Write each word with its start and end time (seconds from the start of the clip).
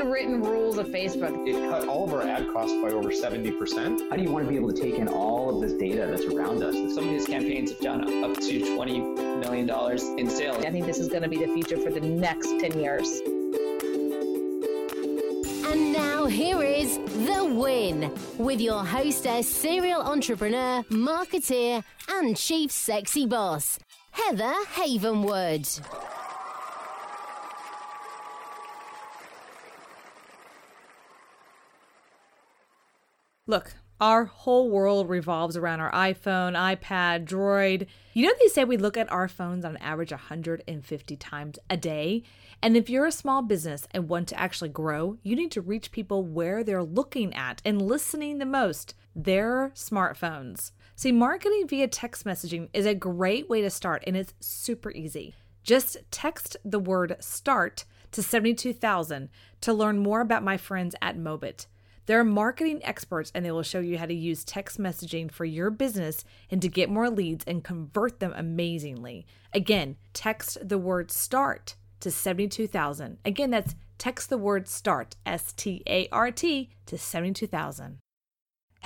unwritten 0.00 0.42
rules 0.42 0.78
of 0.78 0.88
Facebook. 0.88 1.48
It 1.48 1.54
cut 1.70 1.88
all 1.88 2.04
of 2.04 2.12
our 2.12 2.22
ad 2.22 2.52
costs 2.52 2.74
by 2.82 2.88
over 2.88 3.10
70%. 3.10 4.10
How 4.10 4.16
do 4.16 4.22
you 4.22 4.30
want 4.30 4.44
to 4.44 4.50
be 4.50 4.56
able 4.56 4.72
to 4.72 4.80
take 4.80 4.94
in 4.96 5.08
all 5.08 5.54
of 5.54 5.60
this 5.60 5.72
data 5.72 6.06
that's 6.06 6.24
around 6.24 6.62
us? 6.62 6.74
Some 6.94 7.04
of 7.04 7.10
these 7.10 7.26
campaigns 7.26 7.70
have 7.70 7.80
done 7.80 8.02
up 8.24 8.34
to 8.34 8.60
$20 8.60 9.40
million 9.40 10.18
in 10.18 10.30
sales. 10.30 10.64
I 10.64 10.70
think 10.70 10.86
this 10.86 10.98
is 10.98 11.08
going 11.08 11.22
to 11.22 11.28
be 11.28 11.38
the 11.38 11.52
future 11.52 11.78
for 11.78 11.90
the 11.90 12.00
next 12.00 12.48
10 12.60 12.78
years. 12.78 13.20
And 15.66 15.92
now 15.92 16.26
here 16.26 16.62
is 16.62 16.98
The 17.26 17.44
Win 17.44 18.12
with 18.38 18.60
your 18.60 18.84
hostess, 18.84 19.48
serial 19.48 20.02
entrepreneur, 20.02 20.82
marketeer, 20.90 21.82
and 22.10 22.36
chief 22.36 22.70
sexy 22.70 23.26
boss, 23.26 23.78
Heather 24.10 24.54
Havenwood. 24.74 26.15
Look, 33.48 33.74
our 34.00 34.24
whole 34.24 34.68
world 34.70 35.08
revolves 35.08 35.56
around 35.56 35.78
our 35.78 35.92
iPhone, 35.92 36.54
iPad, 36.54 37.26
Droid. 37.26 37.86
You 38.12 38.26
know, 38.26 38.34
they 38.40 38.48
say 38.48 38.64
we 38.64 38.76
look 38.76 38.96
at 38.96 39.10
our 39.10 39.28
phones 39.28 39.64
on 39.64 39.76
average 39.76 40.10
150 40.10 41.16
times 41.16 41.58
a 41.70 41.76
day. 41.76 42.24
And 42.60 42.76
if 42.76 42.90
you're 42.90 43.06
a 43.06 43.12
small 43.12 43.42
business 43.42 43.86
and 43.92 44.08
want 44.08 44.26
to 44.28 44.40
actually 44.40 44.70
grow, 44.70 45.18
you 45.22 45.36
need 45.36 45.52
to 45.52 45.60
reach 45.60 45.92
people 45.92 46.24
where 46.24 46.64
they're 46.64 46.82
looking 46.82 47.32
at 47.34 47.62
and 47.64 47.80
listening 47.80 48.38
the 48.38 48.46
most 48.46 48.94
their 49.14 49.70
smartphones. 49.76 50.72
See, 50.96 51.12
marketing 51.12 51.68
via 51.68 51.86
text 51.86 52.24
messaging 52.24 52.68
is 52.72 52.84
a 52.84 52.96
great 52.96 53.48
way 53.48 53.62
to 53.62 53.70
start, 53.70 54.02
and 54.08 54.16
it's 54.16 54.34
super 54.40 54.90
easy. 54.90 55.36
Just 55.62 55.98
text 56.10 56.56
the 56.64 56.80
word 56.80 57.16
START 57.20 57.84
to 58.10 58.24
72000 58.24 59.28
to 59.60 59.72
learn 59.72 59.98
more 59.98 60.20
about 60.20 60.42
my 60.42 60.56
friends 60.56 60.96
at 61.00 61.16
Mobit. 61.16 61.66
They're 62.06 62.24
marketing 62.24 62.80
experts 62.84 63.32
and 63.34 63.44
they 63.44 63.50
will 63.50 63.62
show 63.62 63.80
you 63.80 63.98
how 63.98 64.06
to 64.06 64.14
use 64.14 64.44
text 64.44 64.78
messaging 64.78 65.30
for 65.30 65.44
your 65.44 65.70
business 65.70 66.24
and 66.50 66.62
to 66.62 66.68
get 66.68 66.88
more 66.88 67.10
leads 67.10 67.44
and 67.46 67.64
convert 67.64 68.20
them 68.20 68.32
amazingly. 68.36 69.26
Again, 69.52 69.96
text 70.12 70.56
the 70.66 70.78
word 70.78 71.10
START 71.10 71.76
to 72.00 72.10
72000. 72.10 73.18
Again, 73.24 73.50
that's 73.50 73.74
text 73.98 74.30
the 74.30 74.38
word 74.38 74.68
START, 74.68 75.16
S 75.26 75.52
T 75.52 75.82
A 75.86 76.08
R 76.12 76.30
T, 76.30 76.70
to 76.86 76.96
72000. 76.96 77.98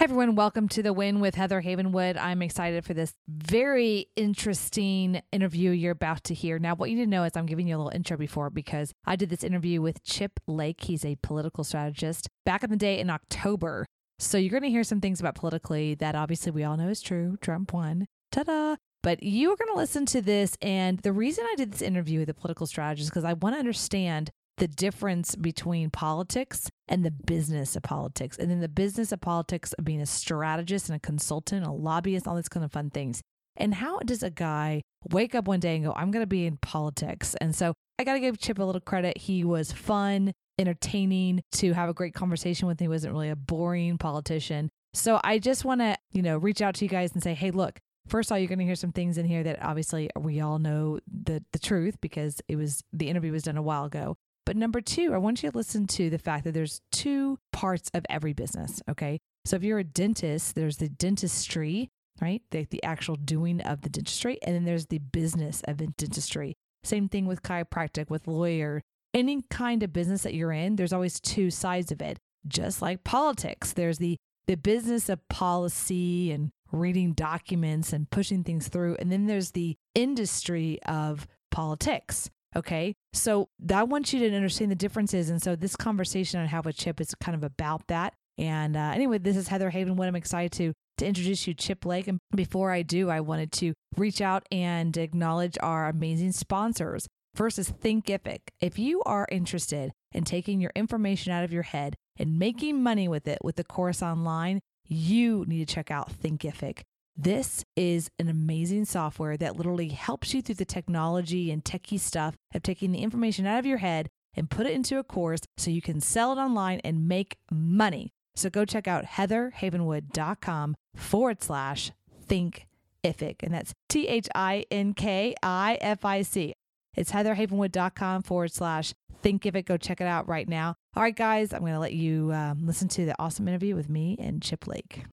Hey 0.00 0.04
everyone, 0.04 0.34
welcome 0.34 0.66
to 0.70 0.82
the 0.82 0.94
Win 0.94 1.20
with 1.20 1.34
Heather 1.34 1.60
Havenwood. 1.60 2.16
I'm 2.16 2.40
excited 2.40 2.86
for 2.86 2.94
this 2.94 3.12
very 3.28 4.06
interesting 4.16 5.20
interview 5.30 5.72
you're 5.72 5.92
about 5.92 6.24
to 6.24 6.32
hear. 6.32 6.58
Now, 6.58 6.74
what 6.74 6.88
you 6.88 6.96
need 6.96 7.04
to 7.04 7.10
know 7.10 7.24
is 7.24 7.32
I'm 7.36 7.44
giving 7.44 7.68
you 7.68 7.76
a 7.76 7.76
little 7.76 7.92
intro 7.94 8.16
before 8.16 8.48
because 8.48 8.94
I 9.04 9.16
did 9.16 9.28
this 9.28 9.44
interview 9.44 9.82
with 9.82 10.02
Chip 10.02 10.40
Lake. 10.46 10.84
He's 10.84 11.04
a 11.04 11.18
political 11.22 11.64
strategist 11.64 12.30
back 12.46 12.64
in 12.64 12.70
the 12.70 12.78
day 12.78 12.98
in 12.98 13.10
October. 13.10 13.84
So 14.18 14.38
you're 14.38 14.52
going 14.52 14.62
to 14.62 14.70
hear 14.70 14.84
some 14.84 15.02
things 15.02 15.20
about 15.20 15.34
politically 15.34 15.94
that 15.96 16.14
obviously 16.14 16.50
we 16.50 16.64
all 16.64 16.78
know 16.78 16.88
is 16.88 17.02
true. 17.02 17.36
Trump 17.42 17.74
won. 17.74 18.06
Ta 18.32 18.44
da! 18.44 18.76
But 19.02 19.22
you 19.22 19.52
are 19.52 19.56
going 19.56 19.70
to 19.70 19.76
listen 19.76 20.06
to 20.06 20.22
this. 20.22 20.56
And 20.62 21.00
the 21.00 21.12
reason 21.12 21.44
I 21.44 21.56
did 21.56 21.72
this 21.72 21.82
interview 21.82 22.20
with 22.20 22.30
a 22.30 22.34
political 22.34 22.66
strategist 22.66 23.04
is 23.04 23.10
because 23.10 23.24
I 23.24 23.34
want 23.34 23.54
to 23.54 23.58
understand 23.58 24.30
the 24.60 24.68
difference 24.68 25.34
between 25.34 25.88
politics 25.90 26.70
and 26.86 27.04
the 27.04 27.10
business 27.10 27.74
of 27.76 27.82
politics. 27.82 28.36
And 28.36 28.50
then 28.50 28.60
the 28.60 28.68
business 28.68 29.10
of 29.10 29.20
politics 29.20 29.72
of 29.72 29.84
being 29.86 30.02
a 30.02 30.06
strategist 30.06 30.88
and 30.88 30.96
a 30.96 31.00
consultant, 31.00 31.66
a 31.66 31.72
lobbyist, 31.72 32.28
all 32.28 32.36
these 32.36 32.48
kind 32.48 32.64
of 32.64 32.70
fun 32.70 32.90
things. 32.90 33.22
And 33.56 33.74
how 33.74 33.98
does 34.00 34.22
a 34.22 34.30
guy 34.30 34.82
wake 35.10 35.34
up 35.34 35.48
one 35.48 35.60
day 35.60 35.76
and 35.76 35.84
go, 35.84 35.94
I'm 35.96 36.10
going 36.10 36.22
to 36.22 36.26
be 36.26 36.46
in 36.46 36.58
politics? 36.58 37.34
And 37.40 37.56
so 37.56 37.72
I 37.98 38.04
got 38.04 38.12
to 38.12 38.20
give 38.20 38.38
Chip 38.38 38.58
a 38.58 38.62
little 38.62 38.82
credit. 38.82 39.16
He 39.16 39.44
was 39.44 39.72
fun, 39.72 40.32
entertaining 40.58 41.42
to 41.52 41.72
have 41.72 41.88
a 41.88 41.94
great 41.94 42.14
conversation 42.14 42.68
with. 42.68 42.78
He 42.80 42.88
wasn't 42.88 43.14
really 43.14 43.30
a 43.30 43.36
boring 43.36 43.96
politician. 43.96 44.68
So 44.92 45.20
I 45.24 45.38
just 45.38 45.64
want 45.64 45.80
to, 45.80 45.96
you 46.12 46.20
know, 46.20 46.36
reach 46.36 46.60
out 46.60 46.74
to 46.76 46.84
you 46.84 46.88
guys 46.88 47.12
and 47.12 47.22
say, 47.22 47.32
hey, 47.32 47.50
look, 47.50 47.78
first 48.08 48.30
of 48.30 48.34
all, 48.34 48.38
you're 48.38 48.48
going 48.48 48.58
to 48.58 48.64
hear 48.66 48.74
some 48.74 48.92
things 48.92 49.16
in 49.16 49.24
here 49.24 49.42
that 49.42 49.62
obviously 49.62 50.10
we 50.18 50.40
all 50.40 50.58
know 50.58 50.98
the 51.06 51.42
the 51.52 51.58
truth 51.58 51.96
because 52.02 52.42
it 52.46 52.56
was 52.56 52.82
the 52.92 53.08
interview 53.08 53.32
was 53.32 53.44
done 53.44 53.56
a 53.56 53.62
while 53.62 53.86
ago. 53.86 54.16
But 54.50 54.56
number 54.56 54.80
two, 54.80 55.14
I 55.14 55.18
want 55.18 55.44
you 55.44 55.50
to 55.52 55.56
listen 55.56 55.86
to 55.86 56.10
the 56.10 56.18
fact 56.18 56.42
that 56.42 56.54
there's 56.54 56.80
two 56.90 57.38
parts 57.52 57.88
of 57.94 58.04
every 58.10 58.32
business. 58.32 58.82
Okay. 58.90 59.20
So 59.44 59.54
if 59.54 59.62
you're 59.62 59.78
a 59.78 59.84
dentist, 59.84 60.56
there's 60.56 60.78
the 60.78 60.88
dentistry, 60.88 61.88
right? 62.20 62.42
The, 62.50 62.64
the 62.64 62.82
actual 62.82 63.14
doing 63.14 63.60
of 63.60 63.82
the 63.82 63.88
dentistry. 63.88 64.40
And 64.42 64.56
then 64.56 64.64
there's 64.64 64.86
the 64.86 64.98
business 64.98 65.62
of 65.68 65.76
dentistry. 65.76 66.56
Same 66.82 67.08
thing 67.08 67.26
with 67.26 67.44
chiropractic, 67.44 68.10
with 68.10 68.26
lawyer, 68.26 68.82
any 69.14 69.42
kind 69.50 69.84
of 69.84 69.92
business 69.92 70.24
that 70.24 70.34
you're 70.34 70.50
in, 70.50 70.74
there's 70.74 70.92
always 70.92 71.20
two 71.20 71.52
sides 71.52 71.92
of 71.92 72.02
it. 72.02 72.18
Just 72.48 72.82
like 72.82 73.04
politics, 73.04 73.72
there's 73.72 73.98
the 73.98 74.16
the 74.48 74.56
business 74.56 75.08
of 75.08 75.28
policy 75.28 76.32
and 76.32 76.50
reading 76.72 77.12
documents 77.12 77.92
and 77.92 78.10
pushing 78.10 78.42
things 78.42 78.66
through. 78.66 78.96
And 78.98 79.12
then 79.12 79.26
there's 79.26 79.52
the 79.52 79.76
industry 79.94 80.80
of 80.86 81.28
politics. 81.52 82.30
Okay. 82.56 82.94
So 83.12 83.48
I 83.72 83.84
want 83.84 84.12
you 84.12 84.20
to 84.20 84.34
understand 84.34 84.70
the 84.70 84.76
differences. 84.76 85.30
And 85.30 85.42
so 85.42 85.54
this 85.54 85.76
conversation 85.76 86.40
I 86.40 86.46
have 86.46 86.66
with 86.66 86.76
Chip 86.76 87.00
is 87.00 87.14
kind 87.14 87.34
of 87.36 87.44
about 87.44 87.86
that. 87.88 88.14
And 88.38 88.76
uh, 88.76 88.92
anyway, 88.94 89.18
this 89.18 89.36
is 89.36 89.48
Heather 89.48 89.70
Havenwood 89.70 90.06
I'm 90.06 90.16
excited 90.16 90.52
to 90.52 90.72
to 90.98 91.06
introduce 91.06 91.46
you 91.46 91.54
Chip 91.54 91.84
Lake. 91.84 92.08
And 92.08 92.18
before 92.34 92.70
I 92.70 92.82
do, 92.82 93.08
I 93.10 93.20
wanted 93.20 93.52
to 93.52 93.72
reach 93.96 94.20
out 94.20 94.46
and 94.52 94.96
acknowledge 94.96 95.56
our 95.60 95.88
amazing 95.88 96.32
sponsors. 96.32 97.06
First 97.34 97.58
is 97.58 97.70
Thinkific. 97.70 98.40
If 98.60 98.78
you 98.78 99.02
are 99.04 99.26
interested 99.30 99.92
in 100.12 100.24
taking 100.24 100.60
your 100.60 100.72
information 100.74 101.32
out 101.32 101.44
of 101.44 101.52
your 101.52 101.62
head 101.62 101.96
and 102.18 102.38
making 102.38 102.82
money 102.82 103.08
with 103.08 103.26
it 103.26 103.38
with 103.42 103.56
the 103.56 103.64
course 103.64 104.02
online, 104.02 104.60
you 104.86 105.44
need 105.46 105.66
to 105.66 105.74
check 105.74 105.90
out 105.90 106.12
Thinkific. 106.12 106.82
This 107.22 107.66
is 107.76 108.08
an 108.18 108.30
amazing 108.30 108.86
software 108.86 109.36
that 109.36 109.54
literally 109.54 109.90
helps 109.90 110.32
you 110.32 110.40
through 110.40 110.54
the 110.54 110.64
technology 110.64 111.50
and 111.50 111.62
techie 111.62 112.00
stuff 112.00 112.34
of 112.54 112.62
taking 112.62 112.92
the 112.92 113.00
information 113.00 113.44
out 113.44 113.58
of 113.58 113.66
your 113.66 113.76
head 113.76 114.08
and 114.34 114.48
put 114.48 114.64
it 114.64 114.72
into 114.72 114.98
a 114.98 115.04
course 115.04 115.40
so 115.58 115.70
you 115.70 115.82
can 115.82 116.00
sell 116.00 116.32
it 116.32 116.40
online 116.40 116.80
and 116.82 117.06
make 117.06 117.36
money. 117.50 118.14
So 118.36 118.48
go 118.48 118.64
check 118.64 118.88
out 118.88 119.04
heatherhavenwood.com 119.04 120.76
forward 120.96 121.42
slash 121.42 121.92
thinkific. 122.26 123.42
And 123.42 123.52
that's 123.52 123.74
T 123.90 124.08
H 124.08 124.30
I 124.34 124.64
N 124.70 124.94
K 124.94 125.34
I 125.42 125.76
F 125.82 126.06
I 126.06 126.22
C. 126.22 126.54
It's 126.96 127.12
heatherhavenwood.com 127.12 128.22
forward 128.22 128.52
slash 128.52 128.94
think 129.20 129.42
thinkific. 129.42 129.66
Go 129.66 129.76
check 129.76 130.00
it 130.00 130.06
out 130.06 130.26
right 130.26 130.48
now. 130.48 130.74
All 130.96 131.02
right, 131.02 131.14
guys, 131.14 131.52
I'm 131.52 131.60
going 131.60 131.74
to 131.74 131.80
let 131.80 131.92
you 131.92 132.32
um, 132.32 132.66
listen 132.66 132.88
to 132.88 133.04
the 133.04 133.14
awesome 133.18 133.46
interview 133.46 133.76
with 133.76 133.90
me 133.90 134.16
and 134.18 134.40
Chip 134.40 134.66
Lake. 134.66 135.04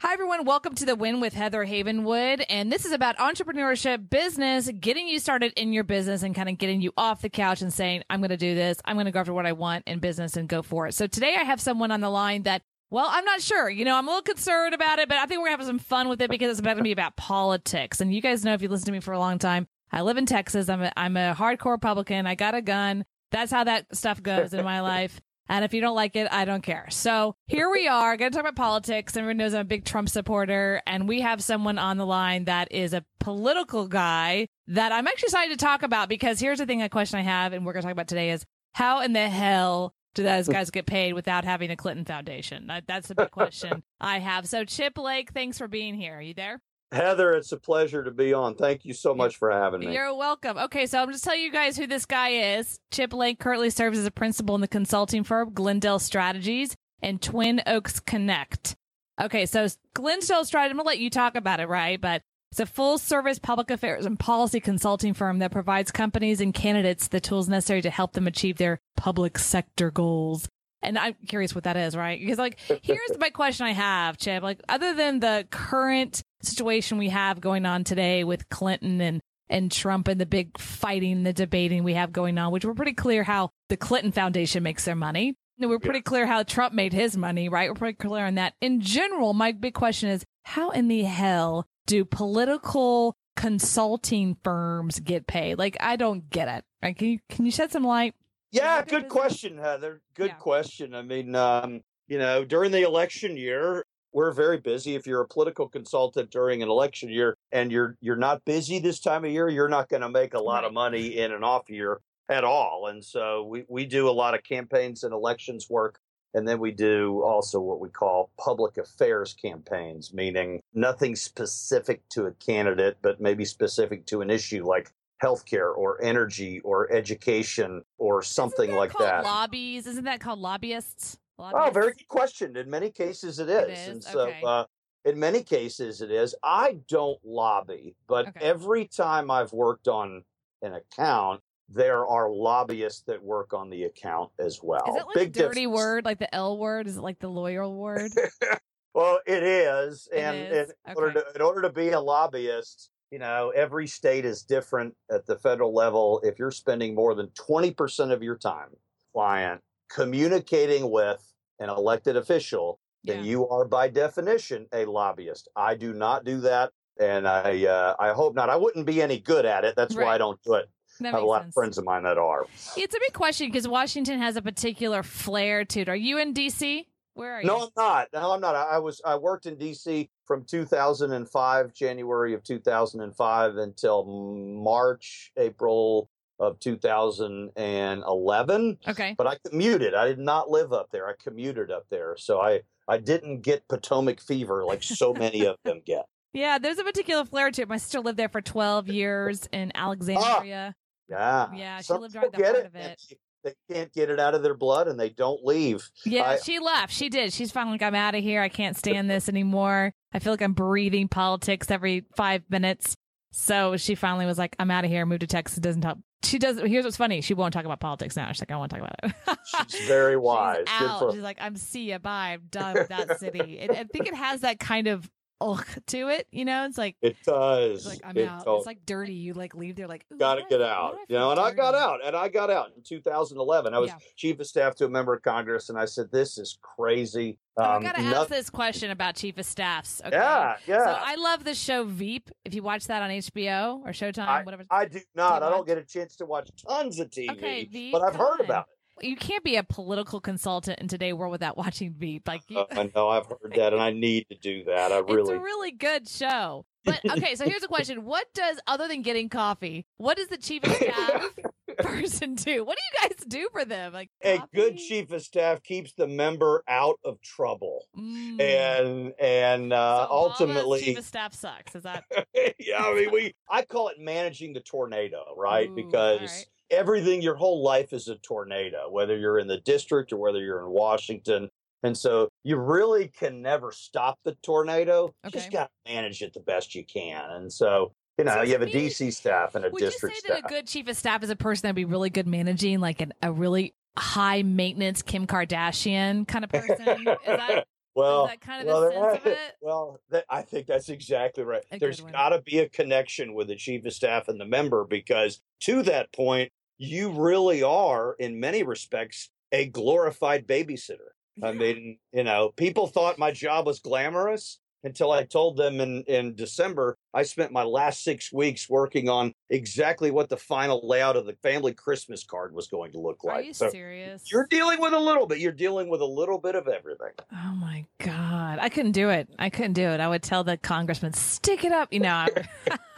Hi, 0.00 0.12
everyone. 0.12 0.44
Welcome 0.44 0.76
to 0.76 0.86
the 0.86 0.94
Win 0.94 1.18
with 1.18 1.34
Heather 1.34 1.66
Havenwood. 1.66 2.44
And 2.48 2.70
this 2.70 2.84
is 2.84 2.92
about 2.92 3.16
entrepreneurship, 3.16 4.08
business, 4.08 4.70
getting 4.78 5.08
you 5.08 5.18
started 5.18 5.52
in 5.56 5.72
your 5.72 5.82
business 5.82 6.22
and 6.22 6.36
kind 6.36 6.48
of 6.48 6.56
getting 6.56 6.80
you 6.80 6.92
off 6.96 7.20
the 7.20 7.28
couch 7.28 7.62
and 7.62 7.72
saying, 7.74 8.04
I'm 8.08 8.20
going 8.20 8.30
to 8.30 8.36
do 8.36 8.54
this. 8.54 8.78
I'm 8.84 8.94
going 8.94 9.06
to 9.06 9.10
go 9.10 9.18
after 9.18 9.32
what 9.32 9.44
I 9.44 9.54
want 9.54 9.88
in 9.88 9.98
business 9.98 10.36
and 10.36 10.48
go 10.48 10.62
for 10.62 10.86
it. 10.86 10.94
So 10.94 11.08
today 11.08 11.34
I 11.36 11.42
have 11.42 11.60
someone 11.60 11.90
on 11.90 12.00
the 12.00 12.10
line 12.10 12.44
that, 12.44 12.62
well, 12.90 13.08
I'm 13.10 13.24
not 13.24 13.40
sure. 13.40 13.68
You 13.68 13.84
know, 13.84 13.96
I'm 13.96 14.06
a 14.06 14.10
little 14.10 14.22
concerned 14.22 14.72
about 14.72 15.00
it, 15.00 15.08
but 15.08 15.18
I 15.18 15.26
think 15.26 15.42
we're 15.42 15.50
having 15.50 15.66
some 15.66 15.80
fun 15.80 16.08
with 16.08 16.22
it 16.22 16.30
because 16.30 16.52
it's 16.52 16.60
about 16.60 16.76
to 16.76 16.84
be 16.84 16.92
about 16.92 17.16
politics. 17.16 18.00
And 18.00 18.14
you 18.14 18.22
guys 18.22 18.44
know 18.44 18.54
if 18.54 18.62
you 18.62 18.68
listen 18.68 18.86
to 18.86 18.92
me 18.92 19.00
for 19.00 19.12
a 19.12 19.18
long 19.18 19.40
time, 19.40 19.66
I 19.90 20.02
live 20.02 20.16
in 20.16 20.26
Texas. 20.26 20.68
I'm 20.68 20.82
a, 20.82 20.92
I'm 20.96 21.16
a 21.16 21.34
hardcore 21.36 21.72
Republican. 21.72 22.24
I 22.24 22.36
got 22.36 22.54
a 22.54 22.62
gun. 22.62 23.04
That's 23.32 23.50
how 23.50 23.64
that 23.64 23.96
stuff 23.96 24.22
goes 24.22 24.54
in 24.54 24.64
my 24.64 24.80
life. 24.80 25.20
And 25.48 25.64
if 25.64 25.72
you 25.72 25.80
don't 25.80 25.94
like 25.94 26.16
it, 26.16 26.28
I 26.30 26.44
don't 26.44 26.62
care. 26.62 26.86
So 26.90 27.34
here 27.46 27.70
we 27.70 27.88
are 27.88 28.16
going 28.16 28.30
to 28.30 28.36
talk 28.36 28.44
about 28.44 28.56
politics. 28.56 29.16
Everyone 29.16 29.38
knows 29.38 29.54
I'm 29.54 29.62
a 29.62 29.64
big 29.64 29.84
Trump 29.84 30.08
supporter. 30.08 30.82
And 30.86 31.08
we 31.08 31.20
have 31.22 31.42
someone 31.42 31.78
on 31.78 31.96
the 31.96 32.06
line 32.06 32.44
that 32.44 32.70
is 32.70 32.92
a 32.92 33.04
political 33.20 33.88
guy 33.88 34.48
that 34.66 34.92
I'm 34.92 35.06
actually 35.06 35.28
excited 35.28 35.58
to 35.58 35.64
talk 35.64 35.82
about 35.82 36.08
because 36.08 36.40
here's 36.40 36.58
the 36.58 36.66
thing, 36.66 36.82
a 36.82 36.88
question 36.88 37.18
I 37.18 37.22
have, 37.22 37.52
and 37.52 37.64
we're 37.64 37.72
going 37.72 37.82
to 37.82 37.86
talk 37.86 37.92
about 37.92 38.08
today 38.08 38.30
is 38.30 38.44
how 38.72 39.00
in 39.00 39.12
the 39.12 39.28
hell 39.28 39.94
do 40.14 40.22
those 40.22 40.48
guys 40.48 40.70
get 40.70 40.86
paid 40.86 41.14
without 41.14 41.44
having 41.44 41.70
a 41.70 41.76
Clinton 41.76 42.04
Foundation? 42.04 42.70
That's 42.86 43.10
a 43.10 43.14
big 43.14 43.30
question 43.30 43.82
I 44.00 44.18
have. 44.18 44.46
So 44.46 44.64
Chip 44.64 44.98
Lake, 44.98 45.30
thanks 45.32 45.58
for 45.58 45.68
being 45.68 45.94
here. 45.94 46.18
Are 46.18 46.22
you 46.22 46.34
there? 46.34 46.60
Heather, 46.90 47.32
it's 47.32 47.52
a 47.52 47.58
pleasure 47.58 48.02
to 48.02 48.10
be 48.10 48.32
on. 48.32 48.54
Thank 48.54 48.84
you 48.86 48.94
so 48.94 49.14
much 49.14 49.36
for 49.36 49.50
having 49.50 49.80
me. 49.80 49.92
You're 49.92 50.14
welcome. 50.14 50.56
Okay, 50.56 50.86
so 50.86 51.02
I'm 51.02 51.12
just 51.12 51.22
telling 51.22 51.42
you 51.42 51.52
guys 51.52 51.76
who 51.76 51.86
this 51.86 52.06
guy 52.06 52.56
is. 52.56 52.80
Chip 52.90 53.12
Lake 53.12 53.38
currently 53.38 53.68
serves 53.68 53.98
as 53.98 54.06
a 54.06 54.10
principal 54.10 54.54
in 54.54 54.62
the 54.62 54.68
consulting 54.68 55.22
firm 55.22 55.52
Glendale 55.52 55.98
Strategies 55.98 56.74
and 57.02 57.20
Twin 57.20 57.60
Oaks 57.66 58.00
Connect. 58.00 58.74
Okay, 59.20 59.44
so 59.44 59.66
Glendale 59.94 60.44
Strategies, 60.44 60.70
I'm 60.70 60.76
going 60.76 60.84
to 60.84 60.88
let 60.88 60.98
you 60.98 61.10
talk 61.10 61.36
about 61.36 61.60
it, 61.60 61.68
right? 61.68 62.00
But 62.00 62.22
it's 62.50 62.60
a 62.60 62.66
full 62.66 62.96
service 62.96 63.38
public 63.38 63.70
affairs 63.70 64.06
and 64.06 64.18
policy 64.18 64.58
consulting 64.58 65.12
firm 65.12 65.40
that 65.40 65.52
provides 65.52 65.90
companies 65.90 66.40
and 66.40 66.54
candidates 66.54 67.08
the 67.08 67.20
tools 67.20 67.48
necessary 67.48 67.82
to 67.82 67.90
help 67.90 68.14
them 68.14 68.26
achieve 68.26 68.56
their 68.56 68.80
public 68.96 69.38
sector 69.38 69.90
goals. 69.90 70.48
And 70.80 70.98
I'm 70.98 71.16
curious 71.26 71.54
what 71.54 71.64
that 71.64 71.76
is, 71.76 71.94
right? 71.94 72.18
Because 72.18 72.38
like, 72.38 72.58
here's 72.82 73.18
my 73.18 73.28
question 73.28 73.66
I 73.66 73.72
have, 73.72 74.16
Chip. 74.16 74.42
Like, 74.42 74.60
other 74.68 74.94
than 74.94 75.20
the 75.20 75.46
current 75.50 76.22
situation 76.42 76.98
we 76.98 77.08
have 77.10 77.40
going 77.40 77.66
on 77.66 77.84
today 77.84 78.24
with 78.24 78.48
Clinton 78.48 79.00
and 79.00 79.20
and 79.50 79.72
Trump 79.72 80.08
and 80.08 80.20
the 80.20 80.26
big 80.26 80.58
fighting, 80.58 81.22
the 81.22 81.32
debating 81.32 81.82
we 81.82 81.94
have 81.94 82.12
going 82.12 82.36
on, 82.36 82.52
which 82.52 82.66
we're 82.66 82.74
pretty 82.74 82.92
clear 82.92 83.24
how 83.24 83.48
the 83.70 83.78
Clinton 83.78 84.12
Foundation 84.12 84.62
makes 84.62 84.84
their 84.84 84.94
money. 84.94 85.34
No, 85.56 85.68
we're 85.68 85.78
pretty 85.78 86.02
clear 86.02 86.26
how 86.26 86.42
Trump 86.42 86.74
made 86.74 86.92
his 86.92 87.16
money, 87.16 87.48
right? 87.48 87.70
We're 87.70 87.74
pretty 87.74 87.96
clear 87.96 88.26
on 88.26 88.34
that. 88.34 88.52
In 88.60 88.80
general, 88.82 89.32
my 89.32 89.52
big 89.52 89.72
question 89.72 90.10
is 90.10 90.22
how 90.44 90.68
in 90.70 90.88
the 90.88 91.02
hell 91.02 91.66
do 91.86 92.04
political 92.04 93.16
consulting 93.36 94.36
firms 94.44 95.00
get 95.00 95.26
paid? 95.26 95.56
Like, 95.58 95.76
I 95.80 95.96
don't 95.96 96.28
get 96.28 96.48
it. 96.48 96.64
Right? 96.82 96.96
Can 96.96 97.08
you 97.08 97.18
can 97.30 97.44
you 97.46 97.50
shed 97.50 97.72
some 97.72 97.84
light? 97.84 98.14
Yeah, 98.52 98.84
good 98.84 99.08
question, 99.08 99.58
Heather. 99.58 100.00
Good 100.14 100.28
Yeah. 100.28 100.34
question. 100.34 100.94
I 100.94 101.02
mean, 101.02 101.34
um, 101.34 101.80
you 102.06 102.18
know, 102.18 102.44
during 102.44 102.70
the 102.70 102.82
election 102.82 103.36
year, 103.36 103.84
we're 104.12 104.32
very 104.32 104.58
busy. 104.58 104.94
If 104.94 105.06
you're 105.06 105.20
a 105.20 105.28
political 105.28 105.68
consultant 105.68 106.30
during 106.30 106.62
an 106.62 106.68
election 106.68 107.08
year 107.08 107.36
and 107.52 107.70
you're 107.70 107.96
you're 108.00 108.16
not 108.16 108.44
busy 108.44 108.78
this 108.78 109.00
time 109.00 109.24
of 109.24 109.30
year, 109.30 109.48
you're 109.48 109.68
not 109.68 109.88
going 109.88 110.02
to 110.02 110.08
make 110.08 110.34
a 110.34 110.40
lot 110.40 110.64
of 110.64 110.72
money 110.72 111.18
in 111.18 111.32
an 111.32 111.44
off 111.44 111.68
year 111.68 112.00
at 112.28 112.44
all. 112.44 112.86
And 112.88 113.04
so 113.04 113.44
we, 113.44 113.64
we 113.68 113.86
do 113.86 114.08
a 114.08 114.12
lot 114.12 114.34
of 114.34 114.42
campaigns 114.42 115.02
and 115.02 115.12
elections 115.12 115.68
work. 115.70 115.98
And 116.34 116.46
then 116.46 116.60
we 116.60 116.72
do 116.72 117.22
also 117.22 117.58
what 117.58 117.80
we 117.80 117.88
call 117.88 118.30
public 118.38 118.76
affairs 118.76 119.34
campaigns, 119.34 120.12
meaning 120.12 120.60
nothing 120.74 121.16
specific 121.16 122.02
to 122.10 122.26
a 122.26 122.32
candidate, 122.32 122.98
but 123.00 123.20
maybe 123.20 123.46
specific 123.46 124.04
to 124.06 124.20
an 124.20 124.28
issue 124.28 124.66
like 124.66 124.90
healthcare 125.22 125.74
or 125.74 126.02
energy 126.02 126.60
or 126.60 126.92
education 126.92 127.82
or 127.96 128.22
something 128.22 128.74
like 128.74 128.92
that. 128.98 129.24
Lobbies? 129.24 129.86
Isn't 129.86 130.04
that 130.04 130.20
called 130.20 130.38
lobbyists? 130.38 131.18
Oh, 131.38 131.70
very 131.70 131.92
good 131.94 132.08
question. 132.08 132.56
In 132.56 132.68
many 132.70 132.90
cases, 132.90 133.38
it 133.38 133.48
is. 133.48 133.68
is? 133.80 133.88
And 133.88 134.02
so, 134.04 134.28
Okay. 134.28 134.42
uh, 134.42 134.64
in 135.04 135.18
many 135.18 135.42
cases, 135.42 136.02
it 136.02 136.10
is. 136.10 136.34
I 136.42 136.80
don't 136.88 137.18
lobby, 137.24 137.96
but 138.06 138.28
Okay. 138.28 138.40
every 138.40 138.86
time 138.86 139.30
I've 139.30 139.52
worked 139.52 139.88
on 139.88 140.24
an 140.62 140.74
account, 140.74 141.42
there 141.68 142.06
are 142.06 142.30
lobbyists 142.30 143.02
that 143.02 143.22
work 143.22 143.52
on 143.54 143.70
the 143.70 143.84
account 143.84 144.32
as 144.38 144.62
well. 144.62 144.86
Is 144.88 144.96
it 144.96 145.06
like 145.06 145.14
Big 145.14 145.28
a 145.28 145.32
dirty 145.32 145.66
difference. 145.66 145.74
word, 145.76 146.04
like 146.04 146.18
the 146.18 146.34
L 146.34 146.58
word? 146.58 146.86
Is 146.86 146.96
it 146.96 147.02
like 147.02 147.18
the 147.18 147.28
lawyer 147.28 147.68
word? 147.68 148.18
Well, 148.94 149.20
it 149.26 149.42
is, 149.42 150.08
It 150.10 150.18
and 150.20 150.50
is? 150.50 150.70
In, 150.70 150.74
order 150.94 151.12
to, 151.22 151.32
in 151.36 151.42
order 151.42 151.62
to 151.62 151.70
be 151.70 151.90
a 151.90 152.00
lobbyist, 152.00 152.90
you 153.10 153.18
know, 153.18 153.50
every 153.50 153.86
state 153.86 154.24
is 154.24 154.42
different 154.42 154.96
at 155.10 155.26
the 155.26 155.36
federal 155.38 155.72
level. 155.72 156.20
If 156.24 156.38
you're 156.38 156.50
spending 156.50 156.94
more 156.94 157.14
than 157.14 157.30
twenty 157.30 157.72
percent 157.72 158.10
of 158.12 158.22
your 158.22 158.36
time, 158.36 158.70
client, 159.12 159.62
communicating 159.88 160.90
with 160.90 161.27
an 161.58 161.68
elected 161.68 162.16
official, 162.16 162.80
then 163.04 163.18
Yeah. 163.18 163.30
you 163.30 163.48
are 163.48 163.64
by 163.64 163.88
definition 163.88 164.66
a 164.72 164.84
lobbyist. 164.84 165.48
I 165.56 165.74
do 165.74 165.92
not 165.92 166.24
do 166.24 166.40
that, 166.40 166.72
and 166.98 167.26
I 167.28 167.64
uh, 167.66 167.94
I 167.98 168.12
hope 168.12 168.34
not. 168.34 168.50
I 168.50 168.56
wouldn't 168.56 168.86
be 168.86 169.02
any 169.02 169.18
good 169.18 169.44
at 169.44 169.64
it. 169.64 169.76
That's 169.76 169.94
why 169.94 170.14
I 170.14 170.18
don't 170.18 170.40
do 170.42 170.54
it. 170.54 170.68
That 171.00 171.14
I 171.14 171.18
have 171.18 171.22
a 171.22 171.26
lot 171.26 171.42
sense. 171.42 171.50
of 171.50 171.54
friends 171.54 171.78
of 171.78 171.84
mine 171.84 172.02
that 172.02 172.18
are. 172.18 172.46
It's 172.76 172.94
a 172.94 172.98
big 172.98 173.12
question 173.12 173.48
because 173.48 173.68
Washington 173.68 174.18
has 174.18 174.36
a 174.36 174.42
particular 174.42 175.02
flair 175.04 175.64
to 175.66 175.80
it. 175.80 175.88
Are 175.88 175.94
you 175.96 176.18
in 176.18 176.32
D.C.? 176.32 176.88
Where 177.14 177.34
are 177.34 177.40
you? 177.40 177.46
No, 177.46 177.64
I'm 177.64 177.68
not. 177.76 178.08
No, 178.12 178.32
I'm 178.32 178.40
not. 178.40 178.54
I, 178.56 178.62
I 178.62 178.78
was 178.78 179.00
I 179.04 179.14
worked 179.16 179.46
in 179.46 179.56
D.C. 179.56 180.10
from 180.26 180.44
2005, 180.44 181.72
January 181.72 182.34
of 182.34 182.42
2005, 182.42 183.56
until 183.56 184.04
March, 184.04 185.30
April 185.36 186.10
of 186.38 186.58
2011. 186.60 188.78
Okay. 188.86 189.14
But 189.16 189.26
I 189.26 189.36
commuted. 189.48 189.94
I 189.94 190.06
did 190.06 190.18
not 190.18 190.50
live 190.50 190.72
up 190.72 190.88
there. 190.92 191.08
I 191.08 191.12
commuted 191.22 191.70
up 191.70 191.86
there, 191.90 192.16
so 192.18 192.40
I 192.40 192.60
I 192.86 192.98
didn't 192.98 193.42
get 193.42 193.66
Potomac 193.68 194.20
fever 194.20 194.64
like 194.64 194.82
so 194.82 195.12
many 195.18 195.46
of 195.46 195.56
them 195.64 195.82
get. 195.84 196.04
Yeah, 196.32 196.58
there's 196.58 196.78
a 196.78 196.84
particular 196.84 197.24
flair 197.24 197.50
to 197.50 197.62
it. 197.62 197.68
My 197.68 197.78
sister 197.78 198.00
lived 198.00 198.18
there 198.18 198.28
for 198.28 198.40
12 198.40 198.88
years 198.88 199.48
in 199.52 199.72
ah! 199.74 199.86
Alexandria. 199.86 200.74
Yeah, 201.08 201.48
Yeah, 201.54 201.78
she 201.78 201.84
Some 201.84 202.02
lived 202.02 202.14
right 202.14 202.30
the 202.30 202.44
heart 202.44 202.66
of 202.66 202.74
it. 202.74 203.00
They 203.08 203.16
they 203.44 203.54
can't 203.72 203.92
get 203.92 204.10
it 204.10 204.18
out 204.18 204.34
of 204.34 204.42
their 204.42 204.54
blood, 204.54 204.88
and 204.88 204.98
they 204.98 205.10
don't 205.10 205.44
leave. 205.44 205.88
Yeah, 206.04 206.30
I- 206.30 206.38
she 206.38 206.58
left. 206.58 206.92
She 206.92 207.08
did. 207.08 207.32
She's 207.32 207.52
finally 207.52 207.74
like, 207.74 207.82
I'm 207.82 207.94
out 207.94 208.14
of 208.14 208.22
here. 208.22 208.42
I 208.42 208.48
can't 208.48 208.76
stand 208.76 209.08
this 209.08 209.28
anymore. 209.28 209.92
I 210.12 210.18
feel 210.18 210.32
like 210.32 210.42
I'm 210.42 210.54
breathing 210.54 211.08
politics 211.08 211.70
every 211.70 212.04
five 212.16 212.42
minutes. 212.50 212.96
So 213.30 213.76
she 213.76 213.94
finally 213.94 214.26
was 214.26 214.38
like, 214.38 214.56
I'm 214.58 214.70
out 214.70 214.84
of 214.84 214.90
here. 214.90 215.06
Moved 215.06 215.20
to 215.20 215.26
Texas. 215.26 215.58
Doesn't 215.58 215.82
talk. 215.82 215.98
She 216.24 216.38
does. 216.38 216.58
Here's 216.58 216.84
what's 216.84 216.96
funny. 216.96 217.20
She 217.20 217.34
won't 217.34 217.52
talk 217.54 217.64
about 217.64 217.80
politics 217.80 218.16
now. 218.16 218.30
She's 218.32 218.42
like, 218.42 218.50
I 218.50 218.56
won't 218.56 218.70
talk 218.70 218.80
about 218.80 218.94
it. 219.02 219.38
She's 219.68 219.86
very 219.86 220.16
wise. 220.16 220.64
She's 220.66 220.88
out. 220.88 221.12
She's 221.12 221.22
like, 221.22 221.38
I'm 221.40 221.56
see 221.56 221.90
ya. 221.90 221.98
Bye. 221.98 222.30
I'm 222.34 222.42
done 222.50 222.74
with 222.74 222.88
that 222.88 223.20
city. 223.20 223.58
And 223.68 223.70
I 223.72 223.84
think 223.84 224.08
it 224.08 224.14
has 224.14 224.40
that 224.40 224.58
kind 224.58 224.88
of 224.88 225.08
ugh 225.40 225.66
to 225.86 226.08
it. 226.08 226.26
You 226.32 226.44
know, 226.44 226.64
it's 226.66 226.78
like, 226.78 226.96
it 227.02 227.16
does. 227.24 227.78
it's 227.78 227.86
like 227.86 228.00
I'm 228.04 228.16
It 228.16 228.28
out. 228.28 228.44
It's 228.46 228.66
like 228.66 228.84
dirty. 228.86 229.14
You 229.14 229.34
like 229.34 229.54
leave 229.54 229.76
there 229.76 229.86
like, 229.88 230.04
got 230.18 230.36
to 230.36 230.44
get 230.48 230.60
out. 230.62 230.96
You 231.08 231.16
know, 231.18 231.30
and 231.30 231.40
I 231.40 231.52
got 231.52 231.74
out, 231.74 232.00
and 232.04 232.16
I 232.16 232.28
got 232.28 232.50
out 232.50 232.70
in 232.76 232.82
2011. 232.82 233.74
I 233.74 233.78
was 233.78 233.90
Yeah. 233.90 233.98
chief 234.16 234.40
of 234.40 234.46
staff 234.46 234.74
to 234.76 234.84
a 234.86 234.88
member 234.88 235.14
of 235.14 235.22
Congress, 235.22 235.68
and 235.68 235.78
I 235.78 235.84
said, 235.84 236.06
"This 236.12 236.38
is 236.38 236.58
crazy." 236.62 237.38
Oh, 237.56 237.62
Um, 237.64 237.80
I 237.80 237.82
gotta 237.92 238.00
ask 238.00 238.28
this 238.28 238.50
question 238.50 238.90
about 238.90 239.16
chief 239.16 239.36
of 239.38 239.44
staffs. 239.46 240.00
Okay? 240.04 240.16
Yeah, 240.16 240.56
yeah. 240.66 240.84
So 240.84 240.98
I 241.04 241.16
love 241.16 241.44
the 241.44 241.54
show 241.54 241.84
Veep. 241.84 242.30
If 242.44 242.54
you 242.54 242.62
watch 242.62 242.86
that 242.86 243.02
on 243.02 243.10
HBO 243.10 243.82
or 243.84 243.90
Showtime, 243.90 244.44
whatever. 244.44 244.64
I 244.70 244.84
do 244.86 245.00
not. 245.14 245.42
you 245.42 245.48
I 245.48 245.50
don't 245.50 245.66
get 245.66 245.76
a 245.78 245.84
chance 245.84 246.14
to 246.16 246.26
watch 246.26 246.50
tons 246.68 247.00
of 247.00 247.10
TV, 247.10 247.30
Okay, 247.32 247.64
Veep, 247.64 247.92
but 247.92 248.02
I've 248.02 248.14
heard 248.14 248.40
on. 248.40 248.44
about 248.44 248.66
it. 248.68 248.77
You 249.02 249.16
can't 249.16 249.44
be 249.44 249.56
a 249.56 249.62
political 249.62 250.20
consultant 250.20 250.78
in 250.80 250.88
today's 250.88 251.14
world 251.14 251.32
without 251.32 251.56
watching 251.56 251.92
Veep. 251.92 252.26
Like 252.28 252.42
you, 252.48 252.58
Uh, 252.58 252.66
I 252.72 252.90
know 252.94 253.08
I've 253.08 253.26
heard 253.26 253.52
that, 253.56 253.72
and 253.72 253.82
I 253.82 253.90
need 253.90 254.26
to 254.30 254.36
do 254.36 254.64
that. 254.64 254.92
I 254.92 254.98
really, 254.98 255.20
it's 255.20 255.30
a 255.30 255.38
really 255.38 255.70
good 255.72 256.08
show. 256.08 256.64
But 256.84 257.00
okay, 257.18 257.34
so 257.34 257.44
here's 257.44 257.62
a 257.62 257.68
question: 257.68 258.04
What 258.04 258.26
does 258.34 258.58
other 258.66 258.88
than 258.88 259.02
getting 259.02 259.28
coffee, 259.28 259.86
what 259.96 260.16
does 260.16 260.28
the 260.28 260.38
chief 260.38 260.64
of 260.64 260.72
staff 260.74 261.28
person 261.78 262.34
do? 262.34 262.64
What 262.64 262.78
do 262.78 262.82
you 263.02 263.08
guys 263.08 263.24
do 263.26 263.48
for 263.52 263.64
them? 263.64 263.92
Like 263.92 264.10
a 264.24 264.40
good 264.54 264.78
chief 264.78 265.10
of 265.10 265.22
staff 265.22 265.62
keeps 265.62 265.92
the 265.94 266.06
member 266.06 266.62
out 266.68 266.98
of 267.04 267.20
trouble, 267.20 267.84
Mm. 267.96 268.40
and 268.40 269.12
and 269.20 269.72
uh, 269.72 270.06
So 270.06 270.12
ultimately, 270.12 270.80
chief 270.80 270.98
of 270.98 271.04
staff 271.04 271.34
sucks. 271.34 271.74
Is 271.74 271.82
that 271.82 272.04
yeah, 272.58 272.82
I 272.82 272.94
mean, 272.94 273.10
we 273.12 273.34
I 273.50 273.62
call 273.62 273.88
it 273.88 273.98
managing 273.98 274.52
the 274.54 274.60
tornado, 274.60 275.34
right? 275.36 275.68
Ooh, 275.68 275.74
because. 275.74 276.46
Everything, 276.70 277.22
your 277.22 277.36
whole 277.36 277.62
life 277.62 277.92
is 277.92 278.08
a 278.08 278.16
tornado, 278.16 278.90
whether 278.90 279.16
you're 279.16 279.38
in 279.38 279.46
the 279.46 279.58
district 279.58 280.12
or 280.12 280.18
whether 280.18 280.40
you're 280.40 280.60
in 280.60 280.70
Washington. 280.70 281.50
And 281.82 281.96
so 281.96 282.28
you 282.42 282.56
really 282.56 283.08
can 283.08 283.40
never 283.40 283.70
stop 283.72 284.18
the 284.24 284.34
tornado. 284.42 285.12
You 285.24 285.30
just 285.30 285.52
got 285.52 285.70
to 285.86 285.92
manage 285.92 286.22
it 286.22 286.34
the 286.34 286.40
best 286.40 286.74
you 286.74 286.84
can. 286.84 287.22
And 287.30 287.52
so, 287.52 287.92
you 288.18 288.24
know, 288.24 288.34
So 288.34 288.42
you 288.42 288.52
have 288.52 288.62
a 288.62 288.66
DC 288.66 289.12
staff 289.12 289.54
and 289.54 289.64
a 289.64 289.70
Would 289.70 289.80
you 289.80 289.86
say 289.86 289.90
district 289.92 290.26
that 290.26 290.38
staff. 290.38 290.44
a 290.44 290.48
good 290.48 290.66
chief 290.66 290.88
of 290.88 290.96
staff 290.96 291.22
is 291.22 291.30
a 291.30 291.36
person 291.36 291.62
that'd 291.62 291.76
be 291.76 291.84
really 291.84 292.10
good 292.10 292.26
managing, 292.26 292.80
like 292.80 293.00
an, 293.00 293.12
a 293.22 293.30
really 293.30 293.74
high 293.96 294.42
maintenance 294.42 295.02
Kim 295.02 295.26
Kardashian 295.26 296.26
kind 296.26 296.44
of 296.44 296.50
person? 296.50 297.06
Is 297.06 297.16
that 297.26 297.66
well, 297.94 298.26
that 298.26 298.40
kind 298.40 298.62
of 298.62 298.66
well, 298.66 298.80
the 298.80 298.90
sense 298.90 299.20
of 299.20 299.26
it? 299.26 299.38
Well, 299.62 300.00
that, 300.10 300.24
I 300.28 300.42
think 300.42 300.66
that's 300.66 300.88
exactly 300.88 301.44
right. 301.44 301.62
A 301.70 301.78
There's 301.78 302.00
got 302.00 302.30
to 302.30 302.42
be 302.42 302.58
a 302.58 302.68
connection 302.68 303.34
with 303.34 303.46
the 303.46 303.56
chief 303.56 303.86
of 303.86 303.92
staff 303.92 304.26
and 304.26 304.40
the 304.40 304.46
member 304.46 304.84
because 304.84 305.40
to 305.60 305.84
that 305.84 306.12
point, 306.12 306.50
you 306.78 307.10
really 307.10 307.62
are, 307.62 308.14
in 308.18 308.40
many 308.40 308.62
respects, 308.62 309.30
a 309.52 309.66
glorified 309.66 310.46
babysitter. 310.46 311.12
I 311.42 311.52
mean, 311.52 311.98
you 312.12 312.24
know, 312.24 312.50
people 312.56 312.86
thought 312.86 313.18
my 313.18 313.30
job 313.30 313.66
was 313.66 313.80
glamorous 313.80 314.58
until 314.84 315.12
I 315.12 315.24
told 315.24 315.56
them 315.56 315.80
in, 315.80 316.02
in 316.04 316.34
December 316.34 316.96
I 317.14 317.22
spent 317.22 317.52
my 317.52 317.64
last 317.64 318.04
six 318.04 318.32
weeks 318.32 318.68
working 318.68 319.08
on 319.08 319.32
exactly 319.50 320.10
what 320.10 320.28
the 320.28 320.36
final 320.36 320.86
layout 320.86 321.16
of 321.16 321.26
the 321.26 321.34
family 321.42 321.72
Christmas 321.72 322.24
card 322.24 322.54
was 322.54 322.68
going 322.68 322.92
to 322.92 323.00
look 323.00 323.24
like. 323.24 323.36
Are 323.36 323.42
you 323.42 323.54
so 323.54 323.70
serious? 323.70 324.30
you're 324.30 324.46
dealing 324.48 324.80
with 324.80 324.92
a 324.92 324.98
little 324.98 325.26
bit. 325.26 325.38
You're 325.38 325.52
dealing 325.52 325.88
with 325.88 326.00
a 326.00 326.06
little 326.06 326.38
bit 326.38 326.54
of 326.54 326.68
everything. 326.68 327.12
Oh 327.32 327.54
my 327.56 327.86
god, 327.98 328.58
I 328.60 328.68
couldn't 328.68 328.92
do 328.92 329.10
it. 329.10 329.28
I 329.38 329.50
couldn't 329.50 329.72
do 329.72 329.88
it. 329.88 330.00
I 330.00 330.08
would 330.08 330.22
tell 330.22 330.44
the 330.44 330.56
congressman, 330.56 331.12
"Stick 331.12 331.64
it 331.64 331.72
up," 331.72 331.92
you 331.92 332.00
know. 332.00 332.26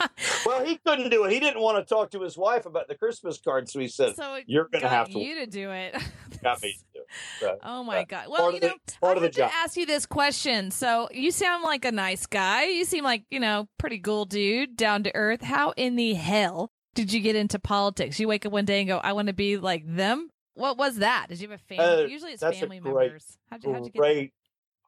Well, 0.46 0.64
he 0.64 0.76
couldn't 0.76 1.10
do 1.10 1.24
it. 1.24 1.32
He 1.32 1.40
didn't 1.40 1.60
want 1.60 1.86
to 1.86 1.94
talk 1.94 2.10
to 2.12 2.22
his 2.22 2.36
wife 2.36 2.66
about 2.66 2.88
the 2.88 2.94
Christmas 2.94 3.38
card, 3.38 3.68
so 3.68 3.78
he 3.78 3.88
said, 3.88 4.16
so 4.16 4.38
"You're 4.46 4.68
going 4.68 4.82
to 4.82 4.88
have 4.88 5.08
to." 5.10 5.18
you 5.18 5.34
to 5.36 5.46
do 5.46 5.70
it. 5.70 5.94
Got 6.42 6.62
me 6.62 6.72
to 6.72 6.78
do 6.78 6.84
it. 6.89 6.89
So, 7.40 7.58
Oh 7.62 7.84
my 7.84 8.00
uh, 8.00 8.04
god! 8.08 8.26
Well, 8.28 8.52
you 8.52 8.60
know, 8.60 8.74
part 9.00 9.16
I 9.16 9.20
the 9.20 9.26
have 9.26 9.34
to 9.34 9.54
ask 9.54 9.76
you 9.76 9.86
this 9.86 10.06
question. 10.06 10.70
So 10.70 11.08
you 11.12 11.30
sound 11.30 11.62
like 11.62 11.84
a 11.84 11.92
nice 11.92 12.26
guy. 12.26 12.66
You 12.66 12.84
seem 12.84 13.04
like 13.04 13.24
you 13.30 13.40
know, 13.40 13.68
pretty 13.78 13.98
cool 13.98 14.24
dude, 14.24 14.76
down 14.76 15.02
to 15.04 15.14
earth. 15.14 15.42
How 15.42 15.72
in 15.76 15.96
the 15.96 16.14
hell 16.14 16.72
did 16.94 17.12
you 17.12 17.20
get 17.20 17.36
into 17.36 17.58
politics? 17.58 18.18
You 18.20 18.28
wake 18.28 18.46
up 18.46 18.52
one 18.52 18.64
day 18.64 18.80
and 18.80 18.88
go, 18.88 18.98
"I 18.98 19.12
want 19.12 19.28
to 19.28 19.34
be 19.34 19.56
like 19.56 19.84
them." 19.86 20.30
What 20.54 20.76
was 20.76 20.96
that? 20.96 21.26
Did 21.28 21.40
you 21.40 21.48
have 21.48 21.60
a 21.60 21.74
family? 21.74 22.04
Uh, 22.04 22.06
Usually, 22.06 22.32
it's 22.32 22.42
family 22.42 22.80
great- 22.80 22.94
members. 22.94 23.38
How'd 23.50 23.64
you, 23.64 23.72
how'd 23.72 23.84
you 23.86 23.92
get 23.92 23.98
great, 23.98 24.32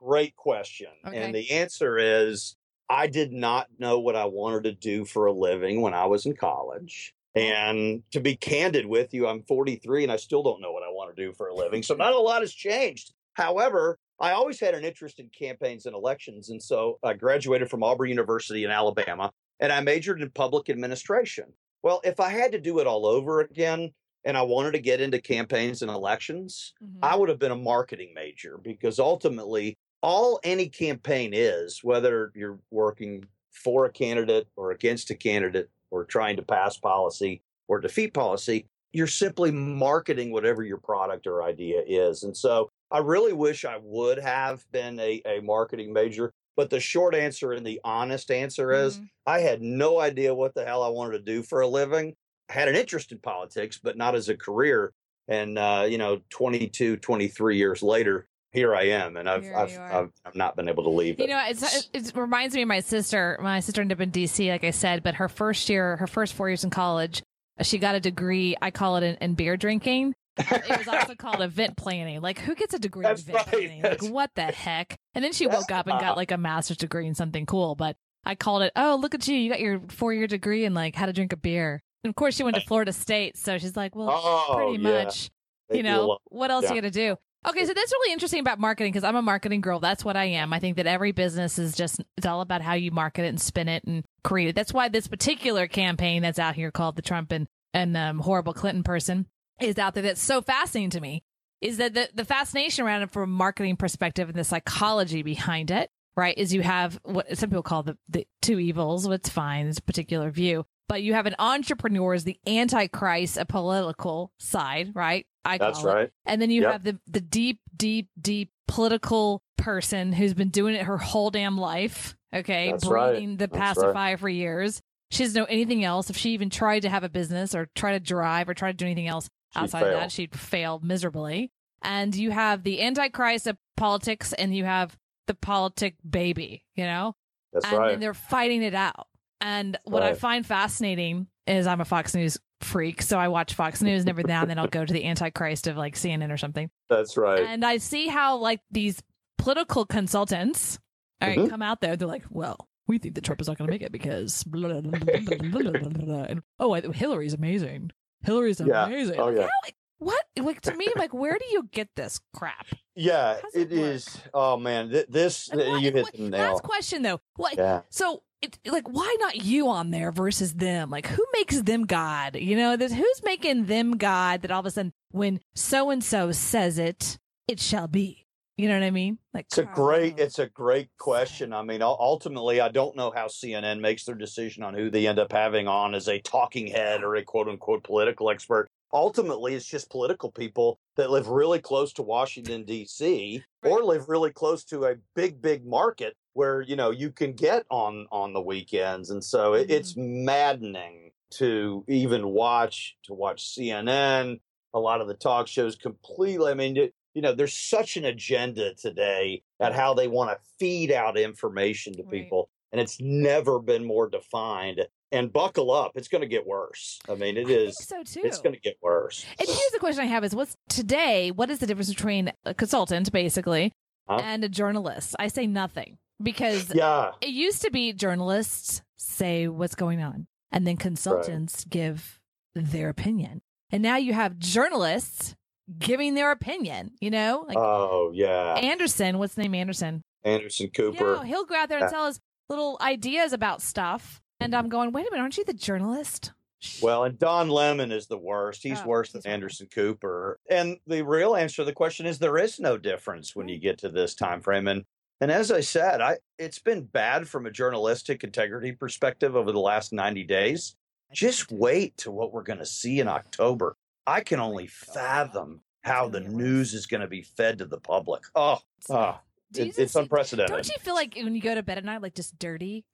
great 0.01 0.37
question. 0.37 0.89
Okay. 1.07 1.17
And 1.17 1.35
the 1.35 1.51
answer 1.53 1.97
is 1.99 2.57
I 2.89 3.07
did 3.07 3.33
not 3.33 3.69
know 3.79 3.99
what 4.01 4.17
I 4.17 4.27
wanted 4.27 4.65
to 4.65 4.73
do 4.73 5.05
for 5.05 5.27
a 5.27 5.33
living 5.33 5.81
when 5.81 5.95
I 5.95 6.07
was 6.07 6.27
in 6.27 6.35
college. 6.35 7.15
And 7.35 8.03
to 8.13 8.21
be 8.21 8.37
candid 8.37 8.87
with 8.87 9.15
you, 9.15 9.27
I'm 9.27 9.43
43 9.45 10.03
and 10.03 10.13
I 10.13 10.17
still 10.17 10.43
don't 10.43 10.61
know 10.61 10.73
what 10.73 10.83
I 10.83 10.89
want 10.91 11.15
to 11.15 11.25
do 11.25 11.33
for 11.33 11.49
a 11.49 11.55
living. 11.55 11.83
So 11.83 11.95
not 11.95 12.13
a 12.13 12.19
lot 12.19 12.43
has 12.43 12.53
changed. 12.53 13.13
However, 13.35 13.99
I 14.21 14.33
always 14.33 14.61
had 14.61 14.75
an 14.75 14.85
interest 14.85 15.19
in 15.19 15.31
campaigns 15.31 15.87
and 15.87 15.95
elections. 15.95 16.51
And 16.51 16.63
so 16.63 16.99
I 17.03 17.15
graduated 17.15 17.71
from 17.71 17.83
Auburn 17.83 18.11
University 18.11 18.65
in 18.65 18.71
Alabama 18.71 19.33
and 19.61 19.73
I 19.73 19.81
majored 19.81 20.21
in 20.21 20.31
public 20.31 20.69
administration. 20.69 21.47
Well, 21.83 22.01
if 22.05 22.21
I 22.21 22.29
had 22.29 22.53
to 22.53 22.61
do 22.61 22.79
it 22.79 22.87
all 22.87 23.07
over 23.07 23.41
again, 23.41 23.93
and 24.25 24.37
I 24.37 24.43
wanted 24.43 24.73
to 24.73 24.79
get 24.79 25.01
into 25.01 25.21
campaigns 25.21 25.83
and 25.83 25.91
elections, 25.91 26.75
Mhm. 26.81 26.99
I 27.03 27.17
would 27.17 27.29
have 27.29 27.41
been 27.41 27.51
a 27.51 27.57
marketing 27.57 28.13
major 28.15 28.57
because 28.57 29.01
ultimately, 29.01 29.77
all 30.01 30.39
any 30.45 30.69
campaign 30.69 31.33
is, 31.35 31.83
whether 31.83 32.31
you're 32.35 32.61
working 32.71 33.25
for 33.51 33.85
a 33.85 33.91
candidate 33.93 34.47
or 34.57 34.71
against 34.71 35.11
a 35.11 35.17
candidate 35.17 35.71
or 35.93 36.05
trying 36.05 36.37
to 36.37 36.43
pass 36.43 36.77
policy 36.79 37.43
or 37.69 37.81
defeat 37.81 38.15
policy, 38.15 38.67
you're 38.93 39.07
simply 39.07 39.53
marketing 39.53 40.33
whatever 40.33 40.65
your 40.65 40.79
product 40.79 41.27
or 41.29 41.45
idea 41.45 41.83
is. 41.87 42.25
And 42.25 42.37
so 42.37 42.69
I 42.91 42.99
really 42.99 43.33
wish 43.33 43.65
I 43.65 43.79
would 43.83 44.19
have 44.19 44.65
been 44.73 44.99
a, 45.01 45.23
a 45.27 45.41
marketing 45.41 45.93
major. 45.93 46.33
But 46.57 46.71
the 46.71 46.81
short 46.81 47.15
answer 47.15 47.53
and 47.53 47.67
the 47.67 47.81
honest 47.85 48.31
answer 48.31 48.73
is 48.73 48.99
Mhm. 48.99 49.09
I 49.27 49.41
had 49.41 49.63
no 49.63 50.01
idea 50.01 50.35
what 50.35 50.55
the 50.55 50.65
hell 50.67 50.83
I 50.83 50.89
wanted 50.89 51.13
to 51.19 51.25
do 51.25 51.43
for 51.43 51.63
a 51.63 51.69
living. 51.69 52.17
I 52.51 52.55
had 52.55 52.69
an 52.69 52.77
interest 52.77 53.13
in 53.13 53.21
politics, 53.21 53.79
but 53.83 53.97
not 53.97 54.15
as 54.15 54.29
a 54.29 54.37
career. 54.37 54.93
And, 55.29 55.59
uh, 55.59 55.87
you 55.89 55.99
know, 55.99 56.21
22, 56.31 56.97
23 56.99 57.57
years 57.57 57.83
later, 57.83 58.27
here 58.53 58.75
I 58.75 58.85
am. 58.85 59.17
And 59.17 59.29
I've, 59.29 59.45
I've. 59.55 59.79
I've, 59.79 60.13
I've 60.25 60.35
not 60.35 60.57
been 60.57 60.69
able 60.69 60.85
to 60.85 60.91
leave 60.91 61.19
You 61.19 61.25
it. 61.25 61.29
know, 61.29 61.43
it's, 61.49 61.77
it, 61.77 61.89
it 61.93 62.13
reminds 62.17 62.55
me 62.55 62.63
of 62.63 62.69
my 62.69 62.81
sister. 62.81 63.39
My 63.43 63.61
sister 63.61 63.81
ended 63.81 63.99
up 63.99 64.03
in 64.03 64.11
DC, 64.11 64.49
like 64.51 64.65
I 64.65 64.71
said, 64.71 65.03
but 65.03 65.15
her 65.17 65.29
first 65.29 65.69
year, 65.69 65.97
her 65.97 66.07
first 66.07 66.35
four 66.35 66.49
years 66.49 66.65
in 66.65 66.71
college, 66.71 67.23
she 67.63 67.79
got 67.79 67.95
a 67.95 68.01
degree. 68.01 68.57
I 68.61 68.71
call 68.71 68.97
it 68.97 69.03
in, 69.03 69.15
in 69.17 69.35
beer 69.35 69.57
drinking. 69.57 70.15
Uh, 70.39 70.59
it 70.69 70.79
was 70.79 70.89
also 70.89 71.15
called 71.15 71.41
event 71.43 71.77
planning. 71.77 72.21
Like, 72.21 72.39
who 72.39 72.55
gets 72.55 72.73
a 72.75 72.79
degree 72.79 73.03
That's 73.03 73.23
in 73.25 73.31
event 73.31 73.47
right. 73.47 73.55
planning? 73.55 73.83
Like, 73.83 74.03
what 74.13 74.31
the 74.35 74.45
heck? 74.45 74.97
And 75.15 75.23
then 75.25 75.33
she 75.33 75.47
woke 75.47 75.71
up 75.71 75.87
and 75.87 76.01
got 76.01 76.17
like 76.17 76.31
a 76.31 76.39
master's 76.39 76.79
degree 76.79 77.07
in 77.07 77.15
something 77.15 77.45
cool. 77.47 77.75
But 77.75 77.97
I 78.25 78.35
called 78.35 78.63
it, 78.63 78.73
oh, 78.77 78.99
look 79.01 79.15
at 79.15 79.27
you. 79.29 79.37
You 79.37 79.51
got 79.51 79.61
your 79.61 79.81
four 79.89 80.13
year 80.15 80.27
degree 80.27 80.65
in 80.65 80.75
like 80.75 80.95
how 80.95 81.07
to 81.07 81.13
drink 81.13 81.33
a 81.33 81.37
beer. 81.37 81.83
And 82.05 82.11
of 82.11 82.17
course, 82.17 82.35
she 82.35 82.43
went 82.45 82.57
to 82.57 82.63
Florida 82.67 82.93
State. 82.93 83.37
So 83.37 83.59
she's 83.59 83.77
like, 83.77 83.95
well, 83.95 84.09
oh, 84.11 84.55
pretty 84.57 84.83
yeah. 84.83 85.05
much 85.05 85.31
They 85.69 85.77
you 85.79 85.83
know 85.83 86.19
what 86.25 86.51
else 86.51 86.65
Yeah. 86.65 86.75
you 86.75 86.81
got 86.83 86.87
to 86.89 86.91
do 86.91 87.17
okay 87.49 87.65
so 87.65 87.75
that's 87.75 87.93
really 87.93 88.13
interesting 88.13 88.41
about 88.41 88.59
marketing 88.59 88.93
because 88.93 89.05
i'm 89.05 89.17
a 89.17 89.23
marketing 89.23 89.61
girl. 89.61 89.81
That's 89.81 90.05
what 90.05 90.17
i 90.17 90.25
am. 90.25 90.53
I 90.53 90.59
think 90.59 90.77
that 90.77 90.87
every 90.87 91.13
business 91.13 91.59
is 91.59 91.75
just 91.75 92.01
it's 92.17 92.27
all 92.27 92.41
about 92.41 92.63
how 92.63 92.75
you 92.75 92.91
market 92.91 93.25
it 93.25 93.29
and 93.29 93.41
spin 93.41 93.69
it 93.69 93.85
and 93.85 94.05
create 94.25 94.49
it. 94.49 94.55
That's 94.55 94.73
why 94.73 94.89
this 94.89 95.09
particular 95.09 95.67
campaign 95.67 96.23
that's 96.23 96.39
out 96.39 96.55
here 96.55 96.71
called 96.71 96.97
the 96.97 97.03
trump 97.03 97.33
and 97.33 97.47
and 97.75 97.97
um, 97.97 98.19
horrible 98.19 98.53
clinton 98.53 98.83
person 98.83 99.27
is 99.61 99.79
out 99.79 99.95
there 99.95 100.03
that's 100.03 100.23
so 100.23 100.43
fascinating 100.43 100.91
to 100.91 101.01
me 101.01 101.23
is 101.61 101.77
that 101.77 101.95
the, 101.95 102.09
the 102.13 102.25
fascination 102.25 102.85
around 102.85 103.03
it 103.03 103.11
from 103.11 103.23
a 103.23 103.27
marketing 103.27 103.77
perspective 103.77 104.29
and 104.29 104.37
the 104.37 104.45
psychology 104.45 105.23
behind 105.23 105.71
it 105.71 105.89
right 106.17 106.37
is 106.37 106.53
you 106.53 106.63
have 106.63 106.99
what 107.05 107.39
some 107.39 107.49
people 107.49 107.63
call 107.63 107.83
the, 107.83 107.97
the 108.09 108.27
two 108.43 108.59
evils. 108.59 109.09
What's 109.09 109.29
fine. 109.29 109.67
It's 109.67 109.79
a 109.79 109.83
particular 109.83 110.31
view. 110.31 110.67
But 110.89 111.03
you 111.03 111.15
have 111.15 111.27
an 111.27 111.37
entrepreneur 111.39 112.13
as 112.13 112.25
the 112.25 112.39
antichrist 112.47 113.39
a 113.39 113.47
political 113.47 114.33
side 114.39 114.91
right 114.95 115.27
i 115.45 115.59
That's 115.59 115.83
it. 115.83 115.87
right. 115.87 116.11
And 116.27 116.41
then 116.41 116.51
you 116.51 116.63
Yep. 116.63 116.73
have 116.73 116.85
the 116.85 116.99
the 117.07 117.21
deep, 117.21 117.61
deep, 117.77 118.09
deep 118.21 118.51
political 118.69 119.43
person 119.59 120.13
who's 120.13 120.35
been 120.35 120.49
doing 120.51 120.75
it 120.75 120.83
her 120.87 120.99
whole 120.99 121.31
damn 121.31 121.59
life. 121.59 122.15
Okay, 122.35 122.71
That's 122.71 122.87
right. 122.87 123.11
breathing 123.13 123.37
the 123.37 123.47
That's 123.49 123.53
right. 123.53 123.75
pacifier 123.75 124.17
for 124.17 124.29
years. 124.29 124.81
She 125.11 125.25
doesn't 125.25 125.39
know 125.39 125.47
anything 125.47 125.85
else. 125.85 126.09
If 126.09 126.17
she 126.17 126.31
even 126.31 126.49
tried 126.49 126.81
to 126.81 126.89
have 126.89 127.05
a 127.05 127.09
business 127.11 127.55
or 127.55 127.69
try 127.75 127.93
to 127.93 128.01
drive 128.01 128.49
or 128.49 128.55
try 128.55 128.71
to 128.73 128.77
do 128.77 128.87
anything 128.87 129.09
else 129.09 129.29
outside 129.55 129.83
of 129.83 129.93
that, 129.93 130.11
she'd 130.11 130.35
fail 130.35 130.81
miserably. 130.83 131.51
And 131.83 132.15
you 132.15 132.31
have 132.31 132.63
the 132.63 132.81
antichrist 132.81 133.47
of 133.47 133.59
politics, 133.77 134.33
and 134.33 134.57
you 134.57 134.65
have 134.65 134.97
the 135.27 135.35
politic 135.35 135.97
baby. 136.09 136.65
You 136.77 136.85
know, 136.85 137.15
That's 137.53 137.67
and 137.67 137.79
right. 137.79 137.91
then 137.91 138.01
they're 138.01 138.15
fighting 138.15 138.63
it 138.63 138.75
out. 138.75 139.09
And 139.43 139.77
what 139.85 140.03
I 140.03 140.15
find 140.15 140.47
fascinating 140.47 141.27
is 141.47 141.67
I'm 141.67 141.81
a 141.81 141.85
Fox 141.85 142.15
News 142.15 142.39
freak, 142.61 143.03
so 143.03 143.19
I 143.19 143.29
watch 143.29 143.55
Fox 143.55 143.83
News 143.83 144.03
and 144.03 144.09
every 144.11 144.25
now 144.25 144.43
and 144.43 144.51
then 144.51 144.59
I'll 144.59 144.69
go 144.69 144.85
to 144.85 144.93
the 144.93 145.05
Antichrist 145.05 145.67
of 145.67 145.77
like 145.77 145.95
CNN 145.95 146.33
or 146.33 146.37
something, 146.37 146.71
That's 146.89 147.17
right. 147.17 147.41
and 147.41 147.65
I 147.65 147.79
see 147.79 148.07
how 148.09 148.37
like 148.37 148.61
these 148.71 149.03
political 149.39 149.85
consultants, 149.85 150.79
all 151.21 151.29
right, 151.29 151.39
Mhm. 151.39 151.51
come 151.51 151.63
out 151.63 151.81
there. 151.81 151.97
They're 151.97 152.09
like, 152.09 152.25
well. 152.31 152.69
We 152.89 152.99
think 152.99 153.15
that 153.15 153.23
Trump 153.25 153.41
is 153.41 153.47
not 153.47 153.57
going 153.59 153.69
to 153.69 153.73
make 153.73 153.83
it 153.83 153.93
because 153.93 154.43
blah, 154.43 154.69
blah, 154.69 154.81
blah, 154.81 154.99
blah, 154.99 155.21
blah, 155.21 155.71
blah, 155.71 155.71
blah, 155.71 156.05
blah. 156.05 156.23
and 156.25 156.43
oh, 156.59 156.75
Hillary's 156.75 157.33
amazing. 157.33 157.93
Hillary's 158.23 158.61
Yeah. 158.61 158.87
amazing. 158.87 159.21
Oh, 159.21 159.29
yeah. 159.31 159.43
how- 159.43 159.49
like, 159.65 159.77
what? 159.99 160.25
Like 160.37 160.61
to 160.63 160.75
me, 160.75 160.89
like, 160.97 161.15
where 161.15 161.39
do 161.39 161.45
you 161.53 161.69
get 161.71 161.89
this 161.95 162.21
crap? 162.35 162.67
yeah, 162.97 163.39
it 163.55 163.71
it 163.71 163.73
is. 163.73 164.19
Oh 164.35 164.57
man, 164.57 164.91
th- 164.91 165.07
this 165.09 165.49
you 165.55 165.61
hit 165.93 165.95
what- 165.95 166.13
the 166.13 166.29
nail. 166.29 166.53
Last 166.55 166.65
question 166.65 167.03
though. 167.03 167.21
What? 167.37 167.57
Yeah. 167.57 167.83
So, 167.89 168.25
it, 168.43 168.59
like, 168.67 168.89
why 168.89 169.17
not 169.21 169.37
you 169.37 169.69
on 169.69 169.91
there 169.91 170.11
versus 170.11 170.55
them? 170.55 170.91
Like, 170.91 171.07
who 171.07 171.25
makes 171.33 171.63
them 171.63 171.87
God? 171.87 172.37
You 172.37 172.57
know, 172.57 172.77
there's, 172.77 172.93
who's 172.93 173.23
making 173.25 173.67
them 173.67 173.97
God 173.97 174.43
that 174.43 174.51
all 174.51 174.61
of 174.61 174.67
a 174.67 174.71
sudden, 174.71 174.93
when 175.13 175.41
so 175.55 175.91
and 175.91 176.03
so 176.03 176.33
says 176.33 176.77
it, 176.77 177.19
it 177.47 177.61
shall 177.61 177.87
be. 177.87 178.27
You 178.59 178.69
know 178.69 178.75
what 178.75 178.85
I 178.85 178.91
mean? 178.91 179.19
Like, 179.33 179.47
It's 179.47 179.59
a 179.59 179.65
great. 179.65 180.19
It's 180.19 180.39
a 180.39 180.47
great 180.47 180.89
question. 180.99 181.53
I 181.53 181.63
mean, 181.63 181.81
ultimately, 181.83 182.61
I 182.61 182.69
don't 182.69 182.97
know 182.97 183.11
how 183.15 183.27
CNN 183.27 183.81
makes 183.81 184.05
their 184.05 184.15
decision 184.15 184.63
on 184.63 184.75
who 184.75 184.91
they 184.91 185.07
end 185.07 185.19
up 185.19 185.33
having 185.33 185.69
on 185.69 185.95
as 185.95 186.09
a 186.09 186.21
talking 186.21 186.67
head 186.67 187.03
or 187.03 187.17
a 187.17 187.25
quote 187.25 187.49
unquote 187.49 187.83
political 187.83 188.29
expert. 188.29 188.69
Ultimately, 188.93 189.55
it's 189.55 189.67
just 189.67 189.91
political 189.91 190.31
people 190.31 190.79
that 190.97 191.11
live 191.11 191.29
really 191.29 191.61
close 191.61 191.95
to 191.95 192.03
Washington 192.03 192.65
D.C. 192.65 193.43
or 193.63 193.83
live 193.83 194.11
really 194.11 194.33
close 194.33 194.65
to 194.65 194.85
a 194.85 194.97
big, 195.17 195.41
big 195.41 195.65
market 195.65 196.15
where 196.35 196.61
you 196.63 196.77
know 196.77 196.91
you 196.91 197.11
can 197.11 197.33
get 197.33 197.65
on 197.71 198.07
on 198.11 198.33
the 198.33 198.41
weekends, 198.41 199.11
and 199.11 199.23
so 199.23 199.55
it, 199.55 199.71
it's 199.71 199.93
mm-hmm. 199.95 200.25
maddening 200.25 201.11
to 201.33 201.85
even 201.89 202.29
watch 202.29 202.97
to 203.05 203.15
watch 203.15 203.43
CNN. 203.57 204.41
A 204.75 204.81
lot 204.81 205.01
of 205.01 205.09
the 205.09 205.15
talk 205.15 205.49
shows 205.49 205.77
completely. 205.77 206.51
I 206.51 206.55
mean, 206.55 206.77
it- 206.77 206.95
you 207.15 207.21
know, 207.21 207.35
there's 207.35 207.53
such 207.55 207.99
an 207.99 208.07
agenda 208.07 208.73
today 208.75 209.43
at 209.61 209.75
how 209.75 209.93
they 209.93 210.09
want 210.09 210.31
to 210.31 210.39
feed 210.59 210.91
out 210.91 211.19
information 211.19 211.93
to 211.95 212.03
Right. 212.03 212.11
people, 212.11 212.49
and 212.73 212.81
it's 212.81 212.99
never 213.01 213.59
been 213.59 213.85
more 213.85 214.09
defined. 214.09 214.87
And 215.11 215.31
buckle 215.31 215.71
up, 215.71 215.93
it's 215.95 216.09
going 216.09 216.23
to 216.23 216.27
get 216.27 216.47
worse. 216.47 216.99
I 217.07 217.15
mean, 217.17 217.37
it 217.37 217.47
I 217.49 217.51
is. 217.51 217.77
think 217.77 218.07
so 218.07 218.21
too. 218.21 218.27
It's 218.27 218.41
going 218.41 218.55
to 218.55 218.61
get 218.61 218.79
worse. 218.81 219.27
And 219.39 219.47
here's 219.47 219.71
the 219.73 219.79
question 219.79 220.03
I 220.03 220.07
have: 220.07 220.25
Is 220.25 220.35
what's 220.35 220.57
today? 220.71 221.31
What 221.31 221.51
is 221.51 221.59
the 221.59 221.67
difference 221.67 221.91
between 221.91 222.33
a 222.47 222.55
consultant, 222.55 223.13
basically, 223.13 223.73
Huh? 224.09 224.21
and 224.23 224.43
a 224.43 224.49
journalist? 224.49 225.15
I 225.19 225.29
say 225.29 225.47
nothing 225.47 225.99
because 226.23 226.73
Yeah, 226.75 227.13
it 227.21 227.29
used 227.31 227.63
to 227.63 227.71
be 227.71 227.93
journalists 227.93 228.83
say 228.97 229.49
what's 229.49 229.75
going 229.75 230.03
on 230.03 230.27
and 230.51 230.67
then 230.67 230.77
consultants 230.77 231.65
give 231.65 232.21
their 232.55 232.89
opinion 232.89 233.41
and 233.71 233.83
now 233.83 233.97
you 233.97 234.13
have 234.13 234.39
journalists 234.39 235.35
giving 235.79 236.15
their 236.15 236.31
opinion 236.31 236.91
you 237.01 237.11
know 237.11 237.45
like 237.49 237.57
oh 237.57 238.11
yeah, 238.15 238.55
anderson 238.55 239.19
what's 239.19 239.35
the 239.35 239.43
name 239.43 239.55
anderson 239.55 240.03
Anderson 240.25 240.69
Cooper. 240.75 241.17
yeah 241.21 241.25
he'll 241.25 241.45
go 241.45 241.55
out 241.55 241.69
there 241.69 241.79
and 241.79 241.91
tell 241.91 242.05
us 242.05 242.21
little 242.49 242.77
ideas 242.81 243.33
about 243.33 243.63
stuff 243.63 244.21
and 244.39 244.55
i'm 244.55 244.69
going 244.69 244.93
wait 244.93 245.07
a 245.07 245.11
minute 245.11 245.23
aren't 245.23 245.37
you 245.39 245.45
the 245.45 245.53
journalist 245.55 246.33
Well, 246.81 247.03
and 247.05 247.19
Don 247.19 247.49
Lemon 247.49 247.91
is 247.91 248.07
the 248.07 248.17
worst. 248.19 248.63
He's 248.63 248.81
Oh, 248.83 248.87
worse 248.87 249.11
than 249.11 249.19
he's 249.19 249.25
horrible. 249.25 249.35
Anderson 249.35 249.69
Cooper. 249.75 250.39
And 250.49 250.77
the 250.87 251.03
real 251.03 251.35
answer 251.35 251.63
to 251.63 251.65
the 251.65 251.73
question 251.73 252.07
is 252.07 252.21
there 252.21 252.39
is 252.39 252.61
no 252.61 252.79
difference 252.79 253.35
when 253.35 253.49
you 253.49 253.59
get 253.59 253.79
to 253.79 253.89
this 253.89 254.15
time 254.15 254.41
frame. 254.41 254.69
And 254.69 254.85
and 255.23 255.31
as 255.31 255.53
I 255.53 255.61
said, 255.61 256.01
I 256.01 256.19
it's 256.37 256.59
been 256.59 256.83
bad 256.83 257.29
from 257.29 257.47
a 257.47 257.51
journalistic 257.51 258.25
integrity 258.25 258.73
perspective 258.73 259.37
over 259.37 259.53
the 259.53 259.61
last 259.61 259.93
90 259.93 260.25
days. 260.25 260.75
Just 261.15 261.53
wait 261.53 261.97
to 261.99 262.11
what 262.11 262.33
we're 262.33 262.43
going 262.43 262.59
to 262.59 262.67
see 262.67 262.99
in 262.99 263.07
October. 263.07 263.77
I 264.05 264.23
can 264.23 264.41
only 264.41 264.67
fathom 264.67 265.61
how 265.83 266.09
the 266.09 266.19
gonna 266.19 266.25
get 266.25 266.33
worse. 266.35 266.43
news 266.45 266.75
is 266.75 266.87
going 266.87 267.03
to 267.03 267.07
be 267.07 267.23
fed 267.23 267.59
to 267.59 267.67
the 267.67 267.79
public. 267.79 268.25
Oh, 268.35 268.59
oh 268.91 269.21
it- 269.55 269.79
it's 269.79 269.95
unprecedented. 269.95 270.53
don't 270.53 270.69
you 270.69 270.75
feel 270.81 270.95
like 270.95 271.15
when 271.15 271.35
you 271.37 271.41
go 271.41 271.55
to 271.55 271.63
bed 271.63 271.79
at 271.79 271.85
night 271.85 272.03
like 272.03 272.15
just 272.15 272.37
dirty 272.39 272.85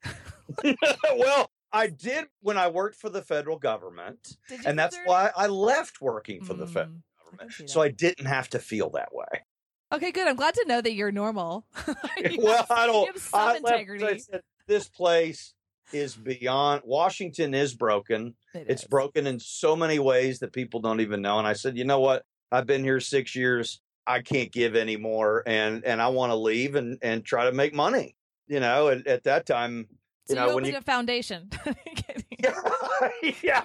well, 1.17 1.49
I 1.71 1.87
did 1.87 2.25
when 2.41 2.57
I 2.57 2.67
worked 2.67 2.97
for 2.97 3.09
the 3.09 3.21
federal 3.21 3.57
government. 3.57 4.37
And 4.65 4.77
that's 4.77 4.95
dirty? 4.97 5.07
why 5.09 5.31
I 5.35 5.47
left 5.47 5.99
working 6.01 6.41
for 6.43 6.53
the 6.53 6.65
Mm, 6.65 6.73
federal 6.73 7.01
government, 7.23 7.53
see 7.53 7.67
so. 7.67 7.81
I 7.81 7.89
didn't 7.89 8.25
have 8.25 8.49
to 8.49 8.59
feel 8.59 8.89
that 8.91 9.09
way. 9.13 9.25
Okay 9.91 10.11
good 10.11 10.27
i'm 10.27 10.35
glad 10.35 10.53
to 10.53 10.65
know 10.67 10.81
that 10.81 10.93
you're 10.93 11.11
normal 11.11 11.65
You 12.17 12.39
well, 12.41 12.57
have- 12.57 12.71
I 12.71 12.85
don't. 12.87 13.05
you 13.05 13.11
have 13.13 13.21
some 13.21 13.39
I 13.39 13.45
left 13.53 13.63
'cause 13.63 13.71
I 13.71 13.75
integrity 13.79 14.19
said, 14.19 14.41
this 14.67 14.87
place 14.87 15.53
is 15.91 16.15
beyond. 16.15 16.83
Washington 16.85 17.55
is 17.55 17.73
broken. 17.73 18.35
It 18.53 18.65
It's 18.69 18.83
is. 18.83 18.87
broken 18.87 19.25
in 19.25 19.39
so 19.39 19.75
many 19.75 19.97
ways 19.97 20.37
that 20.39 20.53
people 20.53 20.79
don't 20.81 21.01
even 21.01 21.23
know. 21.23 21.39
And 21.39 21.47
I 21.47 21.53
said, 21.53 21.75
you 21.77 21.83
know 21.85 21.99
what? 21.99 22.23
I've 22.51 22.67
been 22.67 22.83
here 22.83 22.99
six 22.99 23.35
years. 23.35 23.81
I 24.05 24.21
can't 24.21 24.51
give 24.51 24.75
anymore, 24.75 25.41
and 25.47 25.83
and 25.85 25.99
I 26.01 26.09
want 26.09 26.31
to 26.31 26.35
leave 26.35 26.75
and 26.75 26.99
and 27.01 27.25
try 27.25 27.45
to 27.45 27.51
make 27.51 27.73
money. 27.73 28.15
You 28.47 28.59
know, 28.59 28.89
at, 28.89 29.07
at 29.07 29.23
that 29.23 29.45
time, 29.47 29.87
so 30.27 30.33
you 30.33 30.35
know, 30.39 30.41
you 30.49 30.55
when 30.55 30.63
opened 30.65 30.73
you 30.73 30.77
a 30.77 30.81
foundation 30.81 31.49
yeah, 32.43 32.53
yeah, 33.43 33.61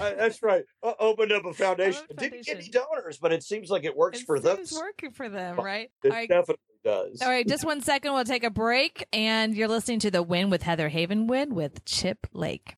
I 0.00 0.14
that's 0.14 0.42
right. 0.42 0.64
Uh, 0.82 0.92
opened 0.98 1.32
up 1.32 1.44
a 1.44 1.52
foundation. 1.52 2.02
a 2.10 2.14
Didn't 2.14 2.44
get 2.46 2.58
any 2.58 2.68
donors, 2.68 3.18
but 3.18 3.32
it 3.32 3.42
seems 3.42 3.70
like 3.70 3.84
it 3.84 3.96
works 3.96 4.20
it 4.20 4.26
for 4.26 4.38
them. 4.40 4.58
It's 4.60 4.72
working 4.72 5.12
for 5.12 5.28
them, 5.28 5.56
right? 5.56 5.90
It 6.02 6.10
right, 6.10 6.28
definitely 6.28 6.64
does. 6.84 7.20
all 7.22 7.28
right. 7.28 7.46
Just 7.46 7.64
one 7.64 7.80
second. 7.80 8.12
We'll 8.12 8.24
take 8.24 8.44
a 8.44 8.50
break, 8.50 9.06
and 9.12 9.54
you're 9.54 9.68
listening 9.68 10.00
to 10.00 10.10
the 10.10 10.22
Win 10.22 10.50
with 10.50 10.62
Heather 10.62 10.90
Havenwood 10.90 11.48
with 11.48 11.84
Chip 11.84 12.26
Lake. 12.32 12.76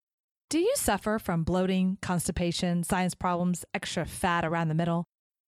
Do 0.49 0.59
you 0.59 0.73
suffer 0.77 1.19
from 1.19 1.45
bloating, 1.45 1.99
constipation, 2.03 2.83
science 2.83 3.15
problems, 3.15 3.65
extra 3.73 4.05
fat 4.05 4.45
around 4.45 4.69
the 4.69 4.75
middle? 4.75 5.07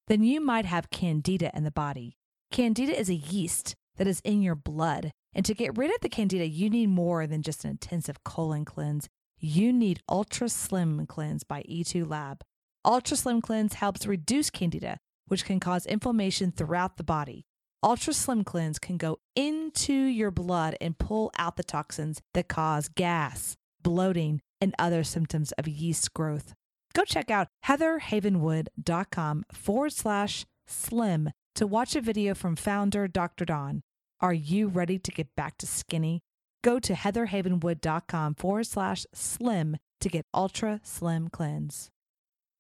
Then 0.09 0.23
you 0.23 0.41
might 0.41 0.65
have 0.65 0.91
candida 0.91 1.51
in 1.55 1.65
the 1.65 1.71
body. 1.71 2.19
Candida 2.53 2.97
is 2.99 3.09
a 3.09 3.15
yeast 3.15 3.75
that 3.97 4.07
is 4.07 4.21
in 4.25 4.43
your 4.43 4.55
blood. 4.55 5.11
And 5.35 5.45
to 5.47 5.55
get 5.55 5.77
rid 5.77 5.93
of 5.93 6.01
the 6.03 6.09
candida, 6.09 6.47
you 6.47 6.69
need 6.69 6.89
more 6.89 7.27
than 7.27 7.43
just 7.43 7.65
an 7.65 7.71
intensive 7.71 8.23
colon 8.25 8.65
cleanse. 8.65 9.09
You 9.45 9.73
need 9.73 10.01
Ultra 10.09 10.49
Slim 10.49 11.05
Cleanse 11.05 11.43
by 11.43 11.65
E2 11.65 12.09
Lab. 12.09 12.45
Ultra 12.85 13.17
Slim 13.17 13.41
Cleanse 13.41 13.75
helps 13.75 14.07
reduce 14.07 14.51
candida, 14.51 14.99
which 15.27 15.45
can 15.45 15.59
cause 15.59 15.85
inflammation 15.85 16.53
throughout 16.53 16.97
the 16.97 17.03
body. 17.03 17.45
Ultra 17.83 18.13
Slim 18.13 18.45
Cleanse 18.45 18.79
can 18.79 18.99
go 18.99 19.19
into 19.35 19.93
your 19.93 20.31
blood 20.31 20.77
and 20.81 20.97
pull 20.97 21.33
out 21.37 21.57
the 21.57 21.65
toxins 21.65 22.23
that 22.35 22.47
cause 22.47 22.89
gas, 22.89 23.57
bloating, 23.83 24.41
and 24.61 24.77
other 24.79 25.03
symptoms 25.03 25.51
of 25.59 25.67
yeast 25.67 26.15
growth. 26.15 26.55
Go 26.95 27.03
check 27.03 27.29
out 27.29 27.49
heatherhavenwood.com 27.67 29.45
forward 29.53 29.93
slash 29.93 30.47
slim 30.69 31.31
to 31.57 31.67
watch 31.67 31.97
a 31.97 32.01
video 32.01 32.37
from 32.37 32.55
founder 32.55 33.09
Dr. 33.09 33.45
Don. 33.45 33.83
Are 34.21 34.33
you 34.33 34.69
ready 34.69 35.01
to 35.01 35.11
get 35.11 35.35
back 35.35 35.59
to 35.59 35.67
skinny? 35.67 36.23
Go 36.63 36.79
to 36.79 36.93
heatherhavenwood.com 36.95 38.37
forward 38.37 38.67
slash 38.67 39.05
slim 39.13 39.79
to 40.01 40.09
get 40.09 40.27
Ultra 40.33 40.81
Slim 40.85 41.29
Cleanse. 41.29 41.91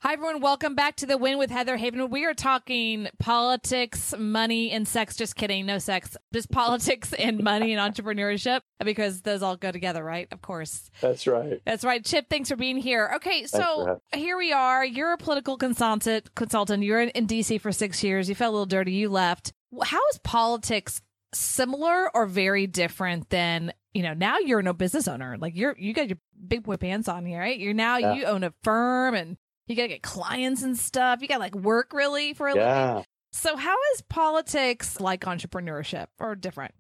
Hi, 0.01 0.15
everyone. 0.15 0.41
Welcome 0.41 0.75
back 0.75 0.97
to 0.97 1.07
the 1.07 1.17
Win 1.17 1.39
with 1.39 1.53
Heather 1.53 1.77
Haven. 1.77 2.11
We 2.11 2.25
are 2.25 2.35
talking 2.35 3.07
politics, 3.21 4.13
money, 4.19 4.73
and 4.73 4.89
sex. 4.89 5.15
Just 5.15 5.37
kidding. 5.37 5.65
No 5.67 5.79
sex. 5.79 6.17
Just 6.35 6.51
politics 6.53 7.13
and 7.13 7.41
money 7.45 7.73
and 7.73 7.95
entrepreneurship 7.95 8.63
because 8.85 9.23
those 9.23 9.45
all 9.45 9.57
go 9.57 9.71
together, 9.71 10.03
right? 10.03 10.27
Of 10.33 10.43
course. 10.43 10.91
That's 11.01 11.29
right. 11.29 11.63
That's 11.65 11.85
right. 11.85 12.05
Chip, 12.05 12.27
thanks 12.29 12.49
for 12.49 12.57
being 12.57 12.79
here. 12.79 13.13
Okay, 13.15 13.47
so 13.47 14.01
here 14.13 14.37
we 14.37 14.53
are. 14.53 14.85
You're 14.85 15.13
a 15.13 15.19
political 15.19 15.57
consultant. 15.57 16.35
Consultant. 16.35 16.83
You're 16.83 17.03
in, 17.03 17.11
in 17.11 17.29
DC 17.29 17.61
for 17.61 17.71
six 17.71 18.03
years. 18.03 18.29
You 18.29 18.35
felt 18.35 18.51
a 18.51 18.55
little 18.55 18.67
dirty. 18.67 18.95
You 18.95 19.09
left. 19.09 19.53
How 19.85 20.01
is 20.13 20.19
politics 20.25 21.01
similar 21.35 22.15
or 22.15 22.27
very 22.27 22.67
different 22.67 23.29
than 23.31 23.73
you 23.95 24.03
know? 24.03 24.15
Now 24.15 24.39
you're 24.39 24.63
no 24.63 24.73
business 24.73 25.09
owner. 25.09 25.37
Like 25.39 25.55
you're 25.57 25.77
you 25.79 25.93
got 25.93 26.09
your 26.09 26.19
big 26.47 26.63
boy 26.65 26.77
pants 26.77 27.09
on 27.09 27.25
here, 27.27 27.41
right? 27.41 27.59
You're 27.59 27.75
now 27.75 27.97
Yeah. 27.99 28.15
you 28.15 28.25
own 28.25 28.45
a 28.45 28.53
firm 28.63 29.15
and 29.15 29.37
you 29.67 29.77
got 29.77 29.83
to 29.83 29.89
get 29.89 30.03
clients 30.03 30.63
and 30.63 30.77
stuff. 30.79 31.23
You 31.23 31.29
got 31.29 31.35
to 31.37 31.41
like 31.41 31.55
work 31.55 31.93
really 31.93 32.35
for 32.35 32.49
a 32.49 32.55
living. 32.55 33.05
So 33.33 33.57
how 33.57 33.77
is 33.95 34.03
politics 34.03 35.01
like 35.01 35.23
entrepreneurship 35.23 36.09
or 36.19 36.35
different? 36.35 36.75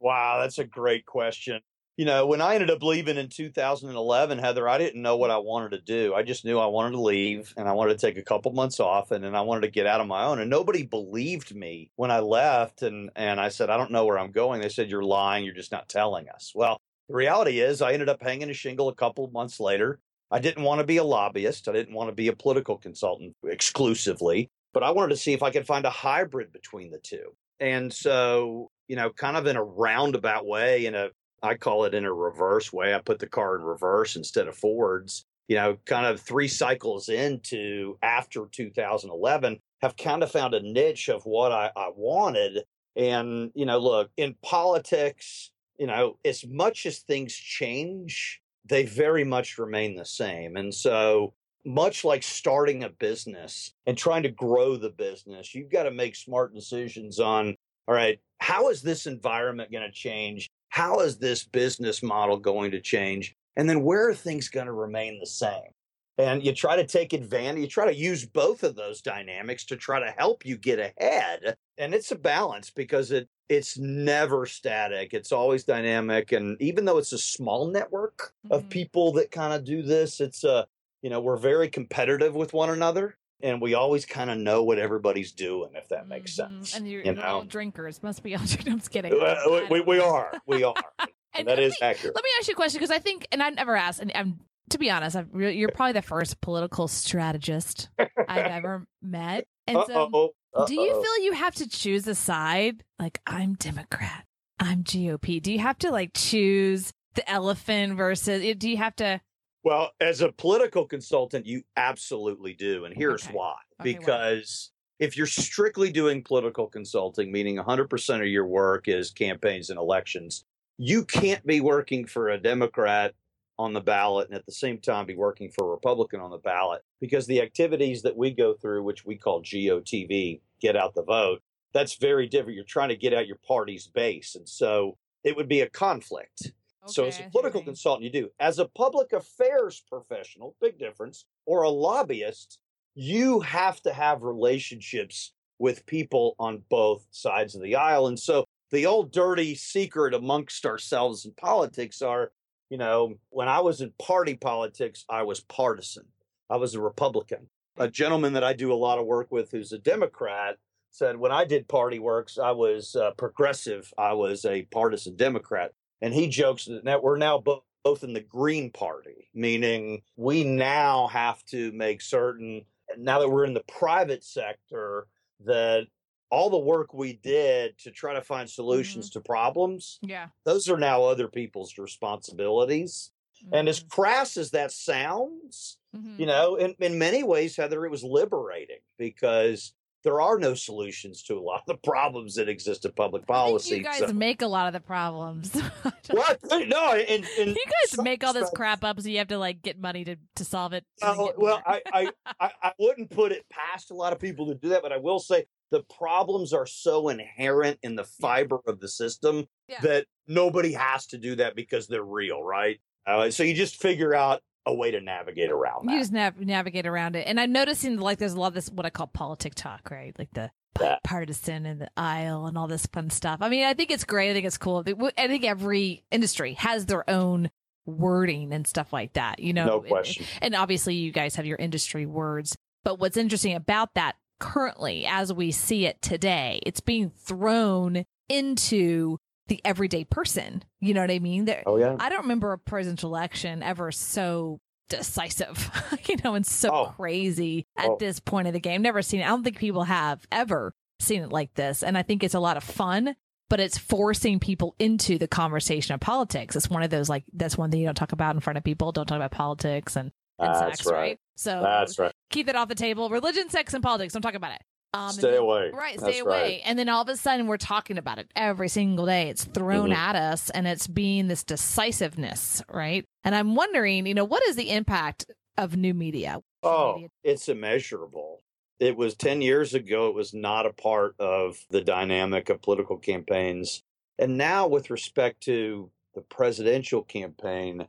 Wow, 0.00 0.40
that's 0.40 0.58
a 0.58 0.64
great 0.64 1.06
question. 1.06 1.60
You 1.98 2.06
know, 2.06 2.26
when 2.26 2.40
I 2.40 2.54
ended 2.54 2.70
up 2.70 2.82
leaving 2.82 3.18
in 3.18 3.28
2011, 3.28 4.38
Heather, 4.38 4.66
I 4.66 4.78
didn't 4.78 5.02
know 5.02 5.18
what 5.18 5.30
I 5.30 5.36
wanted 5.36 5.72
to 5.72 5.80
do. 5.80 6.14
I 6.14 6.22
just 6.22 6.42
knew 6.42 6.58
I 6.58 6.66
wanted 6.66 6.92
to 6.92 7.00
leave 7.02 7.52
and 7.54 7.68
I 7.68 7.72
wanted 7.72 7.98
to 7.98 8.06
take 8.06 8.16
a 8.16 8.24
couple 8.24 8.50
months 8.52 8.80
off 8.80 9.10
and 9.10 9.22
then 9.22 9.34
I 9.34 9.42
wanted 9.42 9.62
to 9.62 9.70
get 9.70 9.86
out 9.86 10.00
on 10.00 10.08
my 10.08 10.24
own. 10.24 10.40
And 10.40 10.48
nobody 10.48 10.84
believed 10.84 11.54
me 11.54 11.90
when 11.96 12.10
I 12.10 12.20
left 12.20 12.80
and 12.82 13.10
and 13.14 13.38
I 13.38 13.50
said, 13.50 13.68
I 13.68 13.76
don't 13.76 13.90
know 13.90 14.06
where 14.06 14.18
I'm 14.18 14.32
going. 14.32 14.62
They 14.62 14.70
said, 14.70 14.88
You're 14.88 15.04
lying, 15.04 15.44
you're 15.44 15.54
just 15.54 15.70
not 15.70 15.90
telling 15.90 16.30
us. 16.30 16.52
Well, 16.54 16.80
the 17.08 17.14
reality 17.14 17.60
is 17.60 17.82
I 17.82 17.92
ended 17.92 18.08
up 18.08 18.22
hanging 18.22 18.48
a 18.48 18.54
shingle 18.54 18.88
a 18.88 18.94
couple 18.94 19.28
months 19.30 19.60
later. 19.60 20.00
I 20.30 20.38
didn't 20.38 20.64
want 20.64 20.80
to 20.80 20.86
be 20.86 20.96
a 20.96 21.04
lobbyist. 21.04 21.68
I 21.68 21.72
didn't 21.72 21.94
want 21.94 22.08
to 22.08 22.14
be 22.14 22.28
a 22.28 22.32
political 22.34 22.78
consultant 22.78 23.36
exclusively, 23.44 24.50
but 24.72 24.82
I 24.82 24.92
wanted 24.92 25.10
to 25.10 25.18
see 25.18 25.34
if 25.34 25.42
I 25.42 25.50
could 25.50 25.66
find 25.66 25.84
a 25.84 25.90
hybrid 25.90 26.54
between 26.54 26.90
the 26.90 26.98
two. 26.98 27.34
And 27.60 27.92
so, 27.92 28.70
you 28.88 28.96
know, 28.96 29.10
kind 29.10 29.36
of 29.36 29.46
in 29.46 29.56
a 29.56 29.62
roundabout 29.62 30.46
way, 30.46 30.86
in 30.86 30.94
a 30.94 31.10
I 31.42 31.54
call 31.54 31.84
it 31.84 31.94
in 31.94 32.04
a 32.04 32.12
reverse 32.12 32.72
way. 32.72 32.94
I 32.94 32.98
put 32.98 33.18
the 33.18 33.26
car 33.26 33.56
in 33.56 33.62
reverse 33.62 34.16
instead 34.16 34.48
of 34.48 34.56
forwards. 34.56 35.24
You 35.48 35.56
know, 35.56 35.76
kind 35.84 36.06
of 36.06 36.20
three 36.20 36.48
cycles 36.48 37.08
into 37.08 37.98
after 38.02 38.46
2011, 38.50 39.58
have 39.82 39.96
kind 39.96 40.22
of 40.22 40.30
found 40.30 40.54
a 40.54 40.62
niche 40.62 41.08
of 41.08 41.24
what 41.24 41.52
I, 41.52 41.70
I 41.76 41.90
wanted. 41.94 42.62
And, 42.94 43.50
you 43.54 43.66
know, 43.66 43.78
look, 43.78 44.10
in 44.16 44.36
politics, 44.42 45.50
you 45.78 45.86
know, 45.86 46.18
as 46.24 46.44
much 46.46 46.86
as 46.86 47.00
things 47.00 47.34
change, 47.34 48.40
they 48.64 48.84
very 48.84 49.24
much 49.24 49.58
remain 49.58 49.96
the 49.96 50.04
same. 50.04 50.56
And 50.56 50.72
so, 50.72 51.34
much 51.64 52.04
like 52.04 52.22
starting 52.22 52.82
a 52.82 52.88
business 52.88 53.72
and 53.86 53.96
trying 53.96 54.24
to 54.24 54.28
grow 54.28 54.76
the 54.76 54.90
business, 54.90 55.54
you've 55.54 55.70
got 55.70 55.84
to 55.84 55.90
make 55.90 56.16
smart 56.16 56.54
decisions 56.54 57.20
on, 57.20 57.54
all 57.86 57.94
right, 57.94 58.18
how 58.38 58.68
is 58.68 58.82
this 58.82 59.06
environment 59.06 59.70
going 59.70 59.84
to 59.84 59.92
change? 59.92 60.50
How 60.72 61.00
is 61.00 61.18
this 61.18 61.44
business 61.44 62.02
model 62.02 62.38
going 62.38 62.70
to 62.70 62.80
change? 62.80 63.36
And 63.56 63.68
then 63.68 63.82
where 63.82 64.08
are 64.08 64.14
things 64.14 64.48
going 64.48 64.66
to 64.66 64.72
remain 64.72 65.20
the 65.20 65.26
same? 65.26 65.72
And 66.16 66.42
you 66.42 66.54
try 66.54 66.76
to 66.76 66.86
take 66.86 67.12
advantage, 67.12 67.60
you 67.60 67.68
try 67.68 67.84
to 67.86 67.94
use 67.94 68.24
both 68.24 68.62
of 68.62 68.74
those 68.74 69.02
dynamics 69.02 69.66
to 69.66 69.76
try 69.76 70.00
to 70.00 70.10
help 70.16 70.46
you 70.46 70.56
get 70.56 70.78
ahead. 70.78 71.56
And 71.76 71.94
it's 71.94 72.10
a 72.10 72.16
balance 72.16 72.70
because 72.70 73.10
it 73.10 73.28
it's 73.50 73.76
never 73.76 74.46
static. 74.46 75.12
It's 75.12 75.32
always 75.32 75.64
dynamic. 75.64 76.32
And 76.32 76.60
even 76.62 76.86
though 76.86 76.96
it's 76.96 77.12
a 77.12 77.18
small 77.18 77.66
network 77.66 78.32
of 78.50 78.66
Mhm. 78.66 78.70
people 78.70 79.12
that 79.12 79.30
kind 79.30 79.52
of 79.52 79.64
do 79.64 79.82
this, 79.82 80.20
it's 80.20 80.42
a 80.44 80.66
you 81.02 81.10
know, 81.10 81.20
we're 81.20 81.36
very 81.36 81.68
competitive 81.68 82.34
with 82.34 82.54
one 82.54 82.70
another 82.70 83.18
and 83.42 83.60
we 83.60 83.74
always 83.74 84.06
kind 84.06 84.30
of 84.30 84.38
know 84.38 84.62
what 84.64 84.78
everybody's 84.78 85.32
doing, 85.32 85.70
if 85.74 85.88
that 85.88 86.08
makes 86.08 86.32
Mhm. 86.32 86.34
sense. 86.36 86.74
And 86.76 86.88
you're, 86.88 87.02
you 87.02 87.12
you're 87.14 87.24
all 87.26 87.42
know? 87.42 87.48
drinkers. 87.48 88.02
Must 88.02 88.22
be 88.22 88.34
all 88.36 88.42
drinkers. 88.46 88.66
I'm 88.72 88.78
just 88.78 88.90
kidding. 88.90 89.12
Uh, 89.12 89.66
we, 89.70 89.80
we 89.80 89.98
are. 90.00 90.32
We 90.46 90.64
are. 90.64 90.74
And 91.34 91.48
that 91.48 91.56
let 91.58 91.70
me- 91.70 91.76
accurate. 91.80 92.14
Let 92.14 92.24
me 92.24 92.30
ask 92.38 92.46
you 92.48 92.52
a 92.52 92.56
question 92.56 92.78
because 92.78 92.90
I 92.90 92.98
think, 92.98 93.26
and 93.32 93.42
I've 93.42 93.54
never 93.54 93.74
asked, 93.74 94.00
and 94.00 94.12
I'm 94.14 94.40
to 94.68 94.78
be 94.78 94.90
honest, 94.90 95.16
I've, 95.16 95.28
you're 95.34 95.70
probably 95.70 95.94
the 95.94 96.02
first 96.02 96.40
political 96.42 96.88
strategist 96.88 97.88
I've 97.98 98.46
ever 98.46 98.86
met. 99.02 99.46
And 99.66 99.78
so, 99.86 100.04
Uh-oh. 100.12 100.66
do 100.66 100.74
you 100.74 100.92
feel 101.02 101.24
you 101.24 101.32
have 101.32 101.54
to 101.54 101.68
choose 101.68 102.06
a 102.06 102.14
side? 102.14 102.84
Like, 102.98 103.18
I'm 103.26 103.54
Democrat, 103.54 104.26
I'm 104.58 104.84
GOP. 104.84 105.40
Do 105.42 105.50
you 105.52 105.58
have 105.60 105.78
to 105.78 105.90
like 105.90 106.10
choose 106.14 106.92
the 107.14 107.26
elephant 107.30 107.96
versus? 107.96 108.54
Do 108.58 108.68
you 108.68 108.76
have 108.76 108.94
to? 108.96 109.18
Well, 109.64 109.92
as 110.00 110.20
a 110.20 110.32
political 110.32 110.86
consultant, 110.86 111.46
you 111.46 111.62
absolutely 111.76 112.54
do. 112.54 112.84
And 112.84 112.94
here's 112.96 113.24
Okay. 113.24 113.34
why. 113.34 113.54
Okay, 113.80 113.92
why? 113.94 113.98
because 113.98 114.72
if 114.98 115.16
you're 115.16 115.26
strictly 115.26 115.90
doing 115.90 116.22
political 116.22 116.66
consulting, 116.66 117.30
meaning 117.32 117.58
100% 117.58 118.20
of 118.20 118.26
your 118.28 118.46
work 118.46 118.88
is 118.88 119.10
campaigns 119.10 119.70
and 119.70 119.78
elections, 119.78 120.44
you 120.78 121.04
can't 121.04 121.44
be 121.46 121.60
working 121.60 122.06
for 122.06 122.28
a 122.28 122.38
Democrat 122.38 123.14
on 123.58 123.72
the 123.72 123.80
ballot 123.80 124.28
and 124.28 124.36
at 124.36 124.46
the 124.46 124.52
same 124.52 124.78
time 124.78 125.06
be 125.06 125.14
working 125.14 125.50
for 125.50 125.66
a 125.66 125.70
Republican 125.70 126.20
on 126.20 126.30
the 126.30 126.38
ballot 126.38 126.82
because 127.00 127.26
the 127.26 127.40
activities 127.40 128.02
that 128.02 128.16
we 128.16 128.30
go 128.32 128.54
through, 128.54 128.82
which 128.82 129.04
we 129.04 129.16
call 129.16 129.42
GOTV, 129.42 130.40
get 130.60 130.76
out 130.76 130.94
the 130.94 131.02
vote, 131.02 131.42
that's 131.72 131.96
very 131.96 132.26
different. 132.26 132.56
You're 132.56 132.64
trying 132.64 132.88
to 132.88 132.96
get 132.96 133.14
out 133.14 133.26
your 133.26 133.38
party's 133.46 133.86
base. 133.86 134.34
And 134.34 134.48
so 134.48 134.96
it 135.22 135.36
would 135.36 135.48
be 135.48 135.60
a 135.60 135.70
conflict. 135.70 136.52
So, 136.86 137.04
as 137.04 137.20
a 137.20 137.30
political 137.30 137.62
consultant, 137.62 138.04
you 138.04 138.22
do. 138.22 138.30
As 138.40 138.58
a 138.58 138.66
public 138.66 139.12
affairs 139.12 139.82
professional, 139.88 140.56
big 140.60 140.78
difference, 140.78 141.26
or 141.46 141.62
a 141.62 141.70
lobbyist, 141.70 142.58
you 142.94 143.40
have 143.40 143.80
to 143.82 143.92
have 143.92 144.22
relationships 144.22 145.32
with 145.58 145.86
people 145.86 146.34
on 146.38 146.62
both 146.68 147.06
sides 147.10 147.54
of 147.54 147.62
the 147.62 147.76
aisle. 147.76 148.08
And 148.08 148.18
so, 148.18 148.44
the 148.70 148.86
old 148.86 149.12
dirty 149.12 149.54
secret 149.54 150.14
amongst 150.14 150.66
ourselves 150.66 151.24
in 151.24 151.32
politics 151.32 152.02
are, 152.02 152.32
you 152.68 152.78
know, 152.78 153.14
when 153.30 153.48
I 153.48 153.60
was 153.60 153.80
in 153.80 153.92
party 153.98 154.34
politics, 154.34 155.04
I 155.08 155.22
was 155.22 155.40
partisan. 155.40 156.06
I 156.50 156.56
was 156.56 156.74
a 156.74 156.80
Republican. 156.80 157.48
A 157.76 157.88
gentleman 157.88 158.32
that 158.32 158.44
I 158.44 158.54
do 158.54 158.72
a 158.72 158.74
lot 158.74 158.98
of 158.98 159.06
work 159.06 159.28
with 159.30 159.50
who's 159.50 159.72
a 159.72 159.78
Democrat 159.78 160.56
said, 160.90 161.16
when 161.16 161.32
I 161.32 161.44
did 161.44 161.68
party 161.68 161.98
works, 161.98 162.38
I 162.38 162.50
was 162.50 162.94
uh, 162.94 163.12
progressive. 163.12 163.92
I 163.96 164.12
was 164.12 164.44
a 164.44 164.62
partisan 164.62 165.16
Democrat 165.16 165.72
and 166.02 166.12
he 166.12 166.28
jokes 166.28 166.68
that 166.84 167.02
we're 167.02 167.16
now 167.16 167.38
both 167.38 167.62
both 167.84 168.04
in 168.04 168.12
the 168.12 168.20
Green 168.20 168.70
Party, 168.70 169.28
meaning 169.34 170.02
we 170.16 170.44
now 170.44 171.08
have 171.08 171.44
to 171.46 171.72
make 171.72 172.00
certain 172.00 172.64
now 172.96 173.18
that 173.18 173.28
we're 173.28 173.44
in 173.44 173.54
the 173.54 173.64
private 173.64 174.22
sector 174.22 175.08
that 175.44 175.86
all 176.30 176.48
the 176.48 176.58
work 176.58 176.94
we 176.94 177.14
did 177.14 177.76
to 177.78 177.90
try 177.90 178.14
to 178.14 178.22
find 178.22 178.48
solutions 178.48 179.10
to 179.10 179.20
problems, 179.20 179.98
Yeah. 180.02 180.28
those 180.44 180.68
are 180.68 180.76
now 180.78 181.02
other 181.04 181.26
people's 181.28 181.76
responsibilities. 181.76 183.10
And 183.52 183.68
as 183.68 183.82
Mhm. 183.82 183.88
crass 183.88 184.36
as 184.36 184.52
that 184.52 184.70
sounds, 184.70 185.78
Mhm. 185.94 186.20
you 186.20 186.26
know, 186.26 186.54
in, 186.54 186.76
in 186.78 186.98
many 186.98 187.24
ways, 187.24 187.56
Heather, 187.56 187.84
it 187.84 187.90
was 187.90 188.04
liberating 188.04 188.80
because 188.96 189.74
there 190.04 190.20
are 190.20 190.38
no 190.38 190.54
solutions 190.54 191.22
to 191.24 191.34
a 191.38 191.40
lot 191.40 191.60
of 191.60 191.66
the 191.66 191.76
problems 191.88 192.34
that 192.34 192.48
exist 192.48 192.84
in 192.84 192.92
public 192.92 193.26
policy. 193.26 193.76
you 193.76 193.82
guys 193.84 193.98
So- 193.98 194.12
make 194.12 194.42
a 194.42 194.46
lot 194.46 194.66
of 194.66 194.72
the 194.72 194.80
problems. 194.80 195.52
what? 196.10 196.38
No, 196.50 196.94
in, 196.96 197.24
in 197.38 197.48
You 197.48 197.54
guys 197.54 198.02
make 198.02 198.24
all 198.24 198.32
this 198.32 198.50
crap 198.54 198.82
up, 198.84 199.00
so 199.00 199.08
you 199.08 199.18
have 199.18 199.28
to 199.28 199.38
like 199.38 199.62
get 199.62 199.78
money 199.78 200.04
to, 200.04 200.16
to 200.36 200.44
solve 200.44 200.72
it. 200.72 200.84
and 201.00 201.10
then 201.12 201.16
Well, 201.18 201.26
get 201.28 201.38
well 201.38 201.62
more. 201.66 201.74
I, 201.74 201.80
I, 201.92 202.10
I, 202.40 202.50
I 202.62 202.72
wouldn't 202.78 203.10
put 203.10 203.32
it 203.32 203.46
past 203.50 203.90
a 203.90 203.94
lot 203.94 204.12
of 204.12 204.18
people 204.18 204.46
to 204.48 204.54
do 204.54 204.70
that, 204.70 204.82
but 204.82 204.92
I 204.92 204.98
will 204.98 205.20
say 205.20 205.44
the 205.70 205.82
problems 205.96 206.52
are 206.52 206.66
so 206.66 207.08
inherent 207.08 207.78
in 207.82 207.94
the 207.96 208.04
fiber 208.04 208.58
of 208.66 208.80
the 208.80 208.88
system 208.88 209.46
Yeah. 209.68 209.80
that 209.82 210.06
nobody 210.26 210.72
has 210.72 211.06
to 211.08 211.18
do 211.18 211.36
that 211.36 211.54
because 211.56 211.86
they're 211.86 212.02
real, 212.04 212.42
right? 212.42 212.78
Uh, 213.06 213.30
so 213.30 213.42
you 213.42 213.54
just 213.54 213.76
figure 213.80 214.14
out 214.14 214.42
a 214.66 214.72
way 214.74 214.90
to 214.92 215.00
navigate 215.00 215.50
around 215.50 215.86
that. 215.86 215.92
You 215.92 215.98
just 215.98 216.12
nav- 216.12 216.38
navigate 216.38 216.86
around 216.86 217.16
it. 217.16 217.26
And 217.26 217.40
I'm 217.40 217.52
noticing 217.52 217.98
like 217.98 218.18
there's 218.18 218.34
a 218.34 218.40
lot 218.40 218.48
of 218.48 218.54
this 218.54 218.70
what 218.70 218.86
I 218.86 218.90
call 218.90 219.08
politic 219.08 219.54
talk, 219.54 219.90
right? 219.90 220.14
Like 220.18 220.32
the 220.34 220.50
Yeah. 220.80 220.96
partisan 221.04 221.66
and 221.66 221.80
the 221.80 221.90
aisle 221.96 222.46
and 222.46 222.56
all 222.56 222.66
this 222.68 222.86
fun 222.86 223.10
stuff. 223.10 223.38
I 223.42 223.48
mean, 223.48 223.64
I 223.64 223.74
think 223.74 223.90
it's 223.90 224.04
great. 224.04 224.30
I 224.30 224.32
think 224.34 224.46
it's 224.46 224.58
cool. 224.58 224.84
I 225.18 225.26
think 225.26 225.44
every 225.44 226.04
industry 226.10 226.54
has 226.54 226.86
their 226.86 227.08
own 227.10 227.50
wording 227.84 228.52
and 228.52 228.66
stuff 228.66 228.92
like 228.92 229.14
that. 229.14 229.40
You 229.40 229.52
know, 229.52 229.66
No 229.66 229.78
And- 229.80 229.88
question. 229.88 230.24
And 230.40 230.54
obviously, 230.54 230.94
you 230.94 231.10
guys 231.12 231.34
have 231.36 231.46
your 231.46 231.58
industry 231.58 232.06
words. 232.06 232.56
But 232.84 232.98
what's 233.00 233.16
interesting 233.16 233.54
about 233.54 233.94
that 233.94 234.14
currently, 234.38 235.04
as 235.06 235.32
we 235.32 235.50
see 235.50 235.86
it 235.86 236.00
today, 236.02 236.60
it's 236.64 236.80
being 236.80 237.10
thrown 237.10 238.04
into 238.28 239.18
the 239.56 239.60
everyday 239.64 240.04
person. 240.04 240.62
You 240.80 240.94
know 240.94 241.00
what 241.02 241.10
I 241.10 241.18
mean? 241.18 241.44
There, 241.44 241.62
Oh 241.66 241.76
yeah. 241.76 241.96
I 242.00 242.08
don't 242.08 242.22
remember 242.22 242.52
a 242.52 242.58
presidential 242.58 243.10
election 243.10 243.62
ever 243.62 243.92
so 243.92 244.60
decisive, 244.88 245.70
you 246.08 246.16
know, 246.24 246.34
and 246.34 246.46
so 246.46 246.70
Oh. 246.70 246.86
crazy 246.96 247.66
at 247.76 247.90
Oh. 247.90 247.96
this 247.98 248.20
point 248.20 248.46
of 248.46 248.52
the 248.54 248.60
game. 248.60 248.82
Never 248.82 249.02
seen 249.02 249.20
it. 249.20 249.24
I 249.24 249.28
don't 249.28 249.42
think 249.44 249.58
people 249.58 249.84
have 249.84 250.24
ever 250.30 250.74
seen 251.00 251.22
it 251.22 251.30
like 251.32 251.52
this. 251.54 251.82
And 251.82 251.96
I 251.98 252.02
think 252.02 252.22
it's 252.22 252.34
a 252.34 252.40
lot 252.40 252.56
of 252.56 252.64
fun, 252.64 253.14
but 253.50 253.60
it's 253.60 253.78
forcing 253.78 254.38
people 254.40 254.74
into 254.78 255.18
the 255.18 255.28
conversation 255.28 255.94
of 255.94 256.00
politics. 256.00 256.56
It's 256.56 256.70
one 256.70 256.82
of 256.82 256.90
those 256.90 257.08
like 257.08 257.24
that's 257.32 257.58
one 257.58 257.70
thing 257.70 257.80
you 257.80 257.86
don't 257.86 257.94
talk 257.94 258.12
about 258.12 258.34
in 258.34 258.40
front 258.40 258.56
of 258.56 258.64
people. 258.64 258.92
Don't 258.92 259.06
talk 259.06 259.16
about 259.16 259.30
politics 259.32 259.96
and, 259.96 260.12
and 260.38 260.54
That's 260.54 260.78
sex, 260.78 260.86
right. 260.86 260.92
right? 260.98 261.18
So 261.36 261.60
That's 261.62 261.98
right. 261.98 262.12
keep 262.30 262.46
that 262.46 262.56
off 262.56 262.68
the 262.68 262.74
table. 262.74 263.08
Religion, 263.10 263.48
sex, 263.50 263.74
and 263.74 263.82
politics. 263.82 264.12
Don't 264.12 264.22
talk 264.22 264.34
about 264.34 264.52
it. 264.54 264.62
Um, 264.94 265.10
Stay 265.12 265.30
then- 265.30 265.40
away. 265.40 265.70
Right, 265.72 265.96
That's 265.98 266.12
stay 266.12 266.18
away. 266.20 266.42
right. 266.42 266.60
And 266.66 266.78
then 266.78 266.88
all 266.90 267.00
of 267.02 267.08
a 267.08 267.16
sudden 267.16 267.46
we're 267.46 267.56
talking 267.56 267.96
about 267.96 268.18
it 268.18 268.30
every 268.36 268.68
single 268.68 269.06
day. 269.06 269.30
It's 269.30 269.44
thrown 269.44 269.88
Mhm. 269.90 269.94
at 269.96 270.16
us 270.16 270.50
and 270.50 270.66
it's 270.66 270.86
being 270.86 271.28
this 271.28 271.44
decisiveness, 271.44 272.62
right? 272.68 273.04
And 273.24 273.34
I'm 273.34 273.54
wondering, 273.54 274.06
you 274.06 274.12
know, 274.14 274.24
what 274.24 274.42
is 274.48 274.56
the 274.56 274.70
impact 274.70 275.24
of 275.56 275.76
new 275.76 275.94
media? 275.94 276.40
Oh, 276.62 276.94
Media. 276.96 277.08
it's 277.24 277.48
immeasurable. 277.48 278.42
It 278.80 278.96
was 278.96 279.14
10 279.14 279.40
years 279.40 279.72
ago, 279.74 280.08
it 280.08 280.14
was 280.14 280.34
not 280.34 280.66
a 280.66 280.72
part 280.72 281.14
of 281.18 281.56
the 281.70 281.80
dynamic 281.82 282.50
of 282.50 282.60
political 282.60 282.98
campaigns. 282.98 283.82
And 284.18 284.36
now, 284.36 284.66
with 284.68 284.90
respect 284.90 285.40
to 285.44 285.90
the 286.14 286.20
presidential 286.20 287.02
campaign, 287.02 287.86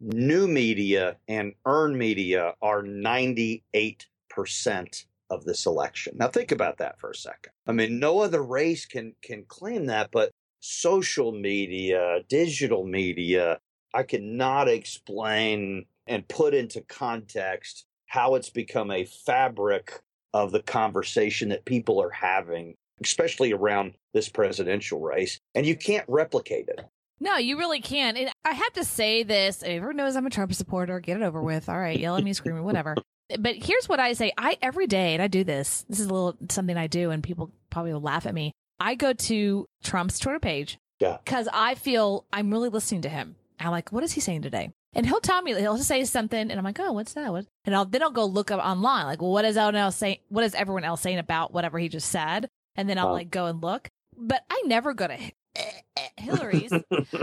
new 0.00 0.48
media 0.48 1.18
and 1.28 1.52
earned 1.66 1.98
media 1.98 2.54
are 2.62 2.82
98% 2.82 5.04
of 5.30 5.44
this 5.44 5.66
election. 5.66 6.14
Now, 6.16 6.28
think 6.28 6.52
about 6.52 6.78
that 6.78 7.00
for 7.00 7.10
a 7.10 7.14
second. 7.14 7.52
I 7.66 7.72
mean, 7.72 7.98
no 7.98 8.20
other 8.20 8.42
race 8.42 8.86
can, 8.86 9.14
can 9.22 9.44
claim 9.48 9.86
that, 9.86 10.10
but 10.12 10.30
social 10.60 11.32
media, 11.32 12.20
digital 12.28 12.84
media, 12.84 13.58
I 13.94 14.02
cannot 14.02 14.68
explain 14.68 15.86
and 16.06 16.26
put 16.28 16.54
into 16.54 16.80
context 16.82 17.86
how 18.06 18.34
it's 18.34 18.50
become 18.50 18.90
a 18.90 19.04
fabric 19.04 20.00
of 20.32 20.52
the 20.52 20.62
conversation 20.62 21.48
that 21.48 21.64
people 21.64 22.00
are 22.00 22.10
having, 22.10 22.74
especially 23.02 23.52
around 23.52 23.94
this 24.12 24.28
presidential 24.28 25.00
race. 25.00 25.38
And 25.54 25.66
you 25.66 25.76
can't 25.76 26.04
replicate 26.08 26.68
it. 26.68 26.80
No, 27.18 27.36
you 27.36 27.56
really 27.56 27.80
can. 27.80 28.16
And 28.16 28.30
I 28.44 28.52
have 28.52 28.72
to 28.74 28.84
say 28.84 29.22
this. 29.22 29.62
Everyone 29.64 29.96
knows 29.96 30.16
I'm 30.16 30.26
a 30.26 30.30
Trump 30.30 30.52
supporter. 30.52 31.00
Get 31.00 31.16
it 31.16 31.22
over 31.22 31.42
with. 31.42 31.68
All 31.68 31.78
right, 31.78 31.98
yell 31.98 32.16
at 32.16 32.22
me, 32.22 32.34
scream 32.34 32.56
me, 32.56 32.60
whatever. 32.60 32.94
But 33.38 33.56
here's 33.56 33.88
what 33.88 34.00
I 34.00 34.12
say. 34.12 34.32
I 34.38 34.56
every 34.62 34.86
day, 34.86 35.14
and 35.14 35.22
I 35.22 35.26
do 35.26 35.42
this. 35.44 35.84
This 35.88 36.00
is 36.00 36.06
a 36.06 36.12
little 36.14 36.36
something 36.48 36.76
I 36.76 36.86
do, 36.86 37.10
and 37.10 37.22
people 37.22 37.50
probably 37.70 37.92
will 37.92 38.00
laugh 38.00 38.26
at 38.26 38.34
me. 38.34 38.52
I 38.78 38.94
go 38.94 39.12
to 39.12 39.66
Trump's 39.82 40.18
Twitter 40.18 40.38
page. 40.38 40.78
Yeah. 41.00 41.18
Because 41.24 41.48
I 41.52 41.74
feel 41.74 42.24
I'm 42.32 42.50
really 42.50 42.68
listening 42.68 43.02
to 43.02 43.08
him. 43.08 43.36
I'm 43.58 43.70
like, 43.70 43.90
what 43.92 44.04
is 44.04 44.12
he 44.12 44.20
saying 44.20 44.42
today? 44.42 44.70
And 44.94 45.04
he'll 45.06 45.20
tell 45.20 45.42
me, 45.42 45.54
he'll 45.54 45.76
say 45.78 46.04
something, 46.04 46.38
and 46.50 46.52
I'm 46.52 46.64
like, 46.64 46.78
oh, 46.80 46.92
what's 46.92 47.14
that? 47.14 47.32
What? 47.32 47.46
And 47.64 47.74
I'll 47.74 47.84
then 47.84 48.02
I'll 48.02 48.10
go 48.10 48.24
look 48.24 48.50
up 48.50 48.64
online, 48.64 49.06
like, 49.06 49.20
well, 49.20 49.32
what 49.32 49.44
is 49.44 49.56
everyone 49.56 49.76
else 49.82 49.96
saying? 49.96 50.18
What 50.28 50.44
is 50.44 50.54
everyone 50.54 50.84
else 50.84 51.02
saying 51.02 51.18
about 51.18 51.52
whatever 51.52 51.78
he 51.78 51.88
just 51.88 52.10
said? 52.10 52.48
And 52.76 52.88
then 52.88 52.96
I'll 52.98 53.08
Huh. 53.08 53.12
like 53.12 53.30
go 53.30 53.46
and 53.46 53.62
look. 53.62 53.88
But 54.16 54.44
I 54.48 54.62
never 54.66 54.94
go 54.94 55.06
to 55.06 55.18
Hillary's 56.18 56.70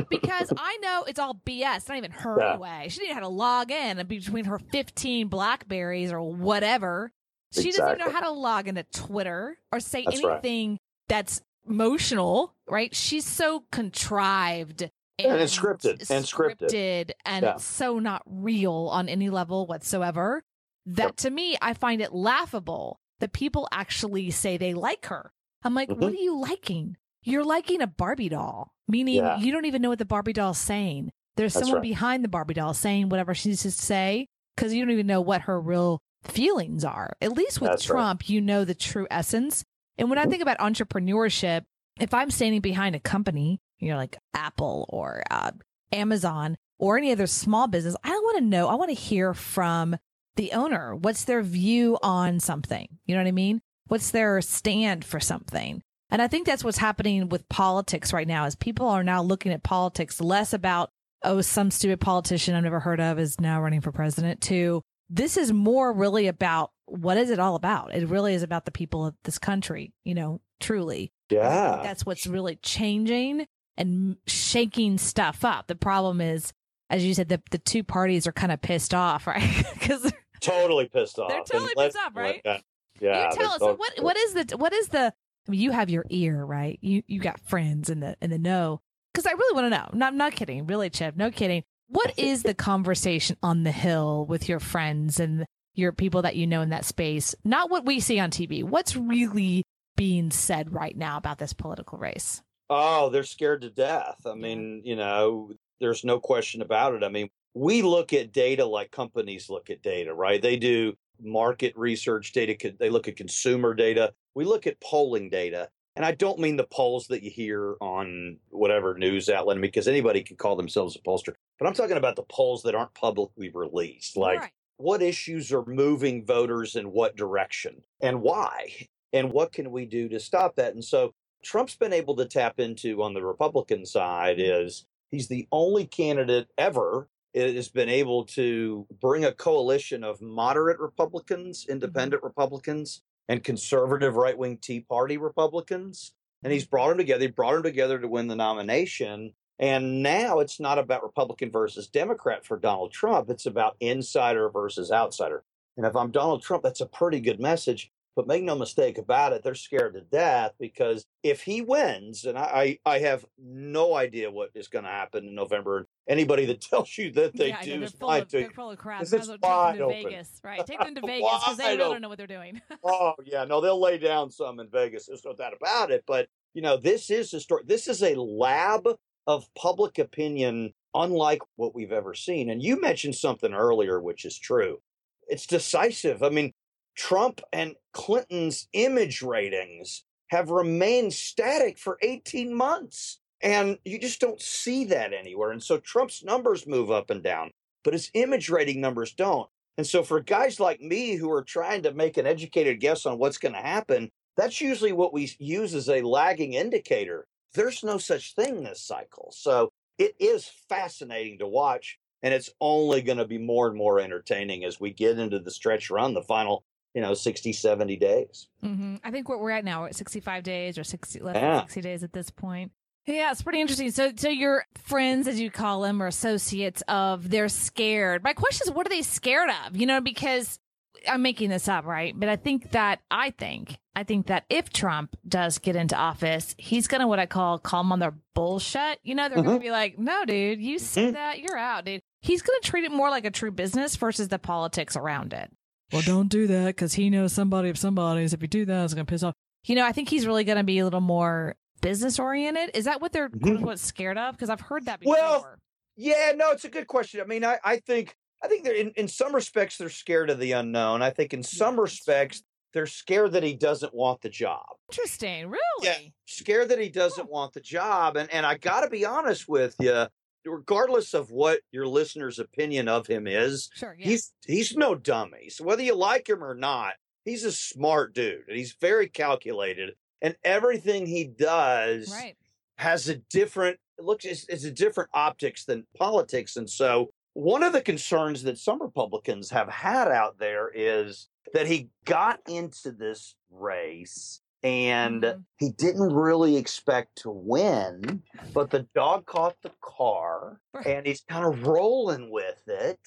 because 0.10 0.52
I 0.58 0.78
know 0.82 1.04
it's 1.08 1.20
all 1.20 1.40
BS. 1.46 1.78
It's 1.78 1.88
not 1.90 1.98
even 1.98 2.12
her 2.12 2.38
Yeah. 2.40 2.50
anyway. 2.54 2.88
She 2.90 3.00
didn't 3.00 3.10
know 3.10 3.14
how 3.16 3.20
to 3.22 3.28
log 3.28 3.72
in 3.72 4.06
between 4.08 4.46
her 4.46 4.60
15 4.60 5.28
Blackberries 5.28 6.12
or 6.12 6.22
whatever. 6.22 7.12
She 7.52 7.70
doesn't 7.72 7.86
even 7.86 7.98
know 8.00 8.12
how 8.12 8.22
to 8.22 8.32
log 8.32 8.68
into 8.68 8.84
Twitter 8.94 9.58
or 9.72 9.80
say 9.80 10.04
That's 10.06 10.24
right. 10.24 10.34
anything 10.34 10.80
that's 11.08 11.42
emotional, 11.68 12.56
right? 12.68 12.96
She's 12.96 13.26
so 13.26 13.64
contrived 13.72 14.90
And 15.20 15.40
it's 15.42 15.58
scripted, 15.58 16.10
and 16.10 16.26
scripted. 16.26 17.12
and 17.26 17.44
Yeah. 17.44 17.54
it's 17.56 17.64
so 17.64 18.00
not 18.00 18.24
real 18.26 18.90
on 18.92 19.08
any 19.08 19.30
level 19.30 19.68
whatsoever. 19.68 20.44
That 20.86 21.04
Yep. 21.04 21.16
to 21.18 21.30
me, 21.30 21.56
I 21.62 21.74
find 21.74 22.02
it 22.02 22.12
laughable 22.14 23.00
that 23.20 23.32
people 23.34 23.68
actually 23.72 24.32
say 24.32 24.58
they 24.58 24.74
like 24.74 25.06
her. 25.06 25.32
I'm 25.64 25.74
like, 25.76 25.90
Mhm. 25.90 25.98
what 25.98 26.12
are 26.12 26.16
you 26.18 26.38
liking? 26.40 26.98
You're 27.24 27.44
liking 27.44 27.82
a 27.82 27.88
Barbie 27.88 28.30
doll, 28.30 28.74
meaning 28.88 29.16
Yeah. 29.16 29.38
you 29.40 29.52
don't 29.52 29.66
even 29.66 29.82
know 29.82 29.90
what 29.90 30.00
the 30.00 30.06
Barbie 30.06 30.34
doll's 30.34 30.58
saying. 30.58 31.12
There's 31.36 31.54
That's 31.54 31.66
someone 31.66 31.82
right. 31.82 31.90
behind 31.90 32.24
the 32.24 32.28
Barbie 32.30 32.54
doll 32.54 32.74
saying 32.74 33.10
whatever 33.10 33.34
she 33.34 33.50
needs 33.50 33.64
to 33.64 33.72
say 33.72 34.28
because 34.56 34.74
you 34.74 34.84
don't 34.84 34.92
even 34.94 35.08
know 35.08 35.22
what 35.22 35.42
her 35.42 35.60
real 35.60 36.00
feelings 36.24 36.86
are. 36.86 37.14
At 37.22 37.34
least 37.34 37.60
with 37.62 37.72
That's 37.72 37.90
right. 37.90 37.96
Trump, 37.96 38.30
you 38.30 38.40
know 38.42 38.64
the 38.66 38.76
true 38.76 39.08
essence. 39.10 39.64
And 39.98 40.10
when 40.10 40.20
I 40.20 40.26
Mhm. 40.26 40.30
think 40.30 40.42
about 40.42 40.58
entrepreneurship, 40.60 41.64
if 42.00 42.14
I'm 42.14 42.32
standing 42.32 42.62
behind 42.62 42.96
a 42.96 43.00
company, 43.00 43.60
you 43.80 43.90
know, 43.90 43.98
like 43.98 44.18
Apple 44.34 44.86
or 44.90 45.24
uh, 45.32 45.52
Amazon 45.92 46.56
or 46.80 46.98
any 46.98 47.12
other 47.12 47.28
small 47.28 47.68
business, 47.68 47.96
I 48.04 48.10
want 48.12 48.38
to 48.38 48.44
know, 48.44 48.68
I 48.68 48.76
want 48.76 48.90
to 48.90 48.96
hear 48.96 49.34
from 49.34 49.98
the 50.36 50.52
owner. 50.54 50.96
What's 50.96 51.26
their 51.26 51.42
view 51.44 51.98
on 52.02 52.40
something? 52.40 52.88
You 53.06 53.16
know 53.16 53.22
what 53.22 53.28
I 53.28 53.32
mean? 53.32 53.62
What's 53.88 54.12
their 54.12 54.42
stand 54.42 55.04
for 55.06 55.20
something? 55.20 55.82
And 56.14 56.22
I 56.22 56.28
think 56.28 56.46
that's 56.46 56.64
what's 56.64 56.78
happening 56.78 57.28
with 57.28 57.50
politics 57.50 58.14
right 58.14 58.28
now 58.28 58.46
is 58.46 58.56
people 58.56 58.88
are 58.88 59.04
now 59.04 59.24
looking 59.24 59.52
at 59.52 59.64
politics 59.64 60.22
less 60.22 60.54
about, 60.54 60.92
oh, 61.24 61.42
some 61.42 61.72
stupid 61.72 62.00
politician 62.00 62.54
I've 62.54 62.64
never 62.64 62.80
heard 62.80 63.00
of 63.00 63.18
is 63.18 63.42
now 63.42 63.60
running 63.60 63.82
for 63.82 63.92
president 63.92 64.40
to 64.42 64.84
this 65.10 65.38
is 65.38 65.52
more 65.52 65.92
really 65.92 66.28
about 66.28 66.70
what 66.86 67.18
is 67.18 67.32
it 67.32 67.40
all 67.40 67.56
about? 67.56 67.96
It 67.96 68.08
really 68.08 68.36
is 68.36 68.44
about 68.44 68.66
the 68.66 68.72
people 68.72 69.08
of 69.08 69.16
this 69.24 69.40
country, 69.40 69.92
you 70.06 70.14
know, 70.14 70.40
truly. 70.60 71.12
Yeah. 71.32 71.80
that's 71.82 72.06
what's 72.06 72.28
really 72.28 72.58
changing 72.58 73.48
and 73.76 74.18
shaking 74.28 75.00
stuff 75.00 75.44
up. 75.44 75.66
The 75.66 75.76
problem 75.76 76.22
is, 76.22 76.54
as 76.92 77.04
you 77.04 77.16
said, 77.16 77.30
the, 77.30 77.42
the 77.50 77.58
two 77.58 77.84
parties 77.84 78.28
are 78.28 78.32
kind 78.32 78.52
of 78.52 78.62
pissed 78.62 78.94
off, 78.94 79.26
right? 79.28 79.66
Because 79.74 80.14
Totally 80.42 80.90
pissed 80.90 81.18
off. 81.18 81.30
They're 81.30 81.42
totally 81.44 81.74
pissed 81.76 81.98
off, 81.98 82.16
right? 82.16 82.42
Yeah. 82.46 82.60
yeah 83.00 83.30
you 83.32 83.36
tell 83.36 83.52
us 83.54 83.60
so- 83.60 83.76
what 83.76 83.94
what 84.00 84.18
is 84.18 84.34
the 84.34 84.58
what 84.58 84.74
is 84.74 84.90
the 84.90 85.12
I 85.48 85.52
mean, 85.52 85.62
you 85.62 85.72
have 85.72 85.90
your 85.90 86.06
ear, 86.10 86.44
right? 86.44 86.78
You 86.82 87.04
you 87.08 87.20
got 87.20 87.40
friends 87.42 87.90
in 87.90 88.00
the 88.00 88.16
in 88.22 88.30
the 88.30 88.40
know. 88.40 88.82
Because 89.14 89.28
I 89.28 89.32
really 89.32 89.54
want 89.54 89.66
to 89.66 89.78
know. 89.78 89.90
No, 89.94 90.08
I'm 90.08 90.18
not 90.18 90.34
kidding. 90.34 90.66
Really, 90.66 90.90
Chip, 90.90 91.16
no 91.16 91.30
kidding. 91.30 91.64
What 91.88 92.18
is 92.18 92.42
the 92.42 92.56
conversation 92.56 93.38
on 93.44 93.64
the 93.64 93.72
hill 93.72 94.26
with 94.26 94.50
your 94.50 94.60
friends 94.60 95.20
and 95.20 95.46
your 95.76 95.92
people 95.92 96.24
that 96.24 96.36
you 96.36 96.48
know 96.48 96.62
in 96.62 96.70
that 96.70 96.86
space? 96.86 97.36
Not 97.44 97.70
what 97.70 97.86
we 97.86 98.00
see 98.00 98.20
on 98.20 98.32
TV. 98.32 98.64
What's 98.64 98.96
really 98.96 99.66
being 99.96 100.32
said 100.32 100.74
right 100.74 100.98
now 100.98 101.18
about 101.18 101.38
this 101.38 101.54
political 101.54 102.00
race? 102.00 102.42
Oh, 102.70 103.10
they're 103.10 103.24
scared 103.24 103.62
to 103.62 103.70
death. 103.70 104.22
I 104.26 104.34
mean, 104.34 104.82
you 104.84 104.96
know, 104.96 105.52
there's 105.80 106.04
no 106.04 106.20
question 106.20 106.64
about 106.64 106.96
it. 106.96 107.04
I 107.04 107.10
mean, 107.10 107.30
we 107.54 107.84
look 107.84 108.14
at 108.14 108.32
data 108.32 108.66
like 108.66 108.90
companies 108.90 109.50
look 109.50 109.70
at 109.70 109.84
data, 109.84 110.14
right? 110.14 110.42
They 110.42 110.56
do 110.56 110.94
market 111.22 111.74
research 111.78 112.32
data, 112.32 112.74
they 112.80 112.90
look 112.90 113.08
at 113.08 113.16
consumer 113.16 113.74
data, 113.74 114.14
we 114.36 114.46
look 114.46 114.68
at 114.68 114.80
polling 114.82 115.30
data. 115.30 115.70
And 115.96 116.04
I 116.04 116.12
don't 116.12 116.40
mean 116.40 116.58
the 116.58 116.66
polls 116.66 117.08
that 117.08 117.22
you 117.22 117.30
hear 117.30 117.76
on 117.80 118.38
whatever 118.50 118.98
news 118.98 119.30
outlet 119.30 119.62
because 119.62 119.88
anybody 119.88 120.24
can 120.24 120.38
call 120.38 120.56
themselves 120.56 120.96
a 120.96 121.00
pollster. 121.00 121.36
But 121.60 121.68
I'm 121.68 121.76
talking 121.76 121.98
about 121.98 122.16
the 122.16 122.24
polls 122.24 122.64
that 122.64 122.74
aren't 122.74 122.96
publicly 122.96 123.52
released. 123.54 124.18
Like 124.18 124.40
Right. 124.40 124.52
what 124.78 125.04
issues 125.04 125.52
are 125.52 125.66
moving 125.66 126.26
voters 126.26 126.76
in 126.76 126.92
what 126.92 127.16
direction 127.16 127.84
and 128.02 128.22
why? 128.22 128.88
And 129.12 129.32
what 129.32 129.54
can 129.54 129.72
we 129.72 129.86
do 129.86 130.10
to 130.10 130.20
stop 130.20 130.56
that? 130.56 130.74
And 130.74 130.84
so 130.84 131.14
Trump's 131.44 131.76
been 131.76 131.94
able 131.94 132.16
to 132.16 132.26
tap 132.26 132.60
into 132.60 133.04
on 133.04 133.14
the 133.14 133.24
Republican 133.24 133.86
side 133.86 134.38
is 134.40 134.86
he's 135.12 135.28
the 135.28 135.48
only 135.52 135.86
candidate 135.86 136.48
ever 136.58 137.08
that 137.36 137.54
has 137.56 137.70
been 137.70 137.90
able 137.90 138.26
to 138.26 138.88
bring 139.00 139.26
a 139.26 139.32
coalition 139.32 140.04
of 140.04 140.22
moderate 140.22 140.80
Republicans, 140.80 141.64
mm-hmm. 141.64 141.74
independent 141.74 142.24
Republicans, 142.24 143.04
and 143.30 143.44
conservative 143.44 144.16
right 144.16 144.38
wing 144.38 144.58
Tea 144.62 144.82
Party 144.82 145.18
Republicans. 145.18 146.14
And 146.44 146.52
he's 146.52 146.64
mm-hmm. 146.64 146.72
brought 146.72 146.90
them 146.90 146.98
together. 146.98 147.22
He 147.22 147.32
brought 147.32 147.54
them 147.54 147.64
together 147.64 148.00
to 148.00 148.08
win 148.08 148.28
the 148.28 148.36
nomination. 148.36 149.34
And 149.60 150.04
now 150.04 150.40
it's 150.40 150.60
not 150.60 150.78
about 150.78 151.04
Republican 151.04 151.52
versus 151.52 151.88
Democrat 151.88 152.46
for 152.46 152.58
Donald 152.58 152.92
Trump. 152.92 153.30
It's 153.30 153.46
about 153.46 153.78
insider 153.80 154.50
versus 154.50 154.92
outsider. 154.92 155.44
And 155.78 155.86
if 155.86 155.96
I'm 155.96 156.12
Donald 156.12 156.44
Trump, 156.44 156.64
that's 156.64 156.82
a 156.82 156.86
pretty 156.86 157.20
good 157.20 157.40
message. 157.40 157.92
But 158.16 158.28
make 158.28 158.44
no 158.44 158.56
mistake 158.56 159.00
about 159.00 159.34
it, 159.34 159.42
they're 159.44 159.56
scared 159.56 159.96
to 159.96 160.02
death 160.02 160.52
because 160.60 161.06
if 161.24 161.42
he 161.42 161.62
wins, 161.62 162.26
and 162.26 162.38
I, 162.38 162.78
I 162.86 163.00
have 163.00 163.26
no 163.40 163.96
idea 163.96 164.30
what 164.30 164.52
is 164.54 164.68
going 164.68 164.86
to 164.86 164.92
happen 164.92 165.28
in 165.28 165.34
November 165.34 165.88
anybody 166.08 166.46
that 166.46 166.62
tells 166.70 166.98
you 166.98 167.12
that 167.12 167.36
they 167.36 167.50
yeah, 167.50 167.56
know, 167.56 167.64
do 167.64 167.72
they're 167.72 167.84
is 167.84 168.02
lying 168.02 168.26
to 168.26 168.32
they're 168.32 168.42
you. 168.42 168.50
full 168.50 168.72
of 168.72 168.78
crap. 168.78 169.02
it's 169.02 169.12
well 169.12 169.22
take 169.22 169.30
them 169.30 169.40
wide 169.42 169.78
to 169.78 169.84
open. 169.84 170.04
Vegas, 170.04 170.42
right? 170.44 170.66
Take 170.66 170.80
them 170.80 170.96
to 170.96 171.02
Vegas 171.02 171.30
because 171.40 171.58
they 171.58 171.78
really 171.78 171.78
don't 171.78 172.02
know 172.02 172.10
what 172.10 172.18
they're 172.18 172.28
doing. 172.28 172.62
Oh 172.84 173.14
yeah, 173.24 173.46
no, 173.46 173.62
they'll 173.62 173.80
lay 173.80 173.98
down 173.98 174.30
some 174.30 174.60
in 174.60 174.68
Vegas. 174.70 175.06
There's 175.06 175.24
no 175.24 175.34
doubt 175.34 175.54
about 175.54 175.92
it. 175.92 176.04
But 176.06 176.28
you 176.54 176.62
know, 176.62 176.78
this 176.78 177.10
is 177.10 177.34
a 177.34 177.40
story. 177.40 177.64
This 177.66 177.88
is 177.88 178.04
a 178.04 178.16
lab 178.16 178.88
of 179.26 179.46
public 179.56 180.00
opinion, 180.00 180.74
unlike 180.94 181.42
what 181.56 181.74
we've 181.74 181.92
ever 181.92 182.14
seen. 182.14 182.50
And 182.50 182.62
you 182.62 182.80
mentioned 182.80 183.16
something 183.16 183.54
earlier, 183.54 184.02
which 184.02 184.26
is 184.26 184.38
true. 184.38 184.80
It's 185.28 185.48
decisive. 185.48 186.22
I 186.24 186.30
mean, 186.30 186.52
Trump 186.96 187.42
and 187.52 187.76
Clinton's 187.94 188.68
image 188.74 189.22
ratings 189.22 190.04
have 190.28 190.50
remained 190.50 191.14
static 191.14 191.78
for 191.78 191.98
18 192.02 192.54
months. 192.54 193.20
And 193.44 193.78
you 193.84 194.00
just 194.00 194.20
don't 194.22 194.42
see 194.42 194.86
that 194.86 195.14
anywhere. 195.14 195.52
And 195.52 195.62
so 195.62 195.78
Trump's 195.78 196.24
numbers 196.24 196.66
move 196.66 196.90
up 196.90 197.10
and 197.10 197.22
down, 197.22 197.52
but 197.84 197.94
his 197.94 198.10
image 198.14 198.50
rating 198.50 198.80
numbers 198.82 199.12
don't. 199.14 199.50
And 199.78 199.86
so 199.86 200.02
for 200.02 200.20
guys 200.22 200.60
like 200.60 200.80
me 200.82 201.16
who 201.16 201.30
are 201.32 201.44
trying 201.44 201.84
to 201.84 201.94
make 201.94 202.18
an 202.18 202.26
educated 202.26 202.80
guess 202.80 203.06
on 203.06 203.18
what's 203.18 203.38
going 203.38 203.54
to 203.54 203.60
happen, 203.60 204.10
that's 204.38 204.62
usually 204.62 204.94
what 204.94 205.14
we 205.14 205.30
use 205.40 205.76
as 205.76 205.90
a 205.90 206.02
lagging 206.02 206.54
indicator. 206.54 207.26
There's 207.54 207.84
no 207.84 207.98
such 207.98 208.34
thing 208.36 208.64
this 208.64 208.82
cycle. 208.82 209.32
So 209.36 209.70
it 209.98 210.16
is 210.20 210.50
fascinating 210.70 211.40
to 211.40 211.48
watch. 211.48 211.98
And 212.22 212.34
it's 212.34 212.50
only 212.62 213.02
going 213.02 213.18
to 213.18 213.26
be 213.28 213.38
more 213.38 213.68
and 213.68 213.76
more 213.78 214.00
entertaining 214.00 214.64
as 214.64 214.80
we 214.80 214.92
get 214.92 215.20
into 215.20 215.40
the 215.40 215.52
stretch 215.52 215.90
run, 215.90 216.14
the 216.14 216.22
final, 216.22 216.64
you 216.94 217.02
know, 217.02 217.14
60, 217.14 217.52
70 217.52 217.98
days. 217.98 218.48
hmm 218.62 218.96
I 219.04 219.12
think 219.12 219.28
what 219.28 219.42
we're 219.42 219.52
at 219.52 219.66
now, 219.66 219.82
we're 219.82 219.88
at 219.88 219.96
65 219.98 220.42
days 220.44 220.78
or 220.78 220.86
60, 220.86 221.20
less 221.20 221.36
Yeah. 221.36 221.56
than 221.58 221.60
60 221.66 221.82
days 221.82 222.02
at 222.04 222.14
this 222.14 222.30
point. 222.30 222.72
Yeah, 223.06 223.32
it's 223.32 223.42
pretty 223.42 223.60
interesting. 223.62 223.92
So, 223.92 224.12
so 224.16 224.30
your 224.30 224.66
friends, 224.76 225.28
as 225.28 225.40
you 225.40 225.52
call 225.52 225.82
them, 225.82 226.02
or 226.02 226.08
associates 226.08 226.82
of, 226.88 227.30
they're 227.30 227.50
scared. 227.50 228.24
My 228.24 228.34
question 228.34 228.66
is, 228.68 228.74
what 228.74 228.86
are 228.86 228.90
they 228.90 229.02
scared 229.02 229.50
of? 229.66 229.76
You 229.76 229.86
know, 229.86 230.00
because 230.00 230.60
I'm 231.08 231.22
making 231.22 231.50
this 231.50 231.68
up, 231.68 231.86
right? 231.86 232.18
But 232.18 232.30
I 232.30 232.38
think 232.38 232.72
that 232.72 233.02
I 233.12 233.32
think 233.32 233.78
I 233.96 234.04
think 234.04 234.28
that 234.28 234.46
if 234.50 234.72
Trump 234.72 235.18
does 235.28 235.60
get 235.60 235.76
into 235.76 235.98
office, 235.98 236.56
he's 236.58 236.88
gonna 236.88 237.08
what 237.08 237.20
I 237.20 237.26
call 237.26 237.60
call 237.60 237.84
them 237.84 237.92
on 237.92 238.00
their 238.00 238.16
bullshit. 238.34 239.00
You 239.04 239.16
know, 239.16 239.28
they're 239.28 239.44
gonna 239.44 239.60
be 239.60 239.70
like, 239.70 240.00
"No, 240.00 240.24
dude, 240.26 240.62
you 240.62 240.80
said 240.80 241.10
Mhm. 241.10 241.14
that, 241.14 241.40
you're 241.40 241.58
out, 241.58 241.84
dude." 241.86 242.00
He's 242.22 242.42
gonna 242.42 242.60
treat 242.62 242.86
it 242.86 242.92
more 242.92 243.10
like 243.10 243.26
a 243.26 243.32
true 243.32 243.52
business 243.52 243.98
versus 243.98 244.30
the 244.30 244.40
politics 244.40 244.96
around 244.96 245.34
it. 245.34 245.52
Well, 245.92 246.02
don't 246.04 246.30
do 246.30 246.48
that 246.48 246.68
because 246.68 246.94
he 246.94 247.10
knows 247.10 247.34
somebody 247.34 247.68
of 247.70 247.78
somebody's. 247.78 248.34
If 248.34 248.42
you 248.42 248.48
do 248.48 248.64
that, 248.66 248.86
it's 248.86 248.94
gonna 248.94 249.04
piss 249.06 249.24
off. 249.24 249.34
You 249.66 249.76
know, 249.76 249.86
I 249.86 249.92
think 249.92 250.08
he's 250.10 250.26
really 250.26 250.46
gonna 250.46 250.64
be 250.64 250.80
a 250.80 250.86
little 250.86 251.02
more 251.02 251.56
business 251.84 252.18
oriented. 252.18 252.72
Is 252.74 252.86
that 252.86 253.02
what 253.02 253.12
they're 253.12 253.30
mm-hmm. 253.30 253.40
quote 253.40 253.58
unquote 253.58 253.80
scared 253.80 254.18
of? 254.18 254.36
Because 254.36 254.50
I've 254.50 254.62
heard 254.62 254.86
that 254.86 255.00
before. 255.00 255.14
Well, 255.14 255.56
Yeah, 255.96 256.32
no, 256.36 256.52
it's 256.52 256.66
a 256.66 256.70
good 256.70 256.88
question. 256.88 257.22
I 257.22 257.26
mean, 257.26 257.46
I, 257.46 257.60
I 257.64 257.78
think 257.78 258.16
I 258.44 258.48
think 258.48 258.64
they're 258.64 258.76
in, 258.76 258.92
in 258.96 259.08
some 259.08 259.36
respects 259.36 259.78
they're 259.78 259.90
scared 259.90 260.30
of 260.30 260.40
the 260.40 260.54
unknown. 260.54 261.02
I 261.02 261.12
think 261.12 261.34
in 261.34 261.44
some 261.44 261.80
respects 261.80 262.42
they're 262.74 262.88
scared 262.88 263.34
that 263.34 263.44
he 263.44 263.54
doesn't 263.54 263.94
want 263.94 264.22
the 264.22 264.30
job. 264.30 264.66
Interesting, 264.92 265.48
really? 265.48 265.60
Yeah, 265.84 265.98
scared 266.26 266.70
that 266.70 266.80
he 266.80 266.90
doesn't 266.90 267.30
want 267.30 267.54
the 267.54 267.62
job. 267.62 268.18
And 268.18 268.32
and 268.34 268.46
I 268.46 268.58
got 268.58 268.82
to 268.82 268.90
be 268.90 269.06
honest 269.06 269.48
with 269.48 269.76
you, 269.80 270.08
regardless 270.46 271.14
of 271.14 271.32
what 271.32 271.60
your 271.72 271.88
listener's 271.88 272.40
opinion 272.40 272.88
of 272.88 273.08
him 273.08 273.28
is, 273.28 273.70
Sure. 273.76 273.96
Yeah. 273.98 274.08
he's 274.08 274.34
he's 274.46 274.76
no 274.76 274.96
dummy. 274.96 275.50
So 275.50 275.64
whether 275.64 275.84
you 275.84 275.96
like 275.96 276.28
him 276.28 276.44
or 276.44 276.56
not, 276.56 276.94
he's 277.26 277.44
a 277.44 277.52
smart 277.52 278.14
dude 278.14 278.48
and 278.48 278.58
he's 278.58 278.76
very 278.80 279.08
calculated. 279.08 279.94
And 280.24 280.36
everything 280.44 281.06
he 281.06 281.26
does 281.26 282.10
right. 282.10 282.36
has 282.78 283.10
a 283.10 283.18
different 283.30 283.78
it 284.00 284.06
looks 284.06 284.26
it's, 284.26 284.46
it's 284.50 284.64
a 284.64 284.72
different 284.72 285.10
optics 285.14 285.66
than 285.66 285.86
politics 285.96 286.56
and 286.56 286.68
so 286.68 287.12
one 287.34 287.62
of 287.62 287.74
the 287.74 287.82
concerns 287.82 288.42
that 288.44 288.58
some 288.58 288.82
republicans 288.82 289.52
have 289.52 289.70
had 289.70 290.08
out 290.08 290.40
there 290.40 290.72
is 290.74 291.28
that 291.54 291.68
he 291.68 291.90
got 292.06 292.40
into 292.48 292.92
this 292.92 293.36
race 293.52 294.42
and 294.64 295.22
Mhm. 295.24 295.44
he 295.58 295.70
didn't 295.72 296.12
really 296.14 296.56
expect 296.58 297.18
to 297.18 297.30
win 297.30 298.24
but 298.54 298.72
the 298.72 298.88
dog 298.96 299.28
caught 299.28 299.58
the 299.62 299.74
car 299.82 300.60
Right. 300.74 300.88
and 300.88 301.06
he's 301.06 301.22
kind 301.22 301.46
of 301.46 301.68
rolling 301.68 302.32
with 302.32 302.64
it 302.68 303.00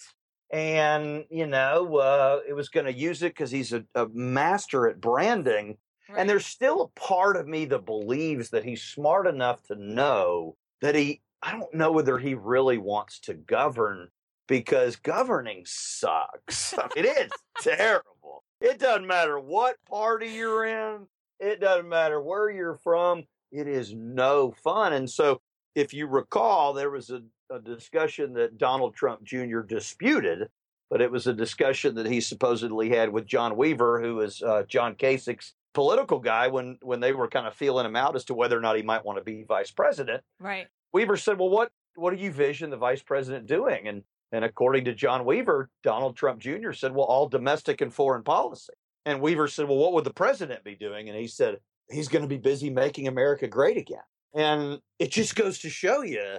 and 0.52 1.24
you 1.30 1.46
know 1.48 1.96
uh, 1.96 2.40
it 2.48 2.52
was 2.52 2.68
going 2.68 2.86
to 2.86 2.92
use 2.92 3.22
it 3.24 3.30
because 3.30 3.50
he's 3.50 3.72
a, 3.72 3.84
a 3.96 4.06
master 4.12 4.86
at 4.86 5.00
branding 5.00 5.78
right. 6.08 6.18
and 6.18 6.28
there's 6.28 6.46
still 6.46 6.82
a 6.82 7.00
part 7.00 7.36
of 7.36 7.46
me 7.46 7.64
that 7.66 7.86
believes 7.86 8.50
that 8.50 8.64
he's 8.64 8.82
smart 8.82 9.26
enough 9.26 9.62
to 9.64 9.76
know 9.76 10.56
that 10.80 10.94
he, 10.94 11.20
I 11.42 11.52
don't 11.52 11.72
know 11.74 11.92
whether 11.92 12.18
he 12.18 12.34
really 12.34 12.78
wants 12.78 13.20
to 13.20 13.34
govern 13.34 14.08
because 14.48 14.96
governing 14.96 15.64
sucks. 15.66 16.74
I 16.78 16.88
mean, 16.94 17.06
it's 17.06 17.36
terrible. 17.60 18.44
It 18.60 18.78
doesn't 18.78 19.06
matter 19.06 19.38
what 19.38 19.76
party 19.88 20.28
you're 20.28 20.64
in, 20.64 21.06
it 21.40 21.60
doesn't 21.60 21.88
matter 21.88 22.20
where 22.20 22.50
you're 22.50 22.78
from. 22.78 23.24
It 23.52 23.68
is 23.68 23.94
no 23.94 24.52
fun. 24.62 24.92
And 24.92 25.08
so, 25.08 25.40
if 25.74 25.92
you 25.92 26.06
recall, 26.06 26.72
there 26.72 26.90
was 26.90 27.10
a, 27.10 27.22
a 27.50 27.60
discussion 27.60 28.32
that 28.34 28.58
Donald 28.58 28.94
Trump 28.94 29.22
Jr. 29.24 29.60
disputed, 29.60 30.48
but 30.90 31.00
it 31.00 31.10
was 31.10 31.26
a 31.26 31.32
discussion 31.32 31.94
that 31.96 32.06
he 32.06 32.20
supposedly 32.20 32.90
had 32.90 33.12
with 33.12 33.26
John 33.26 33.56
Weaver, 33.56 34.00
who 34.00 34.20
is 34.20 34.42
uh, 34.42 34.64
John 34.64 34.94
Kasich's 34.94 35.54
political 35.76 36.18
guy 36.18 36.48
when 36.48 36.78
when 36.80 37.00
they 37.00 37.12
were 37.12 37.28
kind 37.28 37.46
of 37.46 37.54
feeling 37.54 37.84
him 37.84 37.94
out 37.94 38.16
as 38.16 38.24
to 38.24 38.34
whether 38.34 38.56
or 38.56 38.62
not 38.62 38.76
he 38.76 38.82
might 38.82 39.04
want 39.04 39.18
to 39.18 39.24
be 39.24 39.44
vice 39.44 39.70
president. 39.70 40.24
right. 40.40 40.68
Weaver 40.92 41.18
said, 41.18 41.38
"Well, 41.38 41.50
what 41.50 41.70
what 41.96 42.16
do 42.16 42.22
you 42.22 42.32
vision 42.32 42.70
the 42.70 42.78
vice 42.78 43.02
president 43.02 43.46
doing?" 43.46 43.86
And 43.86 44.02
and 44.32 44.42
according 44.42 44.86
to 44.86 44.94
John 44.94 45.26
Weaver, 45.26 45.70
Donald 45.82 46.16
Trump 46.16 46.40
Jr. 46.40 46.72
said, 46.72 46.94
"Well, 46.94 47.04
all 47.04 47.28
domestic 47.28 47.82
and 47.82 47.92
foreign 47.92 48.22
policy." 48.22 48.72
And 49.04 49.20
Weaver 49.20 49.48
said, 49.48 49.68
"Well, 49.68 49.76
what 49.76 49.92
would 49.92 50.04
the 50.04 50.14
president 50.14 50.64
be 50.64 50.74
doing?" 50.74 51.10
And 51.10 51.18
he 51.18 51.26
said, 51.26 51.60
"He's 51.90 52.08
going 52.08 52.22
to 52.22 52.28
be 52.28 52.38
busy 52.38 52.70
making 52.70 53.06
America 53.06 53.46
great 53.46 53.76
again." 53.76 54.06
And 54.34 54.80
it 54.98 55.10
just 55.10 55.36
goes 55.36 55.58
to 55.58 55.68
show 55.70 56.00
you, 56.02 56.38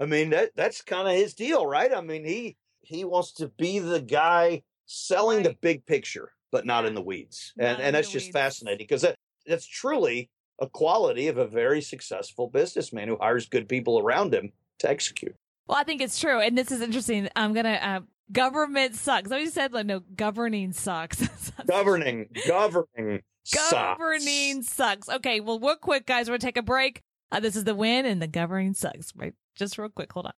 I 0.00 0.06
mean, 0.06 0.30
that 0.30 0.50
that's 0.56 0.82
kind 0.82 1.06
of 1.06 1.14
his 1.14 1.34
deal, 1.34 1.64
right? 1.66 1.94
I 1.94 2.00
mean, 2.00 2.24
he 2.24 2.56
he 2.80 3.04
wants 3.04 3.32
to 3.34 3.46
be 3.46 3.78
the 3.78 4.00
guy 4.02 4.64
selling 4.86 5.44
the 5.44 5.56
big 5.60 5.86
picture, 5.86 6.32
but 6.52 6.64
not 6.66 6.84
in 6.84 6.94
the 6.94 7.02
weeds. 7.02 7.52
Not 7.56 7.66
And 7.66 7.82
and 7.82 7.96
that's 7.96 8.10
just 8.10 8.26
weeds. 8.26 8.32
fascinating 8.34 8.78
because 8.84 9.02
that 9.02 9.16
that's 9.46 9.66
truly 9.66 10.30
a 10.60 10.68
quality 10.68 11.26
of 11.26 11.38
a 11.38 11.46
very 11.46 11.80
successful 11.80 12.46
businessman 12.48 13.08
who 13.08 13.16
hires 13.20 13.48
good 13.48 13.68
people 13.68 13.98
around 13.98 14.32
him 14.32 14.52
to 14.78 14.88
execute. 14.88 15.34
Well, 15.66 15.78
I 15.78 15.82
think 15.84 16.00
it's 16.02 16.20
true, 16.20 16.38
and 16.40 16.56
this 16.56 16.70
is 16.70 16.80
interesting. 16.80 17.28
I'm 17.34 17.52
gonna. 17.54 17.70
Uh, 17.82 18.00
government 18.30 18.94
sucks. 18.94 19.30
I 19.30 19.36
always 19.36 19.52
said 19.52 19.72
like 19.72 19.86
no, 19.86 20.00
governing 20.14 20.72
sucks. 20.72 21.20
Governing, 21.66 22.28
governing, 22.46 23.20
sucks. 23.44 23.70
governing 23.72 24.62
sucks. 24.62 25.08
Okay, 25.08 25.40
well, 25.40 25.58
real 25.58 25.76
quick, 25.76 26.06
guys, 26.06 26.28
we're 26.28 26.32
gonna 26.34 26.38
take 26.40 26.56
a 26.56 26.62
break. 26.62 27.00
Uh, 27.30 27.40
this 27.40 27.56
is 27.56 27.64
the 27.64 27.74
win, 27.74 28.04
and 28.06 28.20
the 28.22 28.26
governing 28.26 28.74
sucks. 28.74 29.12
Right, 29.16 29.34
just 29.56 29.78
real 29.78 29.88
quick. 29.88 30.12
Hold 30.12 30.26
on. 30.26 30.32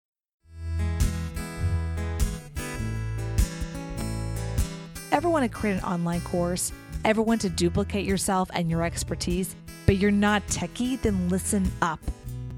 Ever 5.14 5.28
want 5.28 5.44
to 5.44 5.48
create 5.48 5.74
an 5.74 5.84
online 5.84 6.22
course? 6.22 6.72
Ever 7.04 7.22
want 7.22 7.40
to 7.42 7.48
duplicate 7.48 8.04
yourself 8.04 8.50
and 8.52 8.68
your 8.68 8.82
expertise, 8.82 9.54
but 9.86 9.98
you're 9.98 10.10
not 10.10 10.44
techie? 10.48 11.00
Then 11.00 11.28
listen 11.28 11.70
up. 11.82 12.00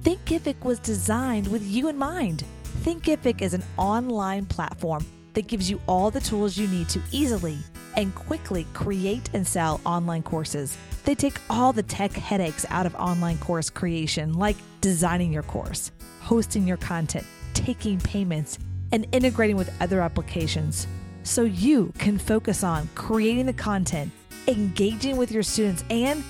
Thinkific 0.02 0.64
was 0.64 0.78
designed 0.78 1.46
with 1.48 1.62
you 1.62 1.88
in 1.88 1.98
mind. 1.98 2.44
Thinkific 2.78 3.42
is 3.42 3.52
an 3.52 3.62
online 3.76 4.46
platform 4.46 5.04
that 5.34 5.48
gives 5.48 5.70
you 5.70 5.78
all 5.86 6.10
the 6.10 6.18
tools 6.18 6.56
you 6.56 6.66
need 6.68 6.88
to 6.88 7.02
easily 7.12 7.58
and 7.94 8.14
quickly 8.14 8.66
create 8.72 9.28
and 9.34 9.46
sell 9.46 9.78
online 9.84 10.22
courses. 10.22 10.78
They 11.04 11.14
take 11.14 11.38
all 11.50 11.74
the 11.74 11.82
tech 11.82 12.12
headaches 12.12 12.64
out 12.70 12.86
of 12.86 12.94
online 12.94 13.36
course 13.36 13.68
creation, 13.68 14.32
like 14.32 14.56
designing 14.80 15.30
your 15.30 15.42
course, 15.42 15.92
hosting 16.20 16.66
your 16.66 16.78
content, 16.78 17.26
taking 17.52 18.00
payments, 18.00 18.58
and 18.92 19.06
integrating 19.12 19.56
with 19.56 19.70
other 19.82 20.00
applications 20.00 20.86
so 21.26 21.42
you 21.42 21.92
can 21.98 22.18
focus 22.18 22.62
on 22.62 22.88
creating 22.94 23.46
the 23.46 23.52
content, 23.52 24.10
engaging 24.48 25.16
with 25.16 25.30
your 25.30 25.42
students, 25.42 25.84
and 25.90 26.22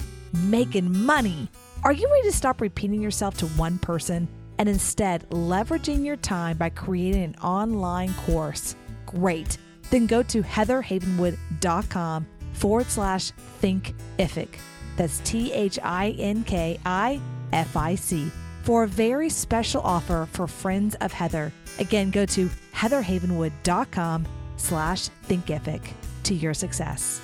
making 0.44 0.96
money. 1.04 1.48
Are 1.84 1.92
you 1.92 2.10
ready 2.10 2.28
to 2.28 2.36
stop 2.36 2.60
repeating 2.60 3.00
yourself 3.00 3.36
to 3.38 3.46
one 3.48 3.78
person 3.78 4.26
and 4.58 4.68
instead 4.68 5.28
leveraging 5.28 6.04
your 6.04 6.16
time 6.16 6.56
by 6.56 6.70
creating 6.70 7.22
an 7.22 7.36
online 7.42 8.12
course? 8.14 8.74
Great. 9.04 9.58
Then 9.90 10.06
go 10.06 10.22
to 10.24 10.42
heatherhavenwood.com 10.42 12.26
forward 12.54 12.86
slash 12.86 13.32
thinkific. 13.62 14.48
That's 14.96 15.20
T 15.20 15.52
H 15.52 15.78
I 15.82 16.16
N 16.18 16.42
K 16.42 16.80
I 16.84 17.20
F 17.52 17.76
I 17.76 17.94
C 17.94 18.30
for 18.62 18.82
a 18.82 18.88
very 18.88 19.28
special 19.28 19.82
offer 19.82 20.26
for 20.32 20.46
friends 20.48 20.96
of 20.96 21.12
Heather. 21.12 21.52
Again, 21.78 22.10
go 22.10 22.24
to 22.26 22.50
heatherhavenwood.com 22.74 24.26
slash 24.56 25.08
thinkific 25.28 25.82
to 26.24 26.34
your 26.34 26.54
success. 26.54 27.20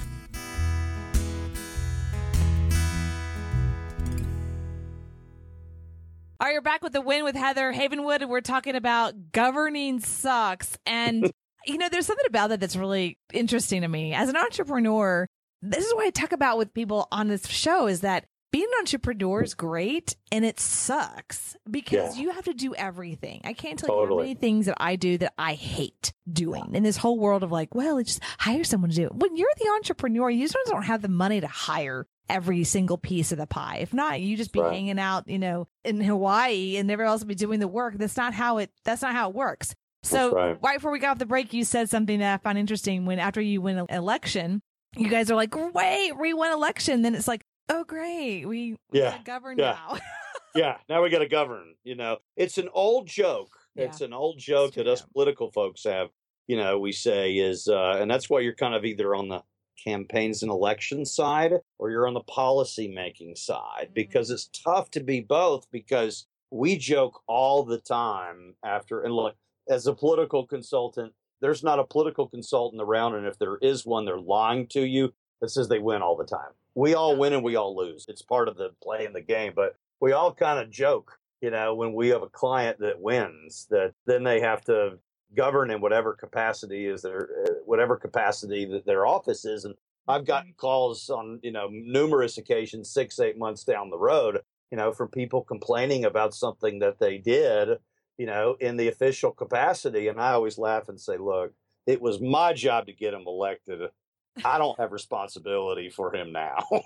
All 6.42 6.48
right, 6.48 6.54
you're 6.54 6.60
back 6.60 6.82
with 6.82 6.92
the 6.92 7.00
win 7.00 7.22
with 7.22 7.36
Heather 7.36 7.72
Havenwood, 7.72 8.20
and 8.20 8.28
we're 8.28 8.40
talking 8.40 8.74
about 8.74 9.30
governing 9.30 10.00
sucks. 10.00 10.76
And, 10.84 11.30
you 11.66 11.78
know, 11.78 11.88
there's 11.88 12.06
something 12.06 12.26
about 12.26 12.48
that 12.48 12.58
that's 12.58 12.74
really 12.74 13.16
interesting 13.32 13.82
to 13.82 13.88
me. 13.88 14.12
As 14.12 14.28
an 14.28 14.36
entrepreneur, 14.36 15.28
this 15.62 15.86
is 15.86 15.94
what 15.94 16.04
I 16.04 16.10
talk 16.10 16.32
about 16.32 16.58
with 16.58 16.74
people 16.74 17.06
on 17.12 17.28
this 17.28 17.46
show 17.46 17.86
is 17.86 18.00
that 18.00 18.24
being 18.52 18.66
an 18.74 18.78
entrepreneur 18.80 19.42
is 19.42 19.54
great 19.54 20.14
and 20.30 20.44
it 20.44 20.60
sucks 20.60 21.56
because 21.68 22.16
Yeah. 22.16 22.22
you 22.22 22.30
have 22.32 22.44
to 22.44 22.54
do 22.54 22.74
everything. 22.74 23.40
I 23.44 23.54
can't 23.54 23.78
tell 23.78 23.88
you 24.02 24.06
how 24.08 24.16
many 24.18 24.34
things 24.34 24.66
that 24.66 24.76
I 24.78 24.96
do 24.96 25.18
that 25.18 25.32
I 25.38 25.54
hate 25.54 26.12
doing 26.30 26.74
in 26.74 26.82
this 26.82 26.98
whole 26.98 27.18
world 27.18 27.42
of 27.42 27.50
like, 27.50 27.74
well, 27.74 28.00
just 28.02 28.22
hire 28.38 28.62
someone 28.64 28.90
to 28.90 28.96
do 28.96 29.06
it. 29.06 29.14
When 29.14 29.36
you're 29.36 29.48
the 29.58 29.70
entrepreneur, 29.74 30.30
you 30.30 30.44
just 30.46 30.56
don't 30.66 30.84
have 30.84 31.02
the 31.02 31.08
money 31.08 31.40
to 31.40 31.46
hire 31.46 32.06
every 32.28 32.64
single 32.64 32.98
piece 32.98 33.32
of 33.32 33.38
the 33.38 33.46
pie. 33.46 33.78
If 33.80 33.92
not, 33.92 34.20
you 34.20 34.36
just 34.36 34.52
be 34.52 34.60
Right. 34.60 34.72
hanging 34.74 34.98
out, 34.98 35.28
you 35.28 35.38
know, 35.38 35.66
in 35.84 36.00
Hawaii 36.00 36.76
and 36.76 36.90
everyone 36.90 37.10
else 37.12 37.22
will 37.22 37.28
be 37.28 37.34
doing 37.34 37.58
the 37.58 37.68
work. 37.68 37.94
That's 37.96 38.16
not 38.16 38.34
how 38.34 38.58
it 38.58 38.70
that's 38.84 39.02
not 39.02 39.12
how 39.14 39.30
it 39.30 39.34
works. 39.34 39.74
So 40.04 40.30
That's 40.30 40.60
right. 40.62 40.74
before 40.76 40.90
we 40.92 40.98
got 40.98 41.12
off 41.12 41.18
the 41.18 41.26
break, 41.26 41.52
you 41.52 41.64
said 41.64 41.88
something 41.88 42.18
that 42.20 42.34
I 42.34 42.36
found 42.42 42.58
interesting 42.58 43.06
when 43.06 43.18
after 43.18 43.40
you 43.40 43.60
win 43.62 43.78
an 43.78 43.86
election, 43.88 44.60
you 44.96 45.08
guys 45.08 45.30
are 45.30 45.36
like, 45.36 45.54
wait, 45.74 46.18
we 46.18 46.34
won 46.34 46.52
election. 46.52 47.02
Then 47.02 47.14
it's 47.14 47.28
like, 47.28 47.44
Oh 47.68 47.84
great, 47.84 48.44
we, 48.46 48.76
we 48.90 48.98
Yeah, 49.00 49.18
govern 49.24 49.58
yeah. 49.58 49.76
now. 49.88 49.98
yeah, 50.54 50.76
now 50.88 51.02
we 51.02 51.10
got 51.10 51.20
to 51.20 51.28
govern. 51.28 51.74
You 51.84 51.94
know, 51.94 52.18
it's 52.36 52.58
an 52.58 52.68
old 52.72 53.06
joke. 53.06 53.50
Yeah. 53.74 53.84
It's 53.84 54.00
an 54.00 54.12
old 54.12 54.38
joke 54.38 54.74
that 54.74 54.86
us 54.86 55.02
political 55.12 55.50
folks 55.50 55.84
have. 55.84 56.08
You 56.48 56.56
know, 56.56 56.78
we 56.78 56.92
say 56.92 57.32
is, 57.34 57.68
uh, 57.68 57.96
and 58.00 58.10
that's 58.10 58.28
why 58.28 58.40
you're 58.40 58.54
kind 58.54 58.74
of 58.74 58.84
either 58.84 59.14
on 59.14 59.28
the 59.28 59.42
campaigns 59.84 60.42
and 60.42 60.50
election 60.50 61.04
side 61.06 61.52
or 61.78 61.90
you're 61.90 62.06
on 62.06 62.14
the 62.14 62.20
policy 62.20 62.88
making 62.88 63.34
side 63.36 63.88
Mhm. 63.90 63.94
because 63.94 64.30
it's 64.30 64.48
tough 64.48 64.90
to 64.90 65.00
be 65.02 65.20
both 65.20 65.68
because 65.70 66.26
we 66.50 66.76
joke 66.76 67.22
all 67.26 67.64
the 67.64 67.78
time 67.78 68.54
after 68.62 69.00
and 69.02 69.14
look 69.14 69.34
as 69.68 69.86
a 69.86 69.94
political 69.94 70.46
consultant 70.46 71.14
there's 71.40 71.64
not 71.64 71.78
a 71.80 71.84
political 71.84 72.28
consultant 72.28 72.82
around 72.82 73.14
and 73.14 73.26
if 73.26 73.38
there 73.38 73.56
is 73.56 73.86
one 73.86 74.04
they're 74.04 74.20
lying 74.20 74.66
to 74.68 74.82
you 74.86 75.14
that 75.40 75.48
says 75.48 75.68
they 75.68 75.78
win 75.80 76.02
all 76.02 76.16
the 76.16 76.24
time 76.26 76.52
we 76.74 76.94
all 76.94 77.16
win 77.16 77.32
and 77.32 77.44
we 77.44 77.56
all 77.56 77.76
lose. 77.76 78.06
It's 78.08 78.22
part 78.22 78.48
of 78.48 78.56
the 78.56 78.70
play 78.82 79.04
in 79.04 79.12
the 79.12 79.20
game 79.20 79.52
but 79.54 79.76
we 80.00 80.12
all 80.12 80.34
kind 80.34 80.58
of 80.58 80.70
joke 80.70 81.18
you 81.42 81.50
know 81.50 81.74
when 81.74 81.92
we 81.92 82.08
have 82.08 82.22
a 82.22 82.28
client 82.28 82.78
that 82.80 83.00
wins 83.00 83.66
that 83.70 83.92
then 84.06 84.22
they 84.24 84.40
have 84.40 84.64
to 84.64 84.98
govern 85.36 85.70
in 85.70 85.80
whatever 85.80 86.14
capacity 86.14 86.86
is 86.86 87.02
their 87.02 87.28
uh, 87.46 87.52
whatever 87.66 87.96
capacity 87.96 88.64
that 88.64 88.86
their 88.86 89.06
office 89.06 89.44
is 89.44 89.64
and 89.64 89.74
i've 90.08 90.26
gotten 90.26 90.54
calls 90.56 91.10
on 91.10 91.38
you 91.42 91.52
know 91.52 91.68
numerous 91.70 92.38
occasions 92.38 92.90
six 92.90 93.18
eight 93.20 93.38
months 93.38 93.64
down 93.64 93.90
the 93.90 93.98
road 93.98 94.40
you 94.70 94.76
know 94.76 94.92
from 94.92 95.08
people 95.08 95.42
complaining 95.42 96.04
about 96.04 96.34
something 96.34 96.78
that 96.78 96.98
they 96.98 97.18
did 97.18 97.78
you 98.18 98.26
know 98.26 98.56
in 98.60 98.76
the 98.76 98.88
official 98.88 99.30
capacity 99.30 100.08
and 100.08 100.20
i 100.20 100.32
always 100.32 100.58
laugh 100.58 100.88
and 100.88 101.00
say 101.00 101.16
look 101.16 101.52
it 101.86 102.00
was 102.00 102.20
my 102.20 102.52
job 102.52 102.86
to 102.86 102.92
get 102.92 103.10
them 103.10 103.24
elected 103.26 103.80
i 104.44 104.58
don't 104.58 104.78
have 104.78 104.92
responsibility 104.92 105.90
for 105.90 106.14
him 106.14 106.32
now 106.32 106.58
you 106.70 106.80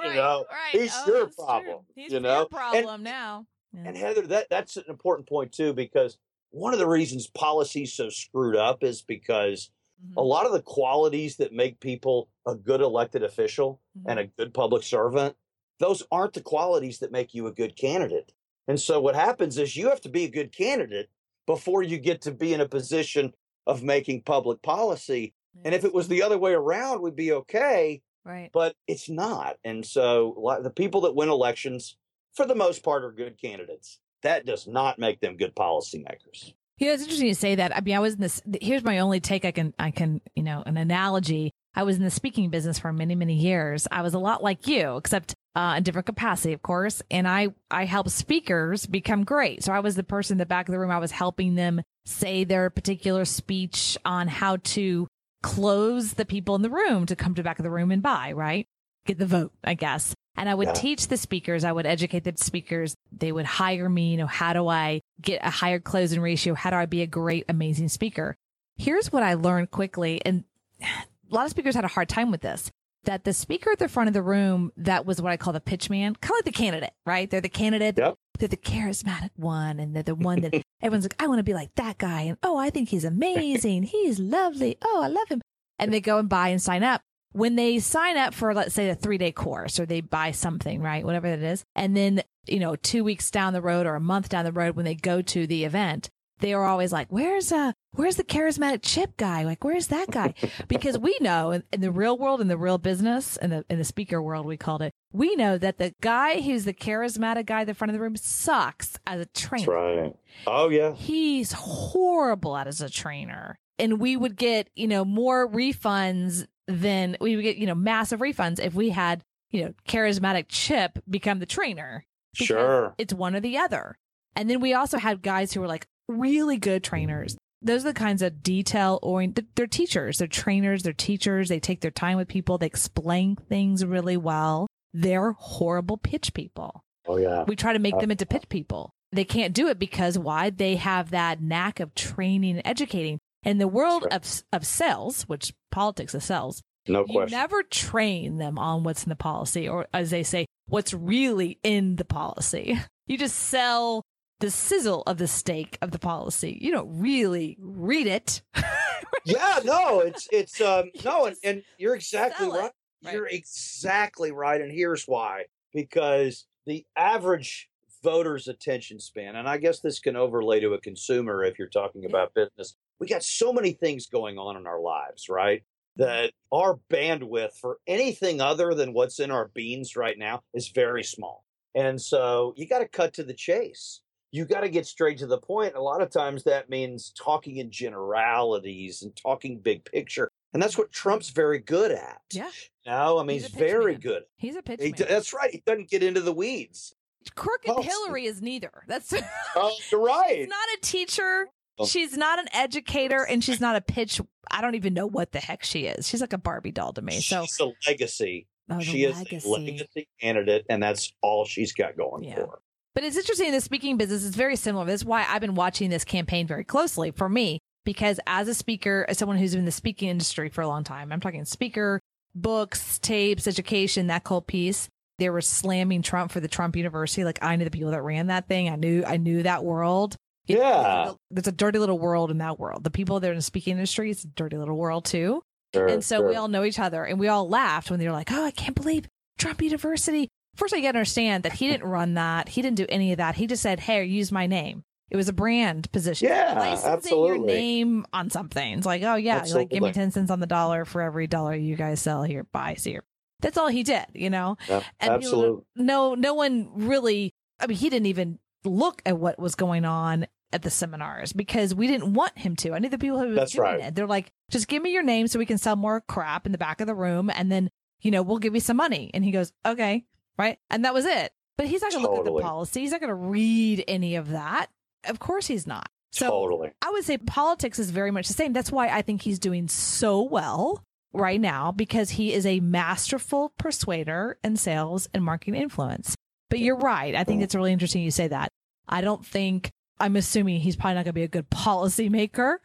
Right, 0.00 0.14
know 0.14 0.44
right. 0.50 0.72
he's 0.72 0.92
Oh, 0.94 1.06
your 1.06 1.24
that's 1.24 1.36
true. 1.36 1.44
problem 1.44 1.78
He's 1.94 2.10
you 2.12 2.18
your 2.18 2.20
know 2.20 2.40
And- 2.42 2.50
problem 2.50 3.02
now. 3.02 3.46
Yeah. 3.72 3.82
and 3.86 3.96
Heather, 3.96 4.26
that 4.26 4.48
that's 4.50 4.76
an 4.76 4.84
important 4.88 5.28
point 5.28 5.52
too, 5.52 5.72
because 5.72 6.18
one 6.50 6.72
of 6.72 6.80
the 6.80 6.88
reasons 6.88 7.28
policy's 7.28 7.92
so 7.92 8.08
screwed 8.08 8.56
up 8.56 8.82
is 8.82 9.00
because 9.00 9.70
Mhm. 10.04 10.16
a 10.16 10.22
lot 10.22 10.44
of 10.46 10.52
the 10.52 10.62
qualities 10.62 11.36
that 11.36 11.52
make 11.52 11.78
people 11.78 12.28
a 12.46 12.54
good 12.56 12.80
elected 12.80 13.22
official 13.22 13.80
and 14.06 14.18
Mm-hmm. 14.18 14.30
a 14.40 14.44
good 14.44 14.52
public 14.54 14.82
servant, 14.82 15.36
those 15.78 16.02
aren't 16.10 16.32
the 16.32 16.40
qualities 16.42 16.98
that 16.98 17.12
make 17.12 17.32
you 17.32 17.46
a 17.46 17.52
good 17.52 17.76
candidate. 17.76 18.32
And 18.66 18.80
so 18.80 19.00
what 19.00 19.14
happens 19.14 19.56
is 19.56 19.76
you 19.76 19.88
have 19.88 20.00
to 20.02 20.08
be 20.08 20.24
a 20.24 20.28
good 20.30 20.50
candidate 20.52 21.08
before 21.46 21.82
you 21.84 21.96
get 21.98 22.20
to 22.22 22.32
be 22.32 22.52
in 22.52 22.60
a 22.60 22.68
position 22.68 23.34
of 23.66 23.82
making 23.84 24.22
public 24.22 24.62
policy. 24.62 25.32
And 25.64 25.74
if 25.74 25.84
it 25.84 25.94
was 25.94 26.08
the 26.08 26.22
other 26.22 26.38
way 26.38 26.52
around, 26.52 27.02
we'd 27.02 27.16
be 27.16 27.32
okay 27.32 28.02
right. 28.24 28.50
but 28.52 28.74
it's 28.86 29.08
not. 29.08 29.56
And 29.64 29.84
so 29.84 30.58
the 30.62 30.70
people 30.70 31.02
that 31.02 31.14
win 31.14 31.28
elections, 31.28 31.96
for 32.34 32.46
the 32.46 32.54
most 32.54 32.82
part, 32.82 33.04
are 33.04 33.12
good 33.12 33.40
candidates. 33.40 33.98
That 34.22 34.46
does 34.46 34.66
not 34.66 34.98
make 34.98 35.20
them 35.20 35.36
good 35.36 35.54
policymakers. 35.54 36.52
You 36.78 36.86
know, 36.86 36.94
it's 36.94 37.02
interesting 37.02 37.28
you 37.28 37.34
say 37.34 37.56
that. 37.56 37.76
I 37.76 37.80
mean, 37.80 37.94
I 37.94 38.00
was 38.00 38.14
in 38.14 38.20
this. 38.20 38.40
Here's 38.60 38.84
my 38.84 39.00
only 39.00 39.20
take. 39.20 39.44
I 39.44 39.50
can, 39.50 39.74
I 39.78 39.90
can, 39.90 40.20
you 40.34 40.42
know, 40.42 40.62
an 40.64 40.76
analogy. 40.76 41.52
I 41.74 41.84
was 41.84 41.96
in 41.96 42.02
the 42.02 42.10
speaking 42.10 42.50
business 42.50 42.78
for 42.78 42.92
many, 42.92 43.14
many 43.14 43.34
years. 43.34 43.86
I 43.90 44.02
was 44.02 44.14
a 44.14 44.18
lot 44.18 44.42
like 44.42 44.66
you, 44.66 44.96
except 44.96 45.34
uh, 45.54 45.74
in 45.76 45.82
different 45.82 46.06
capacity, 46.06 46.52
of 46.52 46.62
course. 46.62 47.02
And 47.10 47.28
I, 47.28 47.48
I 47.70 47.84
helped 47.84 48.10
speakers 48.10 48.86
become 48.86 49.24
great. 49.24 49.62
So 49.62 49.72
I 49.72 49.80
was 49.80 49.94
the 49.94 50.02
person 50.02 50.34
in 50.34 50.38
the 50.38 50.46
back 50.46 50.68
of 50.68 50.72
the 50.72 50.78
room. 50.78 50.90
I 50.90 50.98
was 50.98 51.12
helping 51.12 51.54
them 51.54 51.82
say 52.06 52.44
their 52.44 52.70
particular 52.70 53.24
speech 53.24 53.96
on 54.04 54.26
how 54.26 54.56
to 54.56 55.06
close 55.42 56.14
the 56.14 56.24
people 56.24 56.54
in 56.54 56.62
the 56.62 56.70
room 56.70 57.06
to 57.06 57.16
come 57.16 57.34
to 57.34 57.42
the 57.42 57.46
back 57.46 57.58
of 57.58 57.62
the 57.62 57.70
room 57.70 57.90
and 57.90 58.02
buy, 58.02 58.32
right? 58.32 58.66
Get 59.06 59.18
the 59.18 59.26
vote, 59.26 59.52
I 59.64 59.74
guess. 59.74 60.14
And 60.36 60.48
I 60.48 60.54
would 60.54 60.68
Yeah. 60.68 60.72
teach 60.74 61.08
the 61.08 61.16
speakers, 61.16 61.64
I 61.64 61.72
would 61.72 61.86
educate 61.86 62.24
the 62.24 62.34
speakers. 62.36 62.94
They 63.10 63.32
would 63.32 63.46
hire 63.46 63.88
me, 63.88 64.12
you 64.12 64.16
know, 64.16 64.26
how 64.26 64.52
do 64.52 64.68
I 64.68 65.00
get 65.20 65.40
a 65.44 65.50
higher 65.50 65.80
closing 65.80 66.20
ratio? 66.20 66.54
How 66.54 66.70
do 66.70 66.76
I 66.76 66.86
be 66.86 67.02
a 67.02 67.06
great, 67.06 67.44
amazing 67.48 67.88
speaker? 67.88 68.36
Here's 68.76 69.10
what 69.12 69.22
I 69.22 69.34
learned 69.34 69.70
quickly. 69.70 70.20
And 70.24 70.44
a 70.80 70.86
lot 71.34 71.44
of 71.44 71.50
speakers 71.50 71.74
had 71.74 71.84
a 71.84 71.88
hard 71.88 72.08
time 72.08 72.30
with 72.30 72.40
this 72.42 72.70
that 73.04 73.24
the 73.24 73.32
speaker 73.32 73.70
at 73.70 73.78
the 73.78 73.88
front 73.88 74.08
of 74.08 74.14
the 74.14 74.22
room, 74.22 74.70
that 74.76 75.06
was 75.06 75.22
what 75.22 75.32
I 75.32 75.38
call 75.38 75.54
the 75.54 75.60
pitch 75.60 75.88
man, 75.88 76.14
kind 76.16 76.32
of 76.32 76.36
like 76.38 76.44
the 76.44 76.52
candidate, 76.52 76.92
right? 77.06 77.30
They're 77.30 77.40
the 77.40 77.48
candidate. 77.48 77.96
Yep. 77.96 78.16
They're 78.40 78.48
the 78.48 78.56
charismatic 78.56 79.30
one. 79.36 79.78
And 79.78 79.94
they're 79.94 80.02
the 80.02 80.14
one 80.14 80.40
that 80.40 80.54
everyone's 80.82 81.04
like, 81.04 81.22
I 81.22 81.28
want 81.28 81.38
to 81.38 81.44
be 81.44 81.54
like 81.54 81.74
that 81.76 81.98
guy. 81.98 82.22
And 82.22 82.38
oh, 82.42 82.56
I 82.56 82.70
think 82.70 82.88
he's 82.88 83.04
amazing. 83.04 83.84
He's 83.84 84.18
lovely. 84.18 84.76
Oh, 84.82 85.02
I 85.02 85.08
love 85.08 85.28
him. 85.28 85.40
And 85.78 85.92
they 85.92 86.00
go 86.00 86.18
and 86.18 86.28
buy 86.28 86.48
and 86.48 86.60
sign 86.60 86.82
up. 86.82 87.02
When 87.32 87.54
they 87.54 87.78
sign 87.78 88.16
up 88.16 88.34
for, 88.34 88.52
let's 88.52 88.74
say, 88.74 88.88
a 88.88 88.94
three 88.94 89.18
day 89.18 89.30
course 89.30 89.78
or 89.78 89.86
they 89.86 90.00
buy 90.00 90.32
something, 90.32 90.82
right? 90.82 91.04
Whatever 91.04 91.28
it 91.28 91.42
is. 91.42 91.64
And 91.76 91.96
then, 91.96 92.22
you 92.46 92.58
know, 92.58 92.74
two 92.74 93.04
weeks 93.04 93.30
down 93.30 93.52
the 93.52 93.62
road 93.62 93.86
or 93.86 93.94
a 93.94 94.00
month 94.00 94.28
down 94.28 94.44
the 94.44 94.52
road 94.52 94.74
when 94.74 94.84
they 94.84 94.96
go 94.96 95.22
to 95.22 95.46
the 95.46 95.64
event, 95.64 96.10
they 96.40 96.54
are 96.54 96.64
always 96.64 96.92
like, 96.92 97.08
where's 97.10 97.52
uh 97.52 97.72
where's 97.92 98.16
the 98.16 98.24
charismatic 98.24 98.80
chip 98.82 99.16
guy? 99.16 99.44
Like, 99.44 99.64
where's 99.64 99.88
that 99.88 100.10
guy? 100.10 100.34
Because 100.68 100.98
we 100.98 101.16
know 101.20 101.50
in, 101.50 101.62
in 101.72 101.80
the 101.80 101.90
real 101.90 102.16
world, 102.16 102.40
in 102.40 102.48
the 102.48 102.56
real 102.56 102.78
business, 102.78 103.36
in 103.36 103.50
the 103.50 103.64
in 103.68 103.78
the 103.78 103.84
speaker 103.84 104.22
world, 104.22 104.46
we 104.46 104.56
called 104.56 104.82
it, 104.82 104.92
we 105.12 105.34
know 105.36 105.58
that 105.58 105.78
the 105.78 105.94
guy 106.00 106.40
who's 106.40 106.64
the 106.64 106.74
charismatic 106.74 107.46
guy 107.46 107.62
at 107.62 107.66
the 107.66 107.74
front 107.74 107.90
of 107.90 107.94
the 107.94 108.00
room 108.00 108.16
sucks 108.16 108.98
as 109.06 109.20
a 109.20 109.26
trainer. 109.26 109.72
right. 109.72 110.16
Oh, 110.46 110.68
yeah. 110.68 110.92
He's 110.94 111.52
horrible 111.52 112.56
at 112.56 112.66
as 112.66 112.80
a 112.80 112.88
trainer. 112.90 113.58
And 113.78 113.98
we 113.98 114.16
would 114.16 114.36
get, 114.36 114.68
you 114.76 114.86
know, 114.86 115.04
more 115.04 115.48
refunds 115.48 116.46
than 116.68 117.16
we 117.20 117.36
would 117.36 117.42
get, 117.42 117.56
you 117.56 117.66
know, 117.66 117.74
massive 117.74 118.20
refunds 118.20 118.60
if 118.60 118.74
we 118.74 118.90
had, 118.90 119.22
you 119.50 119.64
know, 119.64 119.74
charismatic 119.88 120.46
chip 120.48 120.98
become 121.08 121.38
the 121.38 121.46
trainer 121.46 122.04
Sure. 122.34 122.94
It's 122.98 123.14
one 123.14 123.34
or 123.34 123.40
the 123.40 123.58
other. 123.58 123.96
And 124.36 124.48
then 124.48 124.60
we 124.60 124.74
also 124.74 124.98
had 124.98 125.22
guys 125.22 125.52
who 125.52 125.60
were 125.60 125.66
like 125.66 125.86
really 126.10 126.58
good 126.58 126.82
trainers. 126.84 127.36
Those 127.62 127.84
are 127.84 127.92
the 127.92 127.98
kinds 127.98 128.22
of 128.22 128.42
detail 128.42 128.98
oriented. 129.02 129.48
They're 129.54 129.66
teachers, 129.66 130.18
they're 130.18 130.26
trainers, 130.26 130.82
they're 130.82 130.92
teachers. 130.92 131.48
They 131.48 131.60
take 131.60 131.80
their 131.82 131.90
time 131.90 132.16
with 132.16 132.28
people. 132.28 132.56
They 132.58 132.66
explain 132.66 133.36
things 133.36 133.84
really 133.84 134.16
well. 134.16 134.66
They're 134.94 135.32
horrible 135.32 135.98
pitch 135.98 136.32
people. 136.32 136.82
Oh, 137.06 137.16
yeah. 137.18 137.44
We 137.46 137.56
try 137.56 137.72
to 137.72 137.78
make 137.78 137.94
uh, 137.94 138.00
them 138.00 138.10
into 138.10 138.26
pitch 138.26 138.48
people. 138.48 138.90
They 139.12 139.24
can't 139.24 139.52
do 139.54 139.68
it 139.68 139.78
because 139.78 140.18
why? 140.18 140.50
They 140.50 140.76
have 140.76 141.10
that 141.10 141.42
knack 141.42 141.80
of 141.80 141.94
training 141.94 142.56
and 142.56 142.66
educating. 142.66 143.18
In 143.42 143.58
the 143.58 143.68
world 143.68 144.04
right. 144.04 144.12
of 144.12 144.42
of 144.52 144.66
sales, 144.66 145.22
which 145.22 145.54
politics 145.70 146.14
is 146.14 146.24
sales, 146.24 146.62
No 146.86 147.04
you 147.06 147.14
question. 147.14 147.38
never 147.38 147.62
train 147.62 148.36
them 148.36 148.58
on 148.58 148.84
what's 148.84 149.04
in 149.04 149.08
the 149.08 149.16
policy, 149.16 149.66
or 149.66 149.86
as 149.94 150.10
they 150.10 150.22
say, 150.22 150.44
what's 150.66 150.92
really 150.92 151.58
in 151.62 151.96
the 151.96 152.04
policy. 152.04 152.78
You 153.06 153.18
just 153.18 153.34
sell 153.34 154.04
the 154.40 154.50
sizzle 154.50 155.02
of 155.06 155.18
the 155.18 155.28
steak 155.28 155.78
of 155.80 155.92
the 155.92 155.98
policy. 155.98 156.58
You 156.60 156.72
don't 156.72 157.00
really 157.00 157.56
read 157.60 158.06
it. 158.06 158.42
yeah, 159.24 159.60
no, 159.64 160.00
it's, 160.00 160.28
it's, 160.32 160.60
um, 160.60 160.90
no, 161.04 161.26
and, 161.26 161.36
and 161.44 161.62
you're 161.78 161.94
exactly 161.94 162.48
right. 162.48 162.72
Right. 163.02 163.14
You're 163.14 163.28
exactly 163.28 164.30
right. 164.30 164.60
And 164.60 164.70
here's 164.70 165.04
why 165.04 165.44
because 165.72 166.46
the 166.66 166.84
average 166.96 167.70
voter's 168.02 168.48
attention 168.48 169.00
span, 169.00 169.36
and 169.36 169.48
I 169.48 169.58
guess 169.58 169.80
this 169.80 170.00
can 170.00 170.16
overlay 170.16 170.60
to 170.60 170.74
a 170.74 170.80
consumer 170.80 171.44
if 171.44 171.58
you're 171.58 171.68
talking 171.68 172.04
about 172.04 172.34
business, 172.34 172.76
we 172.98 173.06
got 173.06 173.22
so 173.22 173.52
many 173.52 173.72
things 173.72 174.06
going 174.06 174.38
on 174.38 174.56
in 174.56 174.66
our 174.66 174.80
lives, 174.80 175.28
right? 175.28 175.62
That 175.96 176.32
our 176.52 176.78
bandwidth 176.90 177.54
for 177.54 177.78
anything 177.86 178.40
other 178.40 178.74
than 178.74 178.92
what's 178.92 179.18
in 179.18 179.30
our 179.30 179.48
beans 179.48 179.96
right 179.96 180.18
now 180.18 180.42
is 180.52 180.68
very 180.68 181.02
small. 181.02 181.44
And 181.74 182.00
so 182.00 182.54
you 182.56 182.66
got 182.66 182.80
to 182.80 182.88
cut 182.88 183.14
to 183.14 183.24
the 183.24 183.34
chase. 183.34 184.02
You 184.32 184.44
got 184.44 184.60
to 184.60 184.68
get 184.68 184.86
straight 184.86 185.18
to 185.18 185.26
the 185.26 185.38
point. 185.38 185.74
A 185.74 185.80
lot 185.82 186.02
of 186.02 186.10
times 186.10 186.44
that 186.44 186.70
means 186.70 187.12
talking 187.16 187.56
in 187.56 187.70
generalities 187.70 189.02
and 189.02 189.14
talking 189.16 189.58
big 189.58 189.84
picture. 189.84 190.30
And 190.52 190.62
that's 190.62 190.76
what 190.78 190.92
Trump's 190.92 191.30
very 191.30 191.58
good 191.58 191.90
at. 191.92 192.20
Yeah. 192.32 192.50
No, 192.86 193.18
I 193.18 193.22
mean, 193.22 193.40
He's 193.40 193.46
he's, 193.46 193.54
very 193.56 193.92
man. 193.92 194.00
good. 194.00 194.22
He's 194.36 194.56
a 194.56 194.62
pitch 194.62 194.80
He, 194.82 194.92
that's 194.92 195.32
right. 195.32 195.50
He 195.50 195.62
doesn't 195.66 195.90
get 195.90 196.02
into 196.02 196.20
the 196.20 196.32
weeds. 196.32 196.94
Crooked 197.34 197.70
oh, 197.70 197.74
Well, 197.74 197.82
Hillary 197.82 198.26
is 198.26 198.40
neither. 198.40 198.82
That's 198.86 199.12
Oh, 199.56 199.72
you're 199.90 200.02
right. 200.02 200.36
she's 200.38 200.48
not 200.48 200.68
a 200.76 200.80
teacher. 200.80 201.48
Oh. 201.78 201.86
She's 201.86 202.16
not 202.16 202.38
an 202.38 202.46
educator, 202.52 203.24
and 203.24 203.42
she's 203.42 203.60
not 203.60 203.76
a 203.76 203.80
pitch. 203.80 204.20
I 204.50 204.60
don't 204.60 204.74
even 204.74 204.92
know 204.94 205.06
what 205.06 205.32
the 205.32 205.38
heck 205.38 205.62
she 205.64 205.86
is. 205.86 206.06
She's 206.08 206.20
like 206.20 206.32
a 206.32 206.38
Barbie 206.38 206.72
doll 206.72 206.92
to 206.94 207.02
me. 207.02 207.20
So 207.20 207.42
She's 207.42 207.58
a 207.60 207.72
legacy. 207.86 208.46
oh, 208.68 208.80
she 208.80 209.04
is 209.04 209.18
a 209.20 209.48
legacy 209.48 210.08
candidate, 210.20 210.66
and 210.68 210.82
that's 210.82 211.12
all 211.22 211.44
she's 211.44 211.72
got 211.72 211.96
going 211.96 212.24
Yeah. 212.24 212.34
for. 212.36 212.40
her. 212.46 212.58
But 212.94 213.04
it's 213.04 213.16
interesting 213.16 213.52
the 213.52 213.60
speaking 213.60 213.96
business, 213.96 214.24
is 214.24 214.34
very 214.34 214.56
similar. 214.56 214.84
This 214.84 215.02
is 215.02 215.04
why 215.04 215.24
I've 215.28 215.40
been 215.40 215.54
watching 215.54 215.90
this 215.90 216.04
campaign 216.04 216.46
very 216.46 216.64
closely 216.64 217.10
for 217.12 217.28
me, 217.28 217.60
because 217.84 218.18
as 218.26 218.48
a 218.48 218.54
speaker, 218.54 219.06
as 219.08 219.16
someone 219.18 219.38
who's 219.38 219.54
in 219.54 219.64
the 219.64 219.70
speaking 219.72 220.08
industry 220.08 220.48
for 220.48 220.62
a 220.62 220.68
long 220.68 220.82
time, 220.84 221.12
I'm 221.12 221.20
talking 221.20 221.44
speaker, 221.44 222.00
books, 222.34 222.98
tapes, 222.98 223.46
education, 223.46 224.08
that 224.08 224.26
whole 224.26 224.40
piece. 224.42 224.88
They 225.18 225.30
were 225.30 225.40
slamming 225.42 226.02
Trump 226.02 226.32
for 226.32 226.40
the 226.40 226.48
Trump 226.48 226.76
University. 226.76 227.24
Like 227.24 227.38
I 227.42 227.54
knew 227.56 227.64
the 227.64 227.70
people 227.70 227.90
that 227.90 228.02
ran 228.02 228.28
that 228.28 228.48
thing. 228.48 228.68
I 228.68 228.76
knew 228.76 229.04
I 229.06 229.18
knew 229.18 229.42
that 229.42 229.64
world. 229.64 230.16
It- 230.48 230.58
Yeah. 230.58 231.12
There's 231.30 231.46
a 231.46 231.52
dirty 231.52 231.78
little 231.78 231.98
world 231.98 232.30
in 232.30 232.38
that 232.38 232.58
world. 232.58 232.82
The 232.84 232.90
people 232.90 233.20
that 233.20 233.28
are 233.28 233.32
in 233.32 233.38
the 233.38 233.42
speaking 233.42 233.72
industry, 233.72 234.10
it's 234.10 234.24
a 234.24 234.28
dirty 234.28 234.56
little 234.56 234.76
world 234.76 235.04
too. 235.04 235.42
Sure, 235.74 235.86
And 235.86 236.02
so 236.02 236.26
we 236.26 236.34
all 236.34 236.48
know 236.48 236.64
each 236.64 236.80
other 236.80 237.04
and 237.04 237.20
we 237.20 237.28
all 237.28 237.48
laughed 237.48 237.90
when 237.90 238.00
they 238.00 238.06
were 238.06 238.12
like, 238.12 238.32
oh, 238.32 238.44
I 238.44 238.50
can't 238.50 238.74
believe 238.74 239.06
Trump 239.38 239.62
University. 239.62 240.28
First, 240.60 240.74
I 240.74 240.80
got 240.80 240.92
to 240.92 240.98
understand 240.98 241.44
that 241.44 241.54
he 241.54 241.68
didn't 241.68 241.88
run 241.88 242.14
that. 242.14 242.50
He 242.50 242.60
didn't 242.60 242.76
do 242.76 242.84
any 242.90 243.12
of 243.12 243.16
that. 243.16 243.34
He 243.34 243.46
just 243.46 243.62
said, 243.62 243.80
hey, 243.80 244.04
use 244.04 244.30
my 244.30 244.46
name. 244.46 244.84
It 245.10 245.16
was 245.16 245.26
a 245.26 245.32
brand 245.32 245.90
position. 245.90 246.28
Yeah, 246.28 246.52
Licensing 246.58 247.16
your 247.16 247.38
name 247.38 248.04
on 248.12 248.28
something. 248.28 248.74
It's 248.76 248.84
like, 248.84 249.02
oh, 249.02 249.14
yeah, 249.14 249.42
you're 249.46 249.56
like, 249.56 249.70
give 249.70 249.82
me 249.82 249.90
10 249.90 250.10
cents 250.10 250.30
on 250.30 250.38
the 250.38 250.46
dollar 250.46 250.84
for 250.84 251.00
every 251.00 251.26
dollar 251.26 251.54
you 251.54 251.76
guys 251.76 252.02
sell 252.02 252.24
here. 252.24 252.44
Buy 252.44 252.74
here. 252.74 253.02
That's 253.40 253.56
all 253.56 253.68
he 253.68 253.82
did, 253.82 254.04
you 254.12 254.28
know? 254.28 254.58
Yeah, 254.68 254.82
And 255.00 255.12
absolutely. 255.12 255.64
no, 255.76 256.14
no 256.14 256.34
one 256.34 256.68
really, 256.74 257.32
I 257.58 257.66
mean, 257.66 257.78
he 257.78 257.88
didn't 257.88 258.06
even 258.08 258.38
look 258.62 259.00
at 259.06 259.16
what 259.16 259.38
was 259.38 259.54
going 259.54 259.86
on 259.86 260.26
at 260.52 260.60
the 260.60 260.68
seminars 260.68 261.32
because 261.32 261.74
we 261.74 261.86
didn't 261.86 262.12
want 262.12 262.36
him 262.36 262.54
to. 262.56 262.74
I 262.74 262.80
knew 262.80 262.90
the 262.90 262.98
people 262.98 263.18
who 263.18 263.34
That's 263.34 263.52
doing 263.52 263.62
right. 263.62 263.80
it. 263.80 263.94
They're 263.94 264.06
like, 264.06 264.30
just 264.50 264.68
give 264.68 264.82
me 264.82 264.92
your 264.92 265.04
name 265.04 265.26
so 265.26 265.38
we 265.38 265.46
can 265.46 265.56
sell 265.56 265.74
more 265.74 266.02
crap 266.02 266.44
in 266.44 266.52
the 266.52 266.58
back 266.58 266.82
of 266.82 266.86
the 266.86 266.94
room 266.94 267.30
and 267.34 267.50
then, 267.50 267.70
you 268.02 268.10
know, 268.10 268.20
we'll 268.20 268.38
give 268.38 268.54
you 268.54 268.60
some 268.60 268.76
money. 268.76 269.10
And 269.14 269.24
he 269.24 269.30
goes, 269.30 269.54
okay. 269.64 270.04
Right. 270.40 270.58
And 270.70 270.86
that 270.86 270.94
was 270.94 271.04
it. 271.04 271.32
But 271.58 271.66
he's 271.66 271.82
not 271.82 271.92
going 271.92 272.02
to 272.02 272.10
look 272.10 272.20
at 272.20 272.24
the 272.24 272.40
policy. 272.40 272.80
He's 272.80 272.92
not 272.92 273.00
going 273.00 273.08
to 273.08 273.14
read 273.14 273.84
any 273.86 274.16
of 274.16 274.30
that. 274.30 274.68
Of 275.04 275.18
course 275.18 275.46
he's 275.46 275.66
not. 275.66 275.90
So 276.12 276.30
totally. 276.30 276.70
I 276.80 276.90
would 276.90 277.04
say 277.04 277.18
politics 277.18 277.78
is 277.78 277.90
very 277.90 278.10
much 278.10 278.26
the 278.26 278.32
same. 278.32 278.54
That's 278.54 278.72
why 278.72 278.88
I 278.88 279.02
think 279.02 279.20
he's 279.20 279.38
doing 279.38 279.68
so 279.68 280.22
well 280.22 280.82
right 281.12 281.38
now 281.38 281.72
because 281.72 282.10
he 282.10 282.32
is 282.32 282.46
a 282.46 282.60
masterful 282.60 283.52
persuader 283.58 284.38
in 284.42 284.56
sales 284.56 285.10
and 285.12 285.22
marketing 285.22 285.60
influence. 285.60 286.16
But 286.48 286.60
you're 286.60 286.78
right. 286.78 287.14
I 287.14 287.24
think 287.24 287.38
mm-hmm. 287.38 287.44
it's 287.44 287.54
really 287.54 287.72
interesting 287.72 288.02
you 288.02 288.10
say 288.10 288.28
that. 288.28 288.48
I 288.88 289.02
don't 289.02 289.24
think 289.24 289.70
I'm 290.00 290.16
assuming 290.16 290.60
he's 290.60 290.74
probably 290.74 290.94
not 290.94 291.04
going 291.04 291.12
to 291.12 291.12
be 291.12 291.22
a 291.24 291.28
good 291.28 291.50
policymaker. 291.50 292.56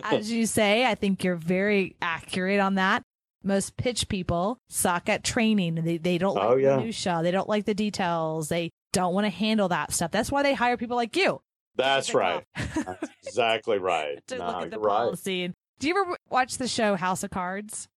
As 0.04 0.32
you 0.32 0.46
say, 0.46 0.86
I 0.86 0.94
think 0.94 1.22
you're 1.24 1.36
very 1.36 1.96
accurate 2.00 2.60
on 2.60 2.76
that. 2.76 3.02
Most 3.42 3.76
pitch 3.76 4.08
people 4.08 4.58
suck 4.68 5.08
at 5.08 5.24
training. 5.24 5.76
They 5.76 5.96
they 5.98 6.18
don't 6.18 6.34
like 6.34 6.44
Oh, 6.44 6.56
yeah. 6.56 6.70
the 6.76 6.76
minutia. 6.78 7.20
They 7.22 7.30
don't 7.30 7.48
like 7.48 7.64
the 7.64 7.74
details. 7.74 8.48
They 8.48 8.70
don't 8.92 9.14
want 9.14 9.24
to 9.24 9.30
handle 9.30 9.68
that 9.68 9.92
stuff. 9.92 10.10
That's 10.10 10.30
why 10.30 10.42
they 10.42 10.52
hire 10.54 10.76
people 10.76 10.96
like 10.96 11.16
you. 11.16 11.40
That's 11.76 12.12
right. 12.12 12.44
That's 12.56 13.08
exactly 13.26 13.78
right. 13.78 14.18
to 14.28 14.38
No, 14.38 14.46
look 14.46 14.62
at 14.64 14.70
the 14.70 14.78
right. 14.78 15.04
policy. 15.04 15.52
Do 15.78 15.88
you 15.88 15.98
ever 15.98 16.16
watch 16.28 16.58
the 16.58 16.68
show 16.68 16.96
House 16.96 17.22
of 17.22 17.30
Cards? 17.30 17.88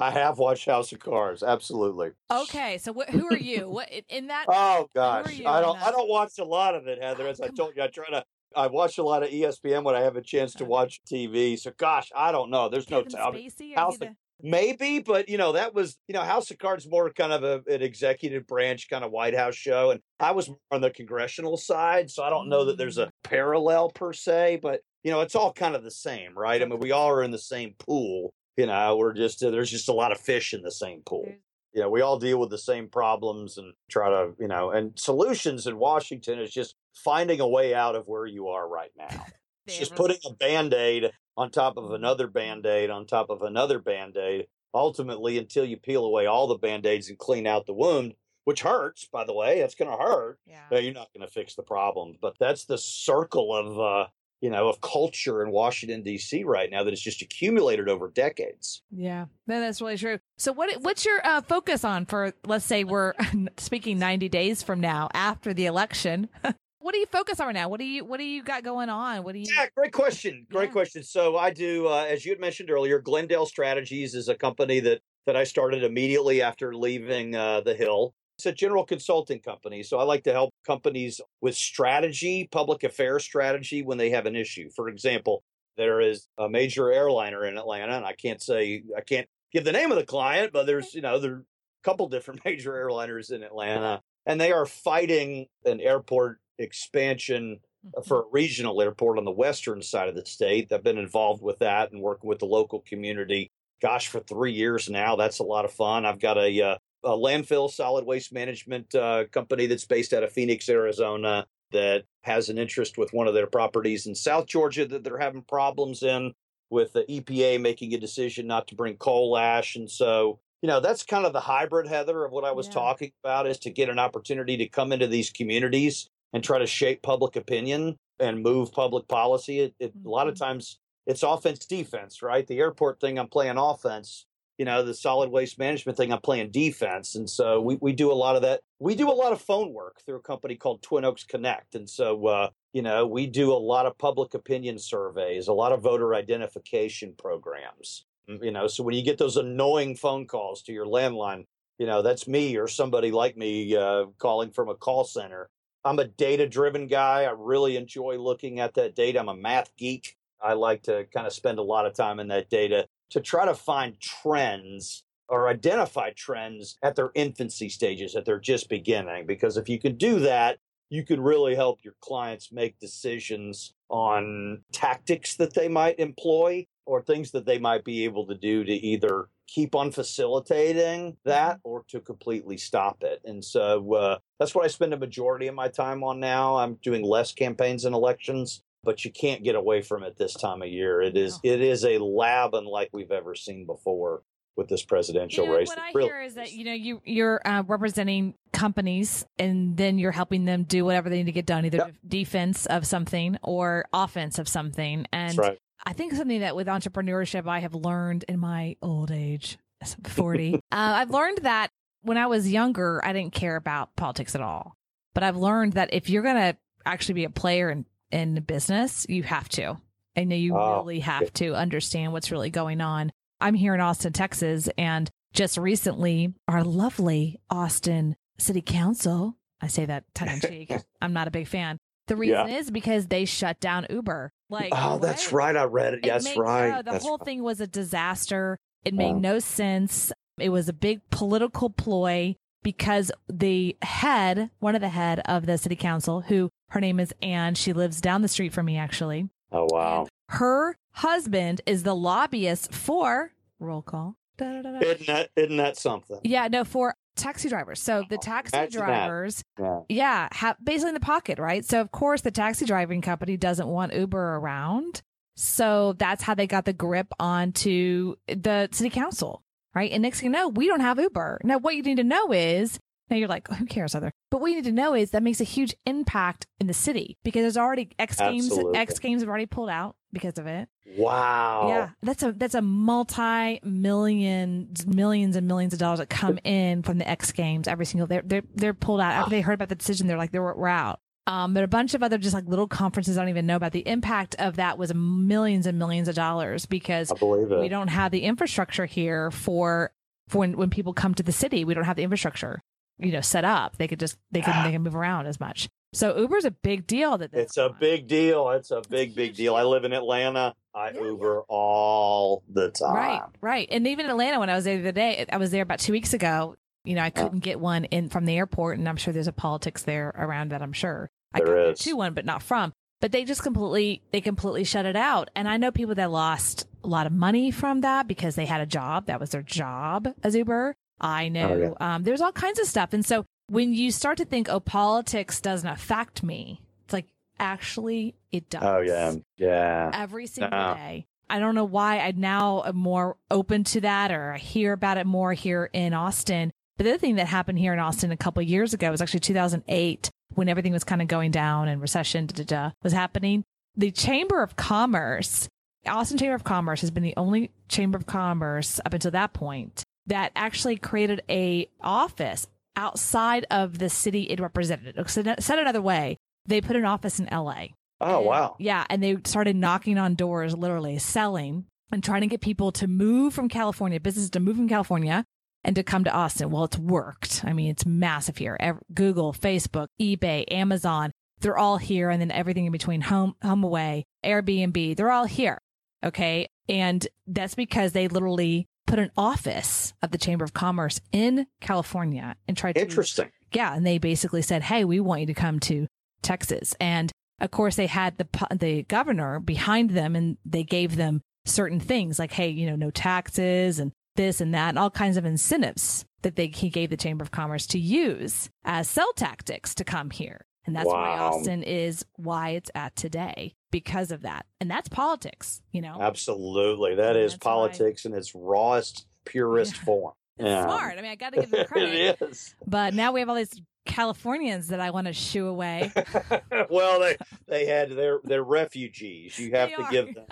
I 0.00 0.10
have 0.10 0.38
watched 0.38 0.64
House 0.66 0.90
of 0.92 0.98
Cards. 1.00 1.42
Absolutely. 1.42 2.10
Okay, 2.30 2.78
so 2.78 2.92
what, 2.92 3.10
who 3.10 3.26
are 3.30 3.36
you? 3.38 3.68
What 3.68 3.88
in- 4.08 4.28
that? 4.28 4.46
Oh 4.48 4.88
gosh, 4.94 5.40
I 5.46 5.60
don't. 5.60 5.80
I 5.80 5.90
don't 5.90 6.08
watch 6.08 6.38
a 6.38 6.44
lot 6.44 6.74
of 6.74 6.86
it, 6.88 7.02
Heather. 7.02 7.24
Oh, 7.26 7.30
as 7.30 7.40
I 7.40 7.48
told 7.48 7.74
you, 7.76 7.82
I 7.82 7.88
try 7.88 8.08
to. 8.10 8.24
I 8.56 8.66
watch 8.68 8.98
a 8.98 9.02
lot 9.02 9.22
of 9.22 9.28
ESPN 9.30 9.84
when 9.84 9.94
I 9.94 10.00
have 10.00 10.16
a 10.16 10.22
chance 10.22 10.54
to 10.54 10.64
watch 10.64 11.00
TV. 11.08 11.58
So 11.58 11.70
gosh, 11.76 12.10
I 12.16 12.32
don't 12.32 12.50
know. 12.50 12.68
There's 12.68 12.88
no 12.90 13.02
Kevin 13.02 13.18
time. 13.20 13.32
Spacey? 13.34 13.74
House 13.74 13.94
of- 13.94 14.00
the- 14.00 14.16
Maybe, 14.40 15.00
but 15.00 15.28
you 15.28 15.36
know 15.36 15.52
that 15.52 15.74
was 15.74 15.96
you 16.06 16.14
know 16.14 16.22
House 16.22 16.50
of 16.50 16.58
Cards 16.58 16.88
more 16.88 17.10
kind 17.10 17.32
of 17.32 17.42
a, 17.42 17.62
an 17.72 17.82
executive 17.82 18.46
branch 18.46 18.88
kind 18.88 19.04
of 19.04 19.10
White 19.10 19.34
House 19.34 19.56
show, 19.56 19.90
and 19.90 20.00
I 20.20 20.30
was 20.30 20.48
more 20.48 20.58
on 20.70 20.80
the 20.80 20.90
congressional 20.90 21.56
side, 21.56 22.10
so 22.10 22.22
I 22.22 22.30
don't 22.30 22.48
know 22.48 22.64
that 22.66 22.78
there's 22.78 22.98
Mm. 22.98 23.08
a 23.08 23.12
parallel 23.24 23.90
per 23.90 24.12
se, 24.12 24.60
but 24.62 24.80
you 25.02 25.10
know 25.10 25.20
it's 25.22 25.34
all 25.34 25.52
kind 25.52 25.74
of 25.74 25.82
the 25.82 25.90
same, 25.90 26.38
right? 26.38 26.62
I 26.62 26.66
mean, 26.66 26.78
we 26.78 26.92
all 26.92 27.10
are 27.10 27.22
in 27.22 27.32
the 27.32 27.38
same 27.38 27.74
pool. 27.78 28.32
You 28.56 28.66
know, 28.66 28.96
we're 28.96 29.12
just 29.12 29.42
uh, 29.42 29.50
there's 29.50 29.70
just 29.70 29.88
a 29.88 29.92
lot 29.92 30.12
of 30.12 30.20
fish 30.20 30.54
in 30.54 30.62
the 30.62 30.70
same 30.72 31.02
pool. 31.04 31.32
You 31.74 31.82
know, 31.82 31.90
we 31.90 32.00
all 32.00 32.18
deal 32.18 32.38
with 32.38 32.50
the 32.50 32.58
same 32.58 32.88
problems 32.88 33.58
and 33.58 33.72
try 33.90 34.08
to 34.08 34.34
you 34.38 34.48
know, 34.48 34.70
and 34.70 34.98
solutions 34.98 35.66
in 35.66 35.78
Washington 35.78 36.38
is 36.38 36.50
just 36.52 36.74
finding 36.94 37.40
a 37.40 37.48
way 37.48 37.74
out 37.74 37.96
of 37.96 38.06
where 38.06 38.26
you 38.26 38.48
are 38.48 38.68
right 38.68 38.90
now. 38.96 39.08
It's 39.66 39.76
just 39.80 39.94
putting 39.96 40.16
a 40.24 40.32
band 40.32 40.72
aid 40.72 41.10
on 41.38 41.50
top 41.52 41.76
of 41.76 41.92
another 41.92 42.26
band 42.26 42.66
aid 42.66 42.90
on 42.90 43.06
top 43.06 43.30
of 43.30 43.42
another 43.42 43.78
band 43.78 44.16
aid, 44.16 44.48
ultimately, 44.74 45.38
until 45.38 45.64
you 45.64 45.76
peel 45.76 46.04
away 46.04 46.26
all 46.26 46.48
the 46.48 46.58
band 46.58 46.84
aids 46.84 47.08
and 47.08 47.16
clean 47.16 47.46
out 47.46 47.64
the 47.64 47.72
wound, 47.72 48.14
which 48.44 48.62
hurts, 48.62 49.06
by 49.10 49.24
the 49.24 49.32
way. 49.32 49.60
It's 49.60 49.76
going 49.76 49.90
to 49.90 49.96
hurt. 49.96 50.40
Yeah. 50.46 50.78
You're 50.80 50.92
not 50.92 51.12
going 51.16 51.26
to 51.26 51.32
fix 51.32 51.54
the 51.54 51.62
problem. 51.62 52.16
But 52.20 52.34
that's 52.40 52.64
the 52.64 52.76
circle 52.76 53.54
of, 53.54 53.78
uh, 53.78 54.08
you 54.40 54.50
know, 54.50 54.68
of 54.68 54.80
culture 54.80 55.44
in 55.44 55.52
Washington, 55.52 56.02
D.C. 56.02 56.42
right 56.42 56.70
now 56.70 56.82
that 56.82 56.90
has 56.90 57.00
just 57.00 57.22
accumulated 57.22 57.88
over 57.88 58.08
decades. 58.08 58.82
Yeah, 58.90 59.26
no, 59.46 59.60
that's 59.60 59.80
really 59.80 59.96
true. 59.96 60.18
So, 60.38 60.52
what 60.52 60.82
what's 60.82 61.04
your 61.04 61.24
uh, 61.24 61.42
focus 61.42 61.84
on 61.84 62.06
for? 62.06 62.32
Let's 62.46 62.64
say 62.64 62.82
we're 62.82 63.14
speaking 63.58 63.98
ninety 63.98 64.28
days 64.28 64.62
from 64.64 64.80
now 64.80 65.08
after 65.14 65.54
the 65.54 65.66
election. 65.66 66.28
what 66.88 66.94
do 66.94 67.00
you 67.00 67.06
focus 67.12 67.38
on 67.38 67.48
right 67.48 67.54
now? 67.54 67.68
What 67.68 67.80
do 67.80 67.84
you 67.84 68.02
what 68.02 68.16
do 68.16 68.24
you 68.24 68.42
got 68.42 68.64
going 68.64 68.88
on? 68.88 69.22
What 69.22 69.34
do 69.34 69.40
you? 69.40 69.44
Yeah, 69.54 69.66
great 69.76 69.92
question. 69.92 70.46
Great 70.50 70.68
Yeah. 70.68 70.72
question. 70.72 71.02
So 71.02 71.36
I 71.36 71.50
do, 71.50 71.86
uh, 71.86 72.06
as 72.08 72.24
you 72.24 72.32
had 72.32 72.40
mentioned 72.40 72.70
earlier, 72.70 72.98
Glendale 72.98 73.44
Strategies 73.44 74.14
is 74.14 74.30
a 74.30 74.34
company 74.34 74.80
that 74.80 75.02
that 75.26 75.36
I 75.36 75.44
started 75.44 75.84
immediately 75.84 76.40
after 76.40 76.74
leaving 76.74 77.34
uh, 77.34 77.60
the 77.60 77.74
Hill. 77.74 78.14
It's 78.38 78.46
a 78.46 78.52
general 78.52 78.86
consulting 78.86 79.40
company, 79.40 79.82
so 79.82 79.98
I 79.98 80.04
like 80.04 80.24
to 80.24 80.32
help 80.32 80.54
companies 80.66 81.20
with 81.42 81.54
strategy, 81.56 82.48
public 82.50 82.82
affairs 82.84 83.22
strategy 83.22 83.82
when 83.82 83.98
they 83.98 84.08
have 84.08 84.24
an 84.24 84.34
issue. 84.34 84.70
For 84.74 84.88
example, 84.88 85.42
there 85.76 86.00
is 86.00 86.26
a 86.38 86.48
major 86.48 86.90
airliner 86.90 87.44
in 87.44 87.58
Atlanta, 87.58 87.98
and 87.98 88.06
I 88.06 88.14
can't 88.14 88.40
say 88.40 88.82
I 88.96 89.02
can't 89.02 89.28
give 89.52 89.64
the 89.64 89.72
name 89.72 89.92
of 89.92 89.98
the 89.98 90.06
client, 90.06 90.54
but 90.54 90.64
there's 90.64 90.94
you 90.94 91.02
know 91.02 91.18
there 91.18 91.32
are 91.32 91.36
a 91.40 91.84
couple 91.84 92.08
different 92.08 92.42
major 92.46 92.72
airliners 92.72 93.30
in 93.30 93.42
Atlanta, 93.42 94.00
and 94.24 94.40
they 94.40 94.52
are 94.52 94.64
fighting 94.64 95.48
an 95.66 95.82
airport 95.82 96.38
expansion 96.58 97.60
uh, 97.96 98.02
for 98.02 98.22
a 98.22 98.26
regional 98.32 98.80
airport 98.82 99.18
on 99.18 99.24
the 99.24 99.30
western 99.30 99.82
side 99.82 100.08
of 100.08 100.14
the 100.14 100.26
state. 100.26 100.72
I've 100.72 100.82
been 100.82 100.98
involved 100.98 101.42
with 101.42 101.58
that 101.60 101.92
and 101.92 102.02
working 102.02 102.28
with 102.28 102.40
the 102.40 102.46
local 102.46 102.80
community. 102.80 103.50
Gosh, 103.80 104.08
for 104.08 104.20
three 104.20 104.52
years 104.52 104.90
now, 104.90 105.16
that's 105.16 105.38
a 105.38 105.44
lot 105.44 105.64
of 105.64 105.72
fun. 105.72 106.04
I've 106.04 106.18
got 106.18 106.36
a, 106.36 106.60
uh, 106.60 106.78
a 107.04 107.10
landfill 107.10 107.70
solid 107.70 108.04
waste 108.04 108.32
management 108.32 108.94
uh, 108.94 109.26
company 109.30 109.66
that's 109.66 109.86
based 109.86 110.12
out 110.12 110.24
of 110.24 110.32
Phoenix, 110.32 110.68
Arizona, 110.68 111.46
that 111.70 112.04
has 112.22 112.48
an 112.48 112.58
interest 112.58 112.98
with 112.98 113.12
one 113.12 113.28
of 113.28 113.34
their 113.34 113.46
properties 113.46 114.06
in 114.06 114.14
South 114.14 114.46
Georgia 114.46 114.86
that 114.86 115.04
they're 115.04 115.18
having 115.18 115.42
problems 115.42 116.02
in 116.02 116.32
with 116.70 116.92
the 116.92 117.04
EPA 117.04 117.60
making 117.60 117.94
a 117.94 117.98
decision 117.98 118.46
not 118.46 118.66
to 118.68 118.74
bring 118.74 118.96
coal 118.96 119.38
ash. 119.38 119.76
And 119.76 119.90
so, 119.90 120.40
you 120.60 120.66
know, 120.66 120.80
that's 120.80 121.04
kind 121.04 121.24
of 121.24 121.32
the 121.32 121.40
hybrid, 121.40 121.86
Heather, 121.86 122.24
of 122.24 122.32
what 122.32 122.44
I 122.44 122.52
was 122.52 122.66
Yeah. 122.66 122.74
talking 122.74 123.12
about 123.22 123.46
is 123.46 123.58
to 123.60 123.70
get 123.70 123.88
an 123.88 123.98
opportunity 123.98 124.56
to 124.56 124.68
come 124.68 124.92
into 124.92 125.06
these 125.06 125.30
communities 125.30 126.08
and 126.32 126.42
try 126.44 126.58
to 126.58 126.66
shape 126.66 127.02
public 127.02 127.36
opinion 127.36 127.96
and 128.18 128.42
move 128.42 128.72
public 128.72 129.08
policy. 129.08 129.60
It, 129.60 129.74
it 129.78 129.94
a 130.04 130.08
lot 130.08 130.28
of 130.28 130.34
Mhm. 130.34 130.38
times 130.38 130.78
it's 131.06 131.22
offense 131.22 131.64
defense, 131.66 132.22
right? 132.22 132.46
The 132.46 132.58
airport 132.58 133.00
thing, 133.00 133.18
I'm 133.18 133.28
playing 133.28 133.56
offense. 133.56 134.26
You 134.58 134.64
know, 134.64 134.82
the 134.82 134.92
solid 134.92 135.30
waste 135.30 135.56
management 135.58 135.96
thing, 135.96 136.12
I'm 136.12 136.20
playing 136.20 136.50
defense. 136.50 137.14
And 137.14 137.30
so 137.30 137.60
we, 137.60 137.76
we 137.80 137.92
do 137.92 138.10
a 138.10 138.14
lot 138.14 138.34
of 138.36 138.42
that. 138.42 138.60
We 138.80 138.94
do 138.96 139.08
a 139.10 139.14
lot 139.14 139.32
of 139.32 139.40
phone 139.40 139.72
work 139.72 140.02
through 140.04 140.16
a 140.16 140.22
company 140.22 140.56
called 140.56 140.82
Twin 140.82 141.04
Oaks 141.04 141.24
Connect. 141.24 141.74
And 141.76 141.88
so, 141.88 142.26
uh, 142.26 142.50
you 142.72 142.82
know, 142.82 143.06
we 143.06 143.26
do 143.28 143.52
a 143.52 143.54
lot 143.54 143.86
of 143.86 143.96
public 143.98 144.34
opinion 144.34 144.78
surveys, 144.80 145.46
a 145.46 145.52
lot 145.52 145.72
of 145.72 145.80
voter 145.80 146.14
identification 146.14 147.14
programs. 147.16 148.04
Mm, 148.28 148.44
You 148.44 148.50
know, 148.50 148.66
so 148.66 148.82
when 148.82 148.94
you 148.96 149.02
get 149.04 149.18
those 149.18 149.36
annoying 149.36 149.96
phone 149.96 150.26
calls 150.26 150.62
to 150.64 150.72
your 150.72 150.86
landline, 150.86 151.44
you 151.78 151.86
know, 151.86 152.02
that's 152.02 152.26
me 152.26 152.56
or 152.56 152.66
somebody 152.66 153.12
like 153.12 153.36
me 153.36 153.76
uh, 153.76 154.06
calling 154.18 154.50
from 154.50 154.68
a 154.68 154.74
call 154.74 155.04
center. 155.04 155.48
I'm 155.88 155.98
a 155.98 156.04
data 156.04 156.46
driven 156.46 156.86
guy. 156.86 157.22
I 157.22 157.32
really 157.34 157.78
enjoy 157.78 158.18
looking 158.18 158.60
at 158.60 158.74
that 158.74 158.94
data. 158.94 159.18
I'm 159.18 159.30
a 159.30 159.34
math 159.34 159.74
geek. 159.78 160.18
I 160.38 160.52
like 160.52 160.82
to 160.82 161.06
kind 161.14 161.26
of 161.26 161.32
spend 161.32 161.58
a 161.58 161.62
lot 161.62 161.86
of 161.86 161.94
time 161.94 162.20
in 162.20 162.28
that 162.28 162.50
data 162.50 162.86
to 163.10 163.20
try 163.20 163.46
to 163.46 163.54
find 163.54 163.98
trends 163.98 165.04
or 165.30 165.48
identify 165.48 166.10
trends 166.10 166.76
at 166.82 166.94
their 166.94 167.10
infancy 167.14 167.70
stages, 167.70 168.12
that 168.12 168.26
they're 168.26 168.38
just 168.38 168.68
beginning. 168.68 169.26
Because 169.26 169.56
if 169.56 169.66
you 169.66 169.78
can 169.78 169.96
do 169.96 170.20
that, 170.20 170.58
you 170.90 171.04
can 171.04 171.22
really 171.22 171.54
help 171.54 171.78
your 171.82 171.94
clients 172.02 172.52
make 172.52 172.78
decisions 172.78 173.74
on 173.88 174.62
tactics 174.72 175.36
that 175.36 175.54
they 175.54 175.68
might 175.68 175.98
employ 175.98 176.66
or 176.88 177.02
things 177.02 177.32
that 177.32 177.44
they 177.44 177.58
might 177.58 177.84
be 177.84 178.04
able 178.04 178.26
to 178.26 178.34
do 178.34 178.64
to 178.64 178.72
either 178.72 179.28
keep 179.46 179.74
on 179.74 179.90
facilitating 179.90 181.16
that 181.24 181.60
or 181.62 181.84
to 181.88 182.00
completely 182.00 182.56
stop 182.56 183.02
it. 183.02 183.20
And 183.24 183.44
so 183.44 183.92
uh, 183.94 184.18
that's 184.38 184.54
what 184.54 184.64
I 184.64 184.68
spend 184.68 184.94
a 184.94 184.98
majority 184.98 185.46
of 185.48 185.54
my 185.54 185.68
time 185.68 186.02
on 186.02 186.18
now. 186.18 186.56
I'm 186.56 186.74
doing 186.82 187.02
less 187.02 187.32
campaigns 187.32 187.84
and 187.84 187.94
elections, 187.94 188.62
but 188.84 189.04
you 189.04 189.12
can't 189.12 189.44
get 189.44 189.54
away 189.54 189.82
from 189.82 190.02
it 190.02 190.16
this 190.16 190.34
time 190.34 190.62
of 190.62 190.68
year. 190.68 191.02
It 191.02 191.16
is 191.16 191.38
it 191.42 191.60
is 191.60 191.84
a 191.84 191.98
lab 191.98 192.54
unlike 192.54 192.88
we've 192.92 193.12
ever 193.12 193.34
seen 193.34 193.66
before 193.66 194.22
with 194.56 194.68
this 194.68 194.82
presidential 194.82 195.44
You 195.44 195.50
know, 195.50 195.56
race. 195.58 195.68
what 195.68 195.78
I 195.78 195.92
really 195.94 196.08
hear 196.08 196.22
is 196.22 196.34
that 196.34 196.52
you 196.52 196.64
know 196.64 196.72
you 196.72 197.00
you're 197.04 197.40
uh, 197.46 197.62
representing 197.66 198.34
companies, 198.52 199.24
and 199.38 199.76
then 199.76 199.98
you're 199.98 200.10
helping 200.10 200.46
them 200.46 200.64
do 200.64 200.84
whatever 200.84 201.10
they 201.10 201.18
need 201.18 201.26
to 201.26 201.32
get 201.32 201.46
done, 201.46 201.64
either 201.66 201.76
Yep. 201.78 201.94
defense 202.08 202.66
of 202.66 202.86
something 202.86 203.38
or 203.42 203.84
offense 203.92 204.38
of 204.38 204.48
something. 204.48 205.06
And 205.12 205.28
That's 205.28 205.38
right. 205.38 205.58
I 205.86 205.92
think 205.92 206.12
something 206.14 206.40
that 206.40 206.56
with 206.56 206.66
entrepreneurship 206.66 207.46
I 207.48 207.60
have 207.60 207.74
learned 207.74 208.24
in 208.28 208.38
my 208.40 208.76
old 208.82 209.10
age, 209.10 209.58
40, 210.04 210.54
uh, 210.56 210.58
I've 210.70 211.10
learned 211.10 211.38
that 211.42 211.70
when 212.02 212.18
I 212.18 212.26
was 212.26 212.50
younger, 212.50 213.00
I 213.04 213.12
didn't 213.12 213.32
care 213.34 213.56
about 213.56 213.94
politics 213.96 214.34
at 214.34 214.40
all. 214.40 214.76
But 215.14 215.22
I've 215.24 215.36
learned 215.36 215.74
that 215.74 215.92
if 215.92 216.08
you're 216.10 216.22
going 216.22 216.36
to 216.36 216.56
actually 216.84 217.14
be 217.14 217.24
a 217.24 217.30
player 217.30 217.70
in, 217.70 217.86
in 218.10 218.40
business, 218.42 219.06
you 219.08 219.22
have 219.24 219.48
to. 219.50 219.78
And 220.14 220.32
you 220.32 220.56
Oh, 220.56 220.78
really 220.78 221.00
have 221.00 221.32
to 221.34 221.54
understand 221.54 222.12
what's 222.12 222.30
really 222.32 222.50
going 222.50 222.80
on. 222.80 223.12
I'm 223.40 223.54
here 223.54 223.74
in 223.74 223.80
Austin, 223.80 224.12
Texas, 224.12 224.68
and 224.76 225.08
just 225.32 225.56
recently, 225.58 226.34
our 226.48 226.64
lovely 226.64 227.40
Austin 227.50 228.16
City 228.38 228.60
Council, 228.62 229.36
I 229.60 229.68
say 229.68 229.86
that 229.86 230.04
tongue 230.14 230.28
in 230.28 230.40
cheek, 230.40 230.72
I'm 231.02 231.12
not 231.12 231.28
a 231.28 231.32
big 231.32 231.46
fan. 231.46 231.78
The 232.08 232.16
reason 232.16 232.48
is 232.48 232.70
because 232.70 233.06
they 233.06 233.24
shut 233.26 233.60
down 233.60 233.86
Uber. 233.90 234.32
Like, 234.50 234.72
Oh, 234.74 234.98
that's 234.98 235.32
right. 235.32 235.54
I 235.56 235.64
read 235.64 235.94
it. 235.94 236.04
It 236.04 236.08
That's 236.08 236.24
makes- 236.24 236.36
right. 236.38 236.70
uh, 236.70 236.82
the 236.82 236.92
That's 236.92 237.04
whole 237.04 237.18
right. 237.18 237.24
thing 237.26 237.42
was 237.42 237.60
a 237.60 237.66
disaster. 237.66 238.58
It 238.84 238.94
made 238.94 239.12
Wow. 239.14 239.18
no 239.18 239.38
sense. 239.40 240.12
It 240.38 240.48
was 240.50 240.68
a 240.68 240.72
big 240.72 241.00
political 241.10 241.68
ploy 241.70 242.36
because 242.62 243.10
the 243.28 243.76
head, 243.82 244.50
one 244.60 244.74
of 244.74 244.80
the 244.80 244.88
head 244.88 245.20
of 245.26 245.46
the 245.46 245.58
city 245.58 245.76
council, 245.76 246.22
who 246.22 246.50
her 246.70 246.80
name 246.80 247.00
is 247.00 247.12
Anne, 247.22 247.54
she 247.54 247.72
lives 247.72 248.00
down 248.00 248.22
the 248.22 248.28
street 248.28 248.52
from 248.52 248.66
me 248.66 248.76
actually. 248.78 249.28
Oh 249.52 249.66
wow. 249.70 250.06
Her 250.30 250.76
husband 250.92 251.60
is 251.66 251.82
the 251.82 251.94
lobbyist 251.96 252.72
for 252.72 253.32
roll 253.58 253.82
call. 253.82 254.14
Isn't 254.40 255.06
that 255.06 255.30
isn't 255.36 255.56
that 255.56 255.76
something? 255.76 256.20
Yeah, 256.22 256.46
no, 256.48 256.64
for 256.64 256.94
taxi 257.18 257.48
drivers. 257.48 257.80
So 257.82 258.04
the 258.08 258.16
Oh, 258.16 258.20
taxi 258.20 258.66
drivers, 258.68 259.42
Yeah. 259.58 259.80
yeah, 259.88 260.28
have 260.32 260.56
basically 260.62 260.90
in 260.90 260.94
the 260.94 261.00
pocket, 261.00 261.38
right? 261.38 261.64
So 261.64 261.80
of 261.80 261.90
course 261.90 262.22
the 262.22 262.30
taxi 262.30 262.64
driving 262.64 263.02
company 263.02 263.36
doesn't 263.36 263.68
want 263.68 263.92
Uber 263.94 264.36
around. 264.36 265.02
So 265.36 265.94
that's 265.98 266.22
how 266.22 266.34
they 266.34 266.46
got 266.46 266.64
the 266.64 266.72
grip 266.72 267.08
onto 267.20 268.16
the 268.26 268.68
city 268.72 268.90
council, 268.90 269.42
right? 269.74 269.90
And 269.92 270.02
next 270.02 270.20
thing 270.20 270.26
you 270.26 270.32
know, 270.32 270.48
we 270.48 270.66
don't 270.66 270.80
have 270.80 270.98
Uber. 270.98 271.40
Now 271.44 271.58
what 271.58 271.76
you 271.76 271.82
need 271.82 271.98
to 271.98 272.04
know 272.04 272.32
is 272.32 272.78
now 273.10 273.16
you're 273.16 273.28
like, 273.28 273.48
who 273.48 273.64
cares, 273.66 273.94
other? 273.94 274.10
But 274.30 274.40
what 274.40 274.48
you 274.50 274.56
need 274.56 274.64
to 274.64 274.72
know 274.72 274.94
is 274.94 275.12
that 275.12 275.22
makes 275.22 275.40
a 275.40 275.44
huge 275.44 275.74
impact 275.86 276.46
in 276.60 276.66
the 276.66 276.74
city 276.74 277.16
because 277.24 277.40
there's 277.42 277.56
already 277.56 277.90
X 277.98 278.16
Games. 278.18 278.46
Absolutely. 278.46 278.78
X 278.78 278.98
Games 278.98 279.22
have 279.22 279.28
already 279.28 279.46
pulled 279.46 279.70
out 279.70 279.96
because 280.12 280.38
of 280.38 280.46
it. 280.46 280.68
Wow. 280.96 281.66
Yeah, 281.68 281.90
that's 282.02 282.22
a 282.22 282.32
that's 282.32 282.54
a 282.54 282.62
multi 282.62 283.60
million 283.62 284.70
millions 284.86 285.36
and 285.36 285.46
millions 285.46 285.72
of 285.72 285.78
dollars 285.78 285.98
that 285.98 286.08
come 286.08 286.38
in 286.44 286.82
from 286.82 286.98
the 286.98 287.08
X 287.08 287.32
Games 287.32 287.68
every 287.68 287.86
single. 287.86 288.06
They're 288.06 288.22
they're 288.24 288.42
they're 288.54 288.74
pulled 288.74 289.00
out 289.00 289.12
after 289.12 289.30
they 289.30 289.40
heard 289.40 289.54
about 289.54 289.68
the 289.68 289.74
decision. 289.74 290.06
They're 290.06 290.16
like, 290.18 290.32
they're 290.32 290.42
we're 290.42 290.68
out. 290.68 291.00
Um, 291.26 291.52
but 291.52 291.62
a 291.62 291.68
bunch 291.68 291.92
of 291.92 292.02
other 292.02 292.16
just 292.16 292.32
like 292.32 292.46
little 292.46 292.66
conferences 292.66 293.18
I 293.18 293.20
don't 293.20 293.28
even 293.28 293.44
know 293.44 293.56
about. 293.56 293.72
The 293.72 293.86
impact 293.86 294.34
of 294.38 294.56
that 294.56 294.78
was 294.78 294.94
millions 294.94 295.66
and 295.66 295.78
millions 295.78 296.08
of 296.08 296.14
dollars 296.14 296.64
because 296.64 297.12
I 297.12 297.16
believe 297.16 297.52
it. 297.52 297.60
we 297.60 297.68
don't 297.68 297.88
have 297.88 298.12
the 298.12 298.22
infrastructure 298.22 298.86
here 298.86 299.30
for 299.30 299.92
for 300.28 300.38
when, 300.38 300.56
when 300.56 300.70
people 300.70 300.94
come 300.94 301.14
to 301.14 301.22
the 301.22 301.32
city. 301.32 301.66
We 301.66 301.74
don't 301.74 301.84
have 301.84 301.96
the 301.96 302.02
infrastructure, 302.02 302.62
you 302.98 303.12
know, 303.12 303.20
set 303.20 303.44
up. 303.44 303.76
They 303.76 303.86
could 303.86 304.00
just 304.00 304.16
they 304.30 304.40
can 304.40 304.64
they 304.64 304.70
can 304.72 304.82
move 304.82 304.96
around 304.96 305.26
as 305.26 305.38
much. 305.38 305.68
So 305.92 306.18
Uber's 306.18 306.44
a 306.44 306.50
big 306.50 306.86
deal. 306.86 307.16
That 307.18 307.32
It's 307.32 307.56
a 307.56 307.68
gone. 307.68 307.76
big 307.80 308.06
deal. 308.08 308.50
It's 308.50 308.70
a 308.70 308.82
big, 308.88 309.08
huge 309.08 309.16
big 309.16 309.34
deal. 309.34 309.54
I 309.54 309.62
live 309.62 309.84
in 309.84 309.92
Atlanta. 309.92 310.54
I 310.74 310.90
Yeah, 310.90 311.00
Uber 311.02 311.42
all 311.48 312.42
the 312.52 312.70
time. 312.70 312.94
Right, 312.94 313.22
right. 313.40 313.68
And 313.70 313.86
even 313.86 314.04
in 314.06 314.10
Atlanta, 314.10 314.38
when 314.38 314.50
I 314.50 314.54
was 314.54 314.64
there 314.64 314.76
the 314.76 314.82
other 314.82 314.92
day, 314.92 315.24
I 315.32 315.36
was 315.38 315.50
there 315.50 315.62
about 315.62 315.78
two 315.80 315.92
weeks 315.92 316.12
ago. 316.12 316.56
You 316.84 316.94
know, 316.94 317.02
I 317.02 317.10
couldn't 317.10 317.40
get 317.40 317.58
one 317.60 317.84
in 317.86 318.08
from 318.08 318.24
the 318.26 318.36
airport, 318.36 318.78
and 318.78 318.88
I'm 318.88 318.96
sure 318.96 319.12
there's 319.12 319.26
a 319.28 319.32
politics 319.32 319.82
there 319.82 320.08
around 320.16 320.50
that. 320.52 320.62
I'm 320.62 320.72
sure 320.72 321.10
I 321.34 321.38
There 321.40 321.46
could 321.46 321.72
is. 321.72 321.78
get 321.80 321.90
to 321.90 321.96
one, 321.96 322.14
but 322.14 322.24
not 322.24 322.42
from. 322.42 322.72
But 323.00 323.12
they 323.12 323.24
just 323.24 323.42
completely, 323.42 324.02
they 324.12 324.20
completely 324.20 324.64
shut 324.64 324.86
it 324.86 324.96
out. 324.96 325.30
And 325.36 325.48
I 325.48 325.56
know 325.56 325.70
people 325.70 325.94
that 325.96 326.10
lost 326.10 326.66
a 326.84 326.86
lot 326.88 327.06
of 327.06 327.12
money 327.12 327.50
from 327.50 327.80
that 327.82 328.08
because 328.08 328.34
they 328.36 328.46
had 328.46 328.60
a 328.60 328.66
job 328.66 329.06
that 329.06 329.20
was 329.20 329.30
their 329.30 329.42
job 329.42 330.08
as 330.22 330.34
Uber. 330.34 330.74
I 331.00 331.28
know 331.28 331.76
Oh, 331.80 331.84
um, 331.84 332.02
there's 332.02 332.20
all 332.20 332.32
kinds 332.32 332.58
of 332.58 332.66
stuff, 332.66 332.92
and 332.92 333.04
so 333.06 333.24
when 333.48 333.72
you 333.74 333.90
start 333.90 334.18
to 334.18 334.24
think, 334.24 334.48
oh, 334.48 334.60
politics 334.60 335.40
doesn't 335.40 335.68
affect 335.68 336.22
me, 336.22 336.60
it's 336.84 336.92
like 336.92 337.06
actually 337.38 338.14
it 338.32 338.48
does 338.50 338.62
Oh 338.62 338.80
yeah, 338.80 339.14
yeah. 339.36 339.90
every 339.94 340.26
single 340.26 340.50
No. 340.58 340.74
day. 340.74 341.06
I 341.30 341.38
don't 341.40 341.54
know 341.54 341.64
why 341.64 341.98
I 341.98 342.12
now 342.12 342.62
am 342.64 342.76
more 342.76 343.16
open 343.30 343.64
to 343.64 343.82
that 343.82 344.10
or 344.10 344.32
I 344.32 344.38
hear 344.38 344.72
about 344.72 344.96
it 344.96 345.06
more 345.06 345.32
here 345.34 345.68
in 345.72 345.92
Austin. 345.92 346.50
But 346.78 346.84
the 346.84 346.90
other 346.90 346.98
thing 346.98 347.16
that 347.16 347.26
happened 347.26 347.58
here 347.58 347.72
in 347.72 347.78
Austin 347.78 348.12
a 348.12 348.16
couple 348.16 348.40
of 348.42 348.48
years 348.48 348.72
ago 348.72 348.90
was 348.90 349.02
actually 349.02 349.20
2008 349.20 350.10
when 350.34 350.48
everything 350.48 350.72
was 350.72 350.84
kind 350.84 351.02
of 351.02 351.08
going 351.08 351.30
down 351.30 351.68
and 351.68 351.80
recession 351.82 352.26
da, 352.26 352.34
da, 352.34 352.44
da, 352.44 352.70
was 352.82 352.92
happening. 352.92 353.44
The 353.76 353.90
Chamber 353.90 354.42
of 354.42 354.56
Commerce, 354.56 355.48
Austin 355.86 356.16
Chamber 356.18 356.34
of 356.34 356.44
Commerce 356.44 356.80
has 356.80 356.90
been 356.90 357.02
the 357.02 357.14
only 357.16 357.50
Chamber 357.68 357.98
of 357.98 358.06
Commerce 358.06 358.80
up 358.86 358.94
until 358.94 359.10
that 359.10 359.32
point 359.32 359.82
that 360.06 360.32
actually 360.34 360.76
created 360.76 361.22
a 361.28 361.68
office 361.82 362.46
outside 362.78 363.44
of 363.50 363.78
the 363.78 363.90
city 363.90 364.22
it 364.30 364.40
represented. 364.40 364.94
So 365.10 365.22
said 365.38 365.58
another 365.58 365.82
way, 365.82 366.16
they 366.46 366.60
put 366.62 366.76
an 366.76 366.84
office 366.86 367.18
in 367.20 367.26
LA. 367.30 367.66
Oh 368.00 368.18
And- 368.18 368.26
wow. 368.26 368.56
Yeah, 368.58 368.86
and 368.88 369.02
they 369.02 369.16
started 369.24 369.56
knocking 369.56 369.98
on 369.98 370.14
doors, 370.14 370.56
literally 370.56 370.98
selling 370.98 371.66
and 371.92 372.02
trying 372.02 372.20
to 372.22 372.26
get 372.28 372.40
people 372.40 372.70
to 372.72 372.86
move 372.86 373.34
from 373.34 373.48
California, 373.48 373.98
businesses 374.00 374.30
to 374.30 374.40
move 374.40 374.56
from 374.56 374.68
California 374.68 375.24
and 375.64 375.74
to 375.74 375.82
come 375.82 376.04
to 376.04 376.12
Austin. 376.12 376.50
Well, 376.50 376.64
it's 376.64 376.78
worked. 376.78 377.42
I 377.44 377.52
mean, 377.52 377.70
it's 377.70 377.84
massive 377.84 378.36
here. 378.36 378.56
Ev- 378.60 378.78
Google, 378.94 379.32
Facebook, 379.32 379.88
eBay, 380.00 380.44
Amazon, 380.52 381.10
they're 381.40 381.58
all 381.58 381.78
here 381.78 382.10
and 382.10 382.20
then 382.20 382.30
everything 382.30 382.66
in 382.66 382.72
between 382.72 383.00
home 383.00 383.34
HomeAway, 383.42 384.04
Airbnb, 384.24 384.96
they're 384.96 385.10
all 385.10 385.24
here. 385.24 385.58
Okay? 386.04 386.46
And 386.68 387.06
that's 387.26 387.56
because 387.56 387.92
they 387.92 388.06
literally 388.06 388.67
put 388.88 388.98
an 388.98 389.10
office 389.16 389.92
of 390.02 390.10
the 390.10 390.18
Chamber 390.18 390.44
of 390.44 390.52
Commerce 390.54 391.00
in 391.12 391.46
California 391.60 392.34
and 392.48 392.56
tried 392.56 392.74
to 392.74 392.80
Interesting. 392.82 393.30
yeah, 393.52 393.74
and 393.74 393.86
they 393.86 393.98
basically 393.98 394.42
said, 394.42 394.62
"Hey, 394.64 394.84
we 394.84 394.98
want 395.00 395.20
you 395.20 395.26
to 395.26 395.34
come 395.34 395.60
to 395.60 395.86
Texas." 396.22 396.74
And 396.80 397.12
of 397.40 397.50
course, 397.50 397.76
they 397.76 397.86
had 397.86 398.18
the 398.18 398.26
the 398.58 398.82
governor 398.84 399.38
behind 399.40 399.90
them, 399.90 400.16
and 400.16 400.38
they 400.44 400.64
gave 400.64 400.96
them 400.96 401.20
certain 401.44 401.80
things 401.80 402.18
like, 402.18 402.32
"Hey, 402.32 402.48
you 402.48 402.66
know, 402.66 402.76
no 402.76 402.90
taxes 402.90 403.78
and 403.78 403.92
this 404.16 404.40
and 404.40 404.52
that, 404.54 404.70
and 404.70 404.78
all 404.78 404.90
kinds 404.90 405.16
of 405.16 405.24
incentives 405.24 406.04
that 406.22 406.34
they 406.34 406.48
he 406.48 406.70
gave 406.70 406.90
the 406.90 406.96
Chamber 406.96 407.22
of 407.22 407.30
Commerce 407.30 407.66
to 407.68 407.78
use 407.78 408.50
as 408.64 408.88
sell 408.88 409.12
tactics 409.12 409.74
to 409.76 409.84
come 409.84 410.10
here." 410.10 410.40
And 410.68 410.76
that's 410.76 410.86
why 410.86 411.16
Austin 411.18 411.62
is 411.62 412.04
why 412.16 412.50
it's 412.50 412.70
at 412.74 412.94
today 412.94 413.54
because 413.70 414.10
of 414.10 414.22
that, 414.22 414.44
and 414.60 414.70
that's 414.70 414.88
politics, 414.88 415.62
you 415.72 415.80
know. 415.80 415.98
Absolutely. 416.00 416.94
That 416.94 417.16
And 417.16 417.24
is 417.24 417.32
that's 417.32 417.44
why- 417.44 417.50
politics 417.52 418.04
in 418.04 418.12
its 418.14 418.34
rawest, 418.34 419.06
purest 419.24 419.76
Yeah. 419.76 419.84
form. 419.84 420.12
It's 420.38 420.46
Yeah. 420.46 420.64
smart. 420.66 420.98
I 420.98 421.02
mean, 421.02 421.10
I 421.10 421.16
got 421.16 421.32
to 421.32 421.40
give 421.40 421.50
them 421.50 421.66
credit. 421.72 421.94
it 421.94 422.22
is. 422.22 422.54
But 422.66 422.94
now 422.94 423.12
we 423.12 423.20
have 423.20 423.28
all 423.28 423.34
these 423.34 423.60
Californians 423.86 424.68
that 424.68 424.78
I 424.80 424.90
want 424.90 425.06
to 425.08 425.12
shoo 425.12 425.46
away. 425.48 425.90
well, 426.70 427.00
they 427.00 427.16
they 427.48 427.64
had 427.66 427.90
their 427.92 428.20
they're 428.22 428.44
refugees. 428.44 429.38
You 429.38 429.50
have 429.52 429.70
They 429.70 429.76
to 429.76 429.82
are. 429.82 429.90
give 429.90 430.14
them 430.14 430.26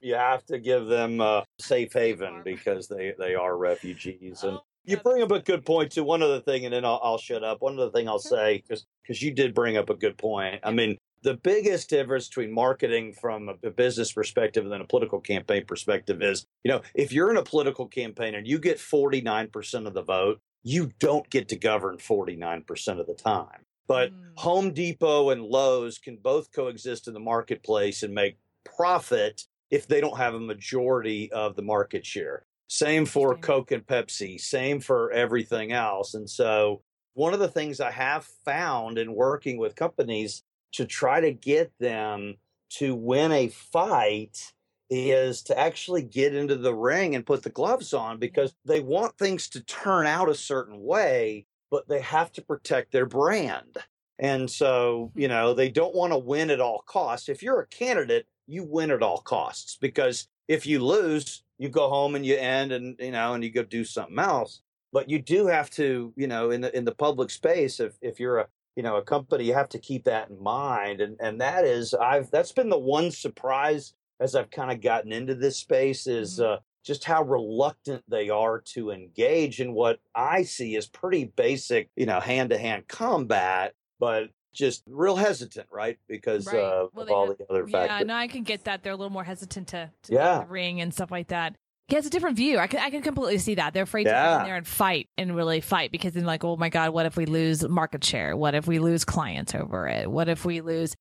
you 0.00 0.14
have 0.14 0.44
to 0.46 0.58
give 0.58 0.86
them 0.86 1.20
uh, 1.20 1.42
safe 1.58 1.92
haven 1.92 2.42
because 2.44 2.86
they 2.88 3.12
they 3.18 3.34
are 3.34 3.56
refugees. 3.56 4.42
And 4.44 4.56
Oh, 4.58 4.62
you 4.86 4.96
bring 4.98 5.22
up 5.22 5.30
a 5.30 5.40
good 5.40 5.64
point 5.64 5.92
too. 5.92 6.04
One 6.04 6.22
other 6.22 6.40
thing, 6.40 6.64
and 6.64 6.72
then 6.72 6.84
I'll, 6.84 7.00
I'll 7.02 7.18
shut 7.18 7.44
up. 7.44 7.60
One 7.60 7.78
other 7.78 7.90
thing 7.90 8.08
I'll 8.08 8.18
say 8.18 8.62
because 8.68 9.22
you 9.22 9.32
did 9.32 9.54
bring 9.54 9.76
up 9.76 9.90
a 9.90 9.94
good 9.94 10.16
point. 10.16 10.60
I 10.62 10.70
mean, 10.70 10.96
the 11.22 11.34
biggest 11.34 11.90
difference 11.90 12.28
between 12.28 12.52
marketing 12.52 13.12
from 13.12 13.50
a 13.62 13.70
business 13.70 14.12
perspective 14.12 14.64
and 14.64 14.72
then 14.72 14.80
a 14.80 14.86
political 14.86 15.20
campaign 15.20 15.64
perspective 15.66 16.22
is, 16.22 16.46
you 16.62 16.70
know, 16.70 16.82
if 16.94 17.12
you're 17.12 17.30
in 17.30 17.36
a 17.36 17.42
political 17.42 17.86
campaign 17.86 18.34
and 18.34 18.46
you 18.46 18.58
get 18.58 18.78
49% 18.78 19.86
of 19.86 19.94
the 19.94 20.02
vote, 20.02 20.40
you 20.62 20.92
don't 21.00 21.28
get 21.30 21.48
to 21.48 21.56
govern 21.56 21.96
49% 21.96 23.00
of 23.00 23.06
the 23.06 23.14
time. 23.14 23.64
But 23.88 24.12
Mm. 24.12 24.38
Home 24.38 24.72
Depot 24.72 25.30
and 25.30 25.42
Lowe's 25.42 25.98
can 25.98 26.16
both 26.16 26.52
coexist 26.52 27.08
in 27.08 27.14
the 27.14 27.20
marketplace 27.20 28.02
and 28.02 28.12
make 28.14 28.38
profit 28.64 29.44
if 29.70 29.86
they 29.86 30.00
don't 30.00 30.18
have 30.18 30.34
a 30.34 30.40
majority 30.40 31.32
of 31.32 31.56
the 31.56 31.62
market 31.62 32.04
share. 32.04 32.46
Same 32.68 33.06
for 33.06 33.36
Coke 33.36 33.70
and 33.70 33.86
Pepsi, 33.86 34.40
same 34.40 34.80
for 34.80 35.12
everything 35.12 35.72
else. 35.72 36.14
And 36.14 36.28
so, 36.28 36.82
one 37.14 37.32
of 37.32 37.40
the 37.40 37.48
things 37.48 37.80
I 37.80 37.90
have 37.92 38.24
found 38.44 38.98
in 38.98 39.14
working 39.14 39.56
with 39.56 39.74
companies 39.74 40.42
to 40.72 40.84
try 40.84 41.20
to 41.20 41.32
get 41.32 41.72
them 41.78 42.34
to 42.68 42.94
win 42.94 43.32
a 43.32 43.48
fight 43.48 44.52
is 44.90 45.42
to 45.44 45.58
actually 45.58 46.02
get 46.02 46.34
into 46.34 46.56
the 46.56 46.74
ring 46.74 47.14
and 47.14 47.26
put 47.26 47.42
the 47.42 47.50
gloves 47.50 47.94
on 47.94 48.18
because 48.18 48.54
they 48.64 48.80
want 48.80 49.16
things 49.16 49.48
to 49.48 49.60
turn 49.62 50.06
out 50.06 50.28
a 50.28 50.34
certain 50.34 50.82
way, 50.82 51.46
but 51.70 51.88
they 51.88 52.00
have 52.00 52.30
to 52.32 52.42
protect 52.42 52.92
their 52.92 53.06
brand. 53.06 53.78
And 54.18 54.50
so, 54.50 55.12
you 55.14 55.28
know, 55.28 55.48
mm-hmm. 55.48 55.56
they 55.56 55.68
don't 55.68 55.94
want 55.94 56.12
to 56.12 56.18
win 56.18 56.50
at 56.50 56.60
all 56.60 56.84
costs. 56.86 57.28
If 57.28 57.42
you're 57.42 57.60
a 57.60 57.66
candidate, 57.66 58.26
you 58.46 58.64
win 58.64 58.90
at 58.90 59.02
all 59.02 59.18
costs 59.18 59.76
because 59.80 60.28
if 60.48 60.66
you 60.66 60.84
lose, 60.84 61.42
you 61.58 61.68
go 61.68 61.88
home 61.88 62.14
and 62.14 62.24
you 62.26 62.36
end 62.36 62.72
and, 62.72 62.96
you 62.98 63.10
know, 63.10 63.34
and 63.34 63.42
you 63.44 63.50
go 63.50 63.62
do 63.62 63.84
something 63.84 64.18
else. 64.18 64.62
But 64.92 65.10
you 65.10 65.20
do 65.20 65.46
have 65.46 65.70
to, 65.70 66.12
you 66.16 66.26
know, 66.26 66.50
in 66.50 66.60
the 66.62 66.74
in 66.76 66.84
the 66.84 66.94
public 66.94 67.30
space, 67.30 67.80
if 67.80 67.98
if 68.00 68.18
you're 68.20 68.38
a 68.38 68.48
you 68.76 68.82
know 68.82 68.96
a 68.96 69.02
company, 69.02 69.44
you 69.44 69.54
have 69.54 69.68
to 69.70 69.78
keep 69.78 70.04
that 70.04 70.30
in 70.30 70.42
mind. 70.42 71.00
And 71.00 71.16
and 71.20 71.40
that 71.40 71.64
is 71.64 71.92
I've 71.94 72.30
that's 72.30 72.52
been 72.52 72.68
the 72.70 72.78
one 72.78 73.10
surprise 73.10 73.94
as 74.20 74.34
I've 74.34 74.50
kind 74.50 74.70
of 74.70 74.80
gotten 74.80 75.12
into 75.12 75.34
this 75.34 75.58
space 75.58 76.06
is 76.06 76.38
Mhm. 76.38 76.40
uh, 76.40 76.58
just 76.84 77.04
how 77.04 77.22
reluctant 77.22 78.04
they 78.08 78.30
are 78.30 78.60
to 78.60 78.90
engage 78.90 79.60
in 79.60 79.74
what 79.74 80.00
I 80.14 80.42
see 80.44 80.76
as 80.76 80.86
pretty 80.88 81.24
basic, 81.24 81.90
you 81.96 82.06
know, 82.06 82.20
hand 82.20 82.50
to 82.50 82.58
hand 82.58 82.88
combat, 82.88 83.74
but 83.98 84.30
just 84.56 84.82
real 84.88 85.16
hesitant, 85.16 85.68
right? 85.70 85.98
Because 86.08 86.46
Right. 86.46 86.56
uh, 86.56 86.88
Well, 86.94 87.04
of 87.06 87.10
all 87.12 87.28
have- 87.28 87.38
the 87.38 87.46
other 87.50 87.66
Yeah, 87.68 87.72
factors. 87.78 87.98
Yeah, 88.00 88.04
no, 88.04 88.14
I 88.14 88.26
can 88.26 88.42
get 88.42 88.64
that. 88.64 88.82
They're 88.82 88.92
a 88.92 88.96
little 88.96 89.12
more 89.12 89.24
hesitant 89.24 89.68
to, 89.68 89.90
to 90.04 90.12
Yeah. 90.12 90.40
the 90.40 90.46
ring 90.46 90.80
and 90.80 90.92
stuff 90.92 91.10
like 91.10 91.28
that. 91.28 91.54
Yeah, 91.88 91.98
it's 91.98 92.06
a 92.08 92.10
different 92.10 92.36
view. 92.36 92.58
I 92.58 92.66
can 92.66 92.80
I 92.80 92.90
can 92.90 93.02
completely 93.02 93.38
see 93.38 93.54
that. 93.56 93.72
They're 93.72 93.84
afraid 93.84 94.04
to 94.04 94.10
get 94.10 94.16
Yeah. 94.16 94.40
in 94.40 94.44
there 94.46 94.56
and 94.56 94.66
fight 94.66 95.08
and 95.16 95.36
really 95.36 95.60
fight 95.60 95.92
because 95.92 96.14
then 96.14 96.24
like, 96.24 96.42
oh 96.42 96.56
my 96.56 96.68
God, 96.68 96.90
what 96.90 97.06
if 97.06 97.16
we 97.16 97.26
lose 97.26 97.62
market 97.68 98.02
share? 98.02 98.36
What 98.36 98.56
if 98.56 98.66
we 98.66 98.80
lose 98.80 99.04
clients 99.04 99.54
over 99.54 99.86
it? 99.86 100.10
What 100.10 100.28
if 100.28 100.44
we 100.44 100.62
lose 100.62 100.96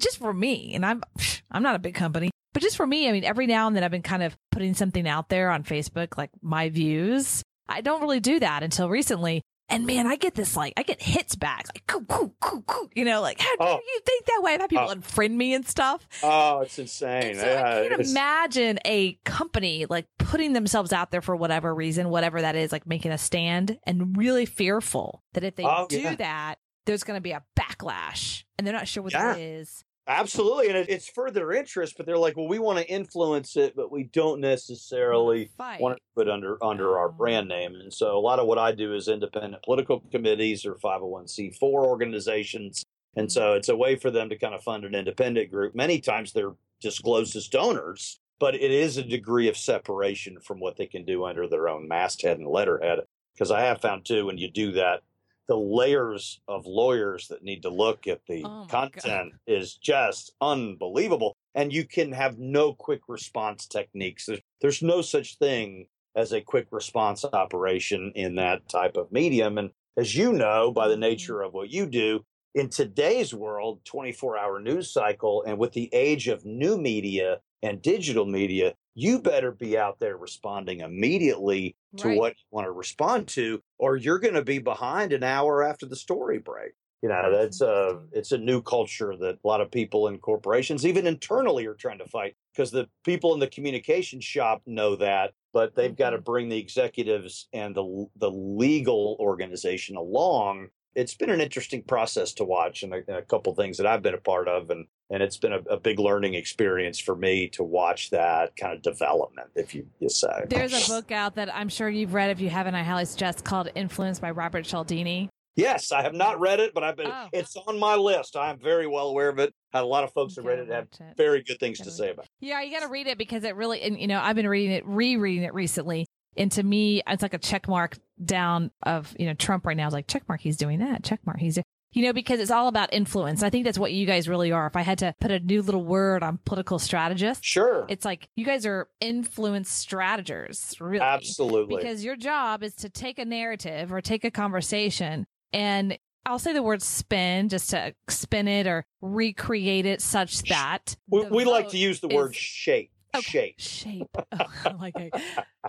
just 0.00 0.18
for 0.18 0.32
me, 0.32 0.74
and 0.74 0.86
I'm 0.86 1.02
I'm 1.50 1.62
not 1.64 1.74
a 1.74 1.80
big 1.80 1.94
company, 1.96 2.30
but 2.52 2.62
just 2.62 2.76
for 2.76 2.86
me, 2.86 3.08
I 3.08 3.12
mean, 3.12 3.24
every 3.24 3.48
now 3.48 3.66
and 3.66 3.74
then 3.74 3.82
I've 3.82 3.90
been 3.90 4.00
kind 4.02 4.22
of 4.22 4.36
putting 4.52 4.74
something 4.74 5.08
out 5.08 5.28
there 5.28 5.50
on 5.50 5.64
Facebook, 5.64 6.16
like 6.16 6.30
my 6.40 6.68
views. 6.68 7.42
I 7.68 7.80
don't 7.80 8.00
really 8.00 8.20
do 8.20 8.38
that 8.38 8.62
until 8.62 8.88
recently. 8.88 9.42
And 9.70 9.86
man, 9.86 10.06
I 10.06 10.16
get 10.16 10.34
this 10.34 10.56
like 10.56 10.72
I 10.76 10.82
get 10.82 11.02
hits 11.02 11.36
back, 11.36 11.66
like 11.74 11.86
coo, 11.86 12.02
coo, 12.06 12.32
coo, 12.40 12.62
coo, 12.62 12.88
you 12.94 13.04
know, 13.04 13.20
like 13.20 13.38
how 13.40 13.50
do 13.56 13.64
Oh. 13.64 13.74
you 13.86 14.00
think 14.06 14.24
that 14.26 14.40
way? 14.42 14.54
I've 14.54 14.60
had 14.62 14.70
people 14.70 14.88
Oh. 14.90 14.94
unfriend 14.94 15.32
me 15.32 15.52
and 15.52 15.66
stuff. 15.66 16.08
Oh, 16.22 16.60
it's 16.60 16.78
insane. 16.78 17.30
And 17.32 17.36
so 17.38 17.46
Yeah, 17.46 17.80
I 17.84 17.88
can't 17.88 18.08
imagine 18.08 18.78
a 18.86 19.14
company 19.24 19.84
like 19.90 20.06
putting 20.18 20.54
themselves 20.54 20.92
out 20.92 21.10
there 21.10 21.20
for 21.20 21.36
whatever 21.36 21.74
reason, 21.74 22.08
whatever 22.08 22.40
that 22.40 22.56
is, 22.56 22.72
like 22.72 22.86
making 22.86 23.12
a 23.12 23.18
stand 23.18 23.78
and 23.84 24.16
really 24.16 24.46
fearful 24.46 25.22
that 25.34 25.44
if 25.44 25.56
they 25.56 25.64
Oh, 25.64 25.86
do 25.88 26.00
yeah. 26.00 26.14
that, 26.16 26.54
there's 26.86 27.04
going 27.04 27.18
to 27.18 27.22
be 27.22 27.32
a 27.32 27.42
backlash 27.58 28.44
and 28.56 28.66
they're 28.66 28.74
not 28.74 28.88
sure 28.88 29.02
what 29.02 29.12
Yeah. 29.12 29.34
it 29.34 29.40
is. 29.40 29.84
Absolutely, 30.10 30.68
and 30.68 30.88
it's 30.88 31.06
for 31.06 31.30
their 31.30 31.52
interest, 31.52 31.94
but 31.98 32.06
they're 32.06 32.16
like, 32.16 32.34
well, 32.34 32.48
we 32.48 32.58
want 32.58 32.78
to 32.78 32.88
influence 32.90 33.58
it, 33.58 33.76
but 33.76 33.92
we 33.92 34.04
don't 34.04 34.40
necessarily 34.40 35.50
Fight. 35.58 35.82
want 35.82 35.98
to 35.98 36.02
put 36.16 36.30
under 36.30 36.62
under 36.64 36.98
our 36.98 37.10
Oh. 37.10 37.12
brand 37.12 37.46
name. 37.46 37.74
And 37.74 37.92
so, 37.92 38.16
a 38.16 38.18
lot 38.18 38.38
of 38.38 38.46
what 38.46 38.58
I 38.58 38.72
do 38.72 38.94
is 38.94 39.08
independent 39.08 39.62
political 39.62 40.00
committees 40.10 40.64
or 40.64 40.76
five 40.76 41.00
hundred 41.00 41.08
one 41.08 41.28
c 41.28 41.50
four 41.50 41.84
organizations, 41.84 42.82
and 43.16 43.30
so 43.30 43.42
mm-hmm. 43.42 43.58
it's 43.58 43.68
a 43.68 43.76
way 43.76 43.96
for 43.96 44.10
them 44.10 44.30
to 44.30 44.38
kind 44.38 44.54
of 44.54 44.62
fund 44.62 44.84
an 44.84 44.94
independent 44.94 45.50
group. 45.50 45.74
Many 45.74 46.00
times 46.00 46.32
they're 46.32 46.54
disclosed 46.80 47.36
as 47.36 47.48
donors, 47.48 48.18
but 48.38 48.54
it 48.54 48.70
is 48.70 48.96
a 48.96 49.02
degree 49.02 49.48
of 49.48 49.58
separation 49.58 50.40
from 50.40 50.58
what 50.58 50.76
they 50.78 50.86
can 50.86 51.04
do 51.04 51.26
under 51.26 51.46
their 51.46 51.68
own 51.68 51.86
masthead 51.86 52.38
and 52.38 52.48
letterhead. 52.48 53.00
Because 53.34 53.50
I 53.50 53.60
have 53.60 53.80
found 53.82 54.06
too, 54.06 54.26
when 54.26 54.38
you 54.38 54.50
do 54.50 54.72
that, 54.72 55.02
the 55.48 55.56
layers 55.56 56.40
of 56.46 56.66
lawyers 56.66 57.28
that 57.28 57.42
need 57.42 57.62
to 57.62 57.70
look 57.70 58.06
at 58.06 58.20
the 58.26 58.52
Oh 58.52 58.64
my 58.64 58.88
God. 58.90 59.20
content 59.20 59.34
is 59.46 59.76
just 59.76 60.34
unbelievable. 60.40 61.36
And 61.54 61.72
you 61.72 61.84
can 61.86 62.12
have 62.12 62.38
no 62.38 62.74
quick 62.74 63.02
response 63.08 63.66
techniques. 63.66 64.26
There's, 64.26 64.40
there's 64.60 64.82
no 64.82 65.02
such 65.02 65.36
thing 65.38 65.88
as 66.14 66.32
a 66.32 66.40
quick 66.40 66.68
response 66.70 67.24
operation 67.24 68.12
in 68.14 68.34
that 68.36 68.68
type 68.68 68.96
of 68.96 69.10
medium. 69.12 69.58
And 69.58 69.70
as 69.96 70.14
you 70.14 70.32
know, 70.32 70.70
by 70.70 70.88
the 70.88 70.96
Mhm. 70.98 70.98
nature 70.98 71.42
of 71.42 71.54
what 71.54 71.70
you 71.70 71.86
do, 71.88 72.24
in 72.54 72.68
today's 72.70 73.34
world, 73.34 73.84
24 73.84 74.36
hour 74.38 74.60
news 74.60 74.90
cycle, 74.90 75.42
and 75.46 75.58
with 75.58 75.72
the 75.72 75.92
age 75.94 76.28
of 76.28 76.44
new 76.44 76.78
media 76.78 77.40
and 77.62 77.82
digital 77.82 78.24
media, 78.26 78.74
you 78.98 79.20
better 79.20 79.52
be 79.52 79.78
out 79.78 79.98
there 79.98 80.16
responding 80.16 80.80
immediately 80.80 81.76
to 81.98 82.08
Right. 82.08 82.16
what 82.16 82.32
you 82.38 82.44
want 82.50 82.66
to 82.66 82.72
respond 82.72 83.28
to, 83.28 83.62
or 83.78 83.96
you're 83.96 84.18
going 84.18 84.34
to 84.34 84.44
be 84.44 84.58
behind 84.58 85.12
an 85.12 85.22
hour 85.24 85.62
after 85.62 85.86
the 85.86 85.96
story 85.96 86.38
break. 86.38 86.72
You 87.02 87.08
know, 87.08 87.30
That's 87.30 87.60
a 87.60 88.00
it's 88.12 88.32
a 88.32 88.38
new 88.38 88.60
culture 88.60 89.16
that 89.16 89.36
a 89.42 89.46
lot 89.46 89.60
of 89.60 89.70
people 89.70 90.08
in 90.08 90.18
corporations, 90.18 90.84
even 90.84 91.06
internally, 91.06 91.64
are 91.66 91.74
trying 91.74 91.98
to 91.98 92.06
fight 92.06 92.36
because 92.52 92.72
the 92.72 92.88
people 93.04 93.34
in 93.34 93.40
the 93.40 93.46
communication 93.48 94.20
shop 94.20 94.62
know 94.66 94.96
that, 94.96 95.34
but 95.52 95.74
they've 95.76 95.94
got 95.94 96.10
to 96.10 96.18
Mhm. 96.18 96.22
bring 96.22 96.48
the 96.48 96.58
executives 96.58 97.48
and 97.52 97.74
the 97.76 98.06
the 98.16 98.30
legal 98.30 99.16
organization 99.20 99.96
along. 99.96 100.68
It's 100.98 101.14
been 101.14 101.30
an 101.30 101.40
interesting 101.40 101.82
process 101.84 102.32
to 102.34 102.44
watch, 102.44 102.82
and 102.82 102.92
a, 102.92 102.96
and 103.06 103.16
a 103.18 103.22
couple 103.22 103.54
things 103.54 103.76
that 103.76 103.86
I've 103.86 104.02
been 104.02 104.14
a 104.14 104.20
part 104.20 104.48
of, 104.48 104.70
and 104.70 104.84
and 105.10 105.22
it's 105.22 105.36
been 105.36 105.52
a, 105.52 105.60
a 105.70 105.76
big 105.78 106.00
learning 106.00 106.34
experience 106.34 106.98
for 106.98 107.14
me 107.14 107.46
to 107.50 107.62
watch 107.62 108.10
that 108.10 108.56
kind 108.56 108.74
of 108.74 108.82
development, 108.82 109.48
if 109.54 109.76
you, 109.76 109.86
you 110.00 110.08
say. 110.08 110.44
There's 110.48 110.88
a 110.88 110.90
book 110.90 111.12
out 111.12 111.36
that 111.36 111.54
I'm 111.54 111.68
sure 111.68 111.88
you've 111.88 112.14
read. 112.14 112.30
If 112.30 112.40
you 112.40 112.50
haven't, 112.50 112.74
I 112.74 112.82
highly 112.82 113.04
suggest 113.04 113.44
called 113.44 113.68
Influence 113.76 114.18
by 114.18 114.32
Robert 114.32 114.64
Cialdini. 114.64 115.30
Yes, 115.54 115.92
I 115.92 116.02
have 116.02 116.14
not 116.14 116.40
read 116.40 116.58
it, 116.58 116.74
but 116.74 116.82
I've 116.82 116.96
been. 116.96 117.06
Oh. 117.06 117.28
It's 117.32 117.56
on 117.56 117.78
my 117.78 117.94
list. 117.94 118.36
I 118.36 118.50
am 118.50 118.58
very 118.58 118.88
well 118.88 119.08
aware 119.08 119.28
of 119.28 119.38
it. 119.38 119.54
Had 119.72 119.84
a 119.84 119.86
lot 119.86 120.02
of 120.02 120.12
folks 120.12 120.34
that 120.34 120.42
read 120.42 120.58
it 120.58 120.68
have 120.68 120.88
it. 121.00 121.16
very 121.16 121.42
good 121.44 121.60
things 121.60 121.78
to 121.78 121.92
say 121.92 122.10
about. 122.10 122.24
it. 122.24 122.30
Yeah, 122.40 122.60
you 122.62 122.72
got 122.72 122.84
to 122.84 122.88
read 122.88 123.06
it 123.06 123.18
because 123.18 123.44
it 123.44 123.54
really, 123.54 123.82
and 123.82 124.00
you 124.00 124.08
know, 124.08 124.20
I've 124.20 124.36
been 124.36 124.48
reading 124.48 124.72
it, 124.72 124.84
rereading 124.84 125.44
it 125.44 125.54
recently. 125.54 126.06
And 126.38 126.50
to 126.52 126.62
me, 126.62 127.02
it's 127.06 127.22
like 127.22 127.34
a 127.34 127.38
check 127.38 127.68
mark 127.68 127.98
down 128.24 128.70
of, 128.84 129.14
you 129.18 129.26
know, 129.26 129.34
Trump 129.34 129.66
right 129.66 129.76
now 129.76 129.86
is 129.88 129.92
like, 129.92 130.06
check 130.06 130.22
mark, 130.28 130.40
he's 130.40 130.56
doing 130.56 130.78
that. 130.78 131.02
Check 131.02 131.20
mark, 131.26 131.38
he's, 131.38 131.58
you 131.92 132.02
know, 132.04 132.12
because 132.12 132.40
it's 132.40 132.50
all 132.50 132.68
about 132.68 132.92
influence. 132.94 133.42
I 133.42 133.50
think 133.50 133.64
that's 133.64 133.78
what 133.78 133.92
you 133.92 134.06
guys 134.06 134.28
really 134.28 134.52
are. 134.52 134.66
If 134.66 134.76
I 134.76 134.82
had 134.82 134.98
to 134.98 135.14
put 135.20 135.30
a 135.30 135.40
new 135.40 135.62
little 135.62 135.84
word 135.84 136.22
on 136.22 136.38
political 136.44 136.78
strategists, 136.78 137.44
Sure, 137.44 137.84
it's 137.88 138.04
like 138.04 138.28
you 138.36 138.44
guys 138.44 138.64
are 138.66 138.88
influence 139.00 139.68
strategists, 139.70 140.80
really. 140.80 141.00
absolutely. 141.04 141.76
Because 141.76 142.04
your 142.04 142.16
job 142.16 142.62
is 142.62 142.74
to 142.76 142.88
take 142.88 143.18
a 143.18 143.24
narrative 143.24 143.92
or 143.92 144.00
take 144.00 144.24
a 144.24 144.30
conversation 144.30 145.26
and 145.52 145.98
I'll 146.26 146.38
say 146.38 146.52
the 146.52 146.62
word 146.62 146.82
spin 146.82 147.48
just 147.48 147.70
to 147.70 147.94
spin 148.08 148.48
it 148.48 148.66
or 148.66 148.84
recreate 149.00 149.86
it 149.86 150.02
such 150.02 150.42
that 150.50 150.94
we, 151.08 151.24
we 151.24 151.44
like 151.46 151.70
to 151.70 151.78
use 151.78 152.00
the 152.00 152.08
word 152.08 152.34
shape. 152.34 152.90
Okay, 153.16 153.54
Shape. 153.58 154.08
shape. 154.14 154.16
Oh, 154.66 154.76
like 154.78 154.94
a 154.96 155.10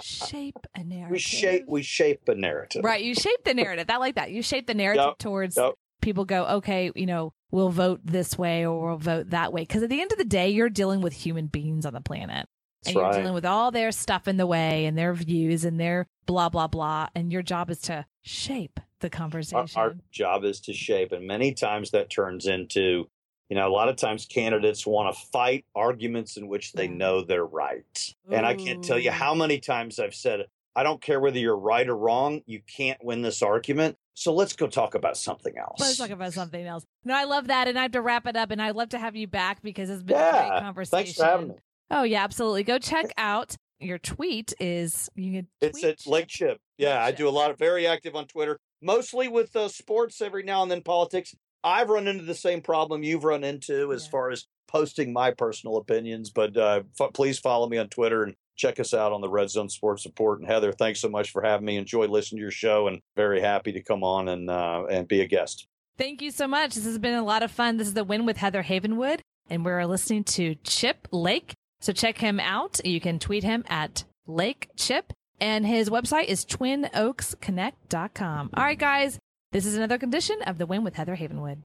shape 0.02 0.58
a 0.76 0.84
narrative. 0.84 1.12
We 1.12 1.20
shape. 1.20 1.66
We 1.68 1.82
shape 1.84 2.28
a 2.28 2.36
narrative. 2.36 2.84
right. 2.84 3.04
You 3.04 3.16
shape 3.16 3.44
the 3.46 3.54
narrative. 3.54 3.86
I 3.90 3.98
like 3.98 4.16
that. 4.16 4.32
You 4.32 4.42
shape 4.42 4.68
the 4.68 4.74
narrative 4.74 5.06
Yep, 5.06 5.18
towards 5.20 5.58
yep. 5.58 5.74
people. 6.02 6.26
Go 6.26 6.46
okay. 6.58 6.92
You 6.96 7.06
know, 7.06 7.34
we'll 7.52 7.70
vote 7.70 8.02
this 8.04 8.38
way 8.38 8.66
or 8.66 8.90
we'll 8.90 8.98
vote 8.98 9.30
that 9.32 9.54
way. 9.54 9.62
Because 9.62 9.84
at 9.84 9.90
the 9.90 10.02
end 10.02 10.12
of 10.12 10.18
the 10.18 10.26
day, 10.26 10.50
you're 10.50 10.70
dealing 10.70 11.02
with 11.02 11.14
human 11.14 11.48
beings 11.48 11.86
on 11.86 11.94
the 11.94 12.02
planet. 12.02 12.46
That's 12.84 12.88
and 12.88 12.96
you're 12.96 13.04
right. 13.06 13.16
dealing 13.16 13.34
with 13.34 13.46
all 13.46 13.72
their 13.72 13.92
stuff 13.92 14.28
in 14.28 14.38
the 14.38 14.48
way 14.48 14.86
and 14.86 14.98
their 14.98 15.14
views 15.14 15.66
and 15.66 15.80
their 15.80 16.08
blah 16.26 16.48
blah 16.50 16.68
blah 16.68 17.08
and 17.16 17.32
your 17.32 17.42
job 17.42 17.70
is 17.70 17.80
to 17.82 18.06
shape 18.22 18.80
the 19.02 19.08
our, 19.08 19.10
conversation 19.10 19.66
our 19.82 19.96
job 20.12 20.44
is 20.44 20.60
to 20.62 20.74
shape, 20.74 21.12
and 21.14 21.26
many 21.26 21.54
times 21.54 21.92
that 21.92 22.10
turns 22.10 22.46
into, 22.48 23.10
you 23.50 23.56
know, 23.56 23.68
a 23.68 23.74
lot 23.74 23.90
of 23.90 23.96
times 23.96 24.26
candidates 24.26 24.86
want 24.86 25.14
to 25.14 25.22
fight 25.32 25.66
arguments 25.76 26.38
in 26.38 26.48
which 26.48 26.72
they 26.74 26.88
know 26.88 27.24
they're 27.24 27.46
right. 27.46 28.14
And 28.32 28.46
I 28.46 28.54
can't 28.54 28.84
tell 28.84 29.00
you 29.00 29.12
how 29.12 29.34
many 29.34 29.60
times 29.60 30.00
I've 30.00 30.14
said, 30.14 30.46
I 30.76 30.84
don't 30.84 31.02
care 31.02 31.20
whether 31.20 31.40
you're 31.40 31.58
right 31.58 31.88
or 31.90 31.98
wrong. 31.98 32.42
You 32.46 32.62
can't 32.66 33.04
win 33.04 33.24
this 33.24 33.42
argument. 33.42 33.98
So 34.14 34.34
let's 34.34 34.54
go 34.54 34.68
talk 34.68 34.96
about 34.96 35.18
something 35.18 35.58
else. 35.58 35.80
Let's 35.80 35.98
talk 35.98 36.12
about 36.12 36.34
something 36.34 36.64
else. 36.64 36.86
No, 37.04 37.16
I 37.16 37.24
love 37.24 37.48
that, 37.48 37.68
and 37.68 37.80
I 37.80 37.84
have 37.84 37.94
to 37.94 38.02
wrap 38.02 38.28
it 38.28 38.36
up. 38.36 38.52
And 38.52 38.62
I'd 38.62 38.76
love 38.76 38.90
to 38.90 39.00
have 39.00 39.16
you 39.16 39.28
back 39.28 39.62
because 39.62 39.90
it's 39.90 40.04
been 40.04 40.18
a 40.18 40.48
great 40.48 40.62
conversation. 40.62 41.06
Thanks 41.06 41.14
for 41.18 41.26
having 41.26 41.48
me. 41.50 41.56
Oh 41.90 42.04
yeah, 42.04 42.24
absolutely. 42.24 42.64
Go 42.64 42.78
check 42.78 43.12
out 43.18 43.56
your 43.80 43.98
tweet. 43.98 44.54
Is 44.60 45.10
you 45.16 45.32
can 45.32 45.48
It's 45.62 45.84
at 45.84 46.06
Lake 46.06 46.28
Chip. 46.28 46.60
Yeah, 46.78 47.04
Lake 47.04 47.14
I 47.14 47.18
do 47.18 47.28
a 47.28 47.32
lot 47.32 47.50
of 47.50 47.58
very 47.58 47.88
active 47.88 48.16
on 48.16 48.28
Twitter, 48.28 48.60
mostly 48.82 49.28
with 49.28 49.56
uh, 49.56 49.70
sports 49.70 50.22
every 50.22 50.44
now 50.44 50.62
and 50.62 50.70
then 50.70 50.82
politics. 50.82 51.34
I've 51.64 51.90
run 51.90 52.08
into 52.08 52.24
the 52.24 52.36
same 52.36 52.62
problem 52.62 53.04
you've 53.04 53.24
run 53.24 53.44
into 53.44 53.92
as 53.94 54.06
Yeah. 54.06 54.12
far 54.12 54.32
as 54.32 54.46
posting 54.68 55.12
my 55.14 55.32
personal 55.32 55.78
opinions, 55.78 56.30
but 56.30 56.56
uh, 56.56 56.82
f- 57.00 57.14
please 57.14 57.40
follow 57.40 57.68
me 57.68 57.78
on 57.78 57.88
Twitter 57.90 58.24
and 58.24 58.36
check 58.56 58.80
us 58.80 58.94
out 58.94 59.12
on 59.12 59.22
the 59.22 59.30
Red 59.30 59.50
Zone 59.50 59.70
Sports 59.70 60.06
Report. 60.06 60.40
And 60.40 60.48
Heather, 60.50 60.72
thanks 60.72 61.00
so 61.02 61.10
much 61.10 61.32
for 61.32 61.42
having 61.42 61.66
me. 61.66 61.78
Enjoy 61.78 62.06
listening 62.08 62.38
to 62.38 62.42
your 62.44 62.52
show 62.52 62.88
and 62.88 63.00
very 63.16 63.42
happy 63.42 63.72
to 63.72 63.82
come 63.82 64.04
on 64.04 64.28
and 64.30 64.50
uh, 64.50 64.84
and 64.90 65.08
be 65.08 65.22
a 65.22 65.28
guest. 65.28 65.68
Thank 65.98 66.22
you 66.22 66.32
so 66.32 66.48
much. 66.48 66.76
This 66.76 66.86
has 66.86 67.00
been 67.00 67.16
a 67.16 67.24
lot 67.24 67.44
of 67.44 67.52
fun. 67.52 67.78
This 67.78 67.88
is 67.88 67.94
the 67.94 68.04
win 68.04 68.26
with 68.26 68.38
Heather 68.38 68.64
Havenwood, 68.64 69.20
and 69.50 69.66
we're 69.66 69.86
listening 69.86 70.24
to 70.26 70.56
Chip 70.64 71.08
Lake. 71.12 71.54
So 71.82 71.92
check 71.92 72.20
him 72.20 72.40
out. 72.40 72.80
You 72.86 73.02
can 73.02 73.20
tweet 73.20 73.44
him 73.44 73.66
at 73.68 74.04
Lake 74.28 74.70
Chip, 74.78 75.12
and 75.42 75.66
his 75.66 75.90
website 75.90 76.26
is 76.26 76.46
twinoaksconnect.com. 76.46 78.50
All 78.54 78.64
right, 78.64 78.78
guys, 78.80 79.18
this 79.52 79.66
is 79.66 79.76
another 79.76 79.98
condition 79.98 80.42
of 80.44 80.58
the 80.58 80.66
win 80.66 80.84
with 80.84 80.96
Heather 80.96 81.16
Havenwood. 81.16 81.64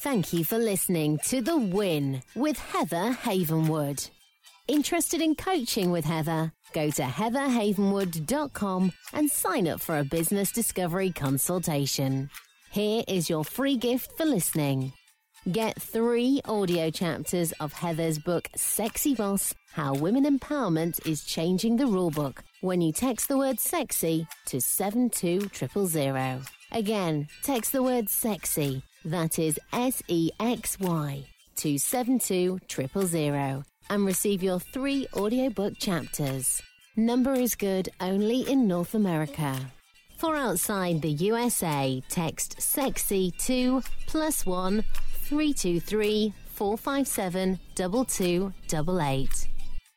Thank 0.00 0.32
you 0.32 0.44
for 0.44 0.58
listening 0.58 1.18
to 1.24 1.40
The 1.40 1.56
Win 1.56 2.22
with 2.36 2.58
Heather 2.58 3.16
Havenwood. 3.22 4.10
Interested 4.68 5.20
in 5.20 5.34
coaching 5.34 5.90
with 5.90 6.04
Heather? 6.04 6.52
Go 6.72 6.90
to 6.90 7.02
heatherhavenwood.com 7.02 8.92
and 9.12 9.30
sign 9.30 9.66
up 9.66 9.80
for 9.80 9.98
a 9.98 10.04
business 10.04 10.52
discovery 10.52 11.10
consultation. 11.10 12.30
Here 12.70 13.02
is 13.08 13.28
your 13.30 13.44
free 13.44 13.76
gift 13.76 14.12
for 14.16 14.26
listening. 14.26 14.92
Get 15.50 15.80
three 15.80 16.42
audio 16.44 16.90
chapters 16.90 17.52
of 17.52 17.72
Heather's 17.72 18.18
book, 18.18 18.48
Sexy 18.54 19.14
Boss 19.14 19.54
How 19.72 19.94
Women 19.94 20.24
Empowerment 20.24 21.04
is 21.06 21.24
Changing 21.24 21.76
the 21.76 21.84
Rulebook 21.84 22.42
when 22.60 22.80
you 22.80 22.92
text 22.92 23.28
the 23.28 23.38
word 23.38 23.60
sexy 23.60 24.26
to 24.46 24.60
72000. 24.60 26.42
Again, 26.72 27.28
text 27.42 27.72
the 27.72 27.82
word 27.82 28.08
sexy, 28.08 28.82
that 29.04 29.38
is 29.38 29.58
S 29.72 30.02
E 30.08 30.30
X 30.40 30.78
Y, 30.80 31.24
to 31.56 31.78
72000 31.78 33.64
and 33.90 34.04
receive 34.04 34.42
your 34.42 34.60
three 34.60 35.06
audiobook 35.14 35.78
chapters. 35.78 36.60
Number 36.96 37.34
is 37.34 37.54
good 37.54 37.88
only 38.00 38.40
in 38.40 38.66
North 38.66 38.94
America. 38.94 39.56
For 40.16 40.34
outside 40.36 41.00
the 41.00 41.12
USA, 41.12 42.02
text 42.08 42.60
sexy 42.60 43.30
to 43.38 43.82
plus 44.06 44.44
one 44.44 44.82
323 45.12 46.34
457 46.54 47.60
2288. 47.76 49.48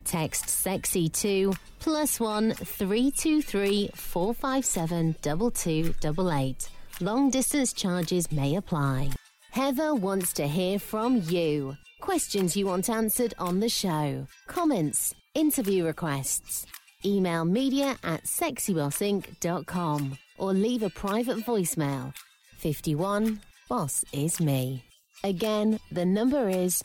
Text 0.06 0.50
sexy 0.50 1.10
to 1.10 1.54
plus 1.80 2.20
one 2.20 2.54
323 2.54 3.92
457 3.94 5.16
2288. 5.22 6.70
Long 7.00 7.30
distance 7.30 7.74
charges 7.74 8.32
may 8.32 8.56
apply. 8.56 9.10
Heather 9.52 9.94
wants 9.96 10.34
to 10.34 10.48
hear 10.48 10.80
from 10.80 11.22
you. 11.28 11.76
Questions 12.00 12.56
you 12.56 12.68
want 12.68 12.90
answered 12.90 13.34
on 13.38 13.60
the 13.60 13.70
show, 13.70 14.26
comments, 14.48 15.14
interview 15.36 15.86
requests. 15.86 16.66
Email 17.06 17.46
media 17.46 17.98
at 18.04 18.24
sexybossinc.com 18.24 20.18
or 20.38 20.54
leave 20.54 20.84
a 20.84 20.90
private 20.90 21.38
voicemail. 21.38 22.14
51 22.58 23.40
Boss 23.72 24.04
is 24.12 24.42
me. 24.42 24.84
Again, 25.24 25.80
the 25.94 26.06
number 26.06 26.50
is 26.50 26.84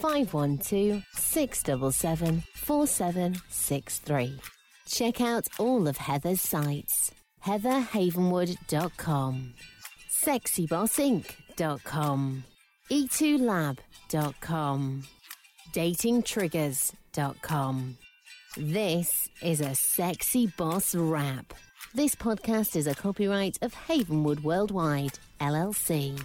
512 0.00 1.04
677 1.12 2.42
4763. 2.54 4.40
Check 4.86 5.20
out 5.20 5.46
all 5.58 5.86
of 5.86 5.96
Heather's 5.96 6.40
sites 6.40 7.10
heatherhavenwood.com, 7.44 9.54
sexybossinc.com, 10.10 12.44
e2lab.com, 12.90 15.04
datingtriggers.com. 15.72 17.98
This 18.56 19.28
is 19.42 19.60
a 19.60 19.74
sexy 19.74 20.46
boss 20.46 20.94
Wrap. 20.94 21.52
This 21.94 22.14
podcast 22.14 22.76
is 22.76 22.86
a 22.86 22.94
copyright 22.94 23.58
of 23.62 23.74
Havenwood 23.74 24.42
Worldwide, 24.42 25.18
LLC. 25.40 26.18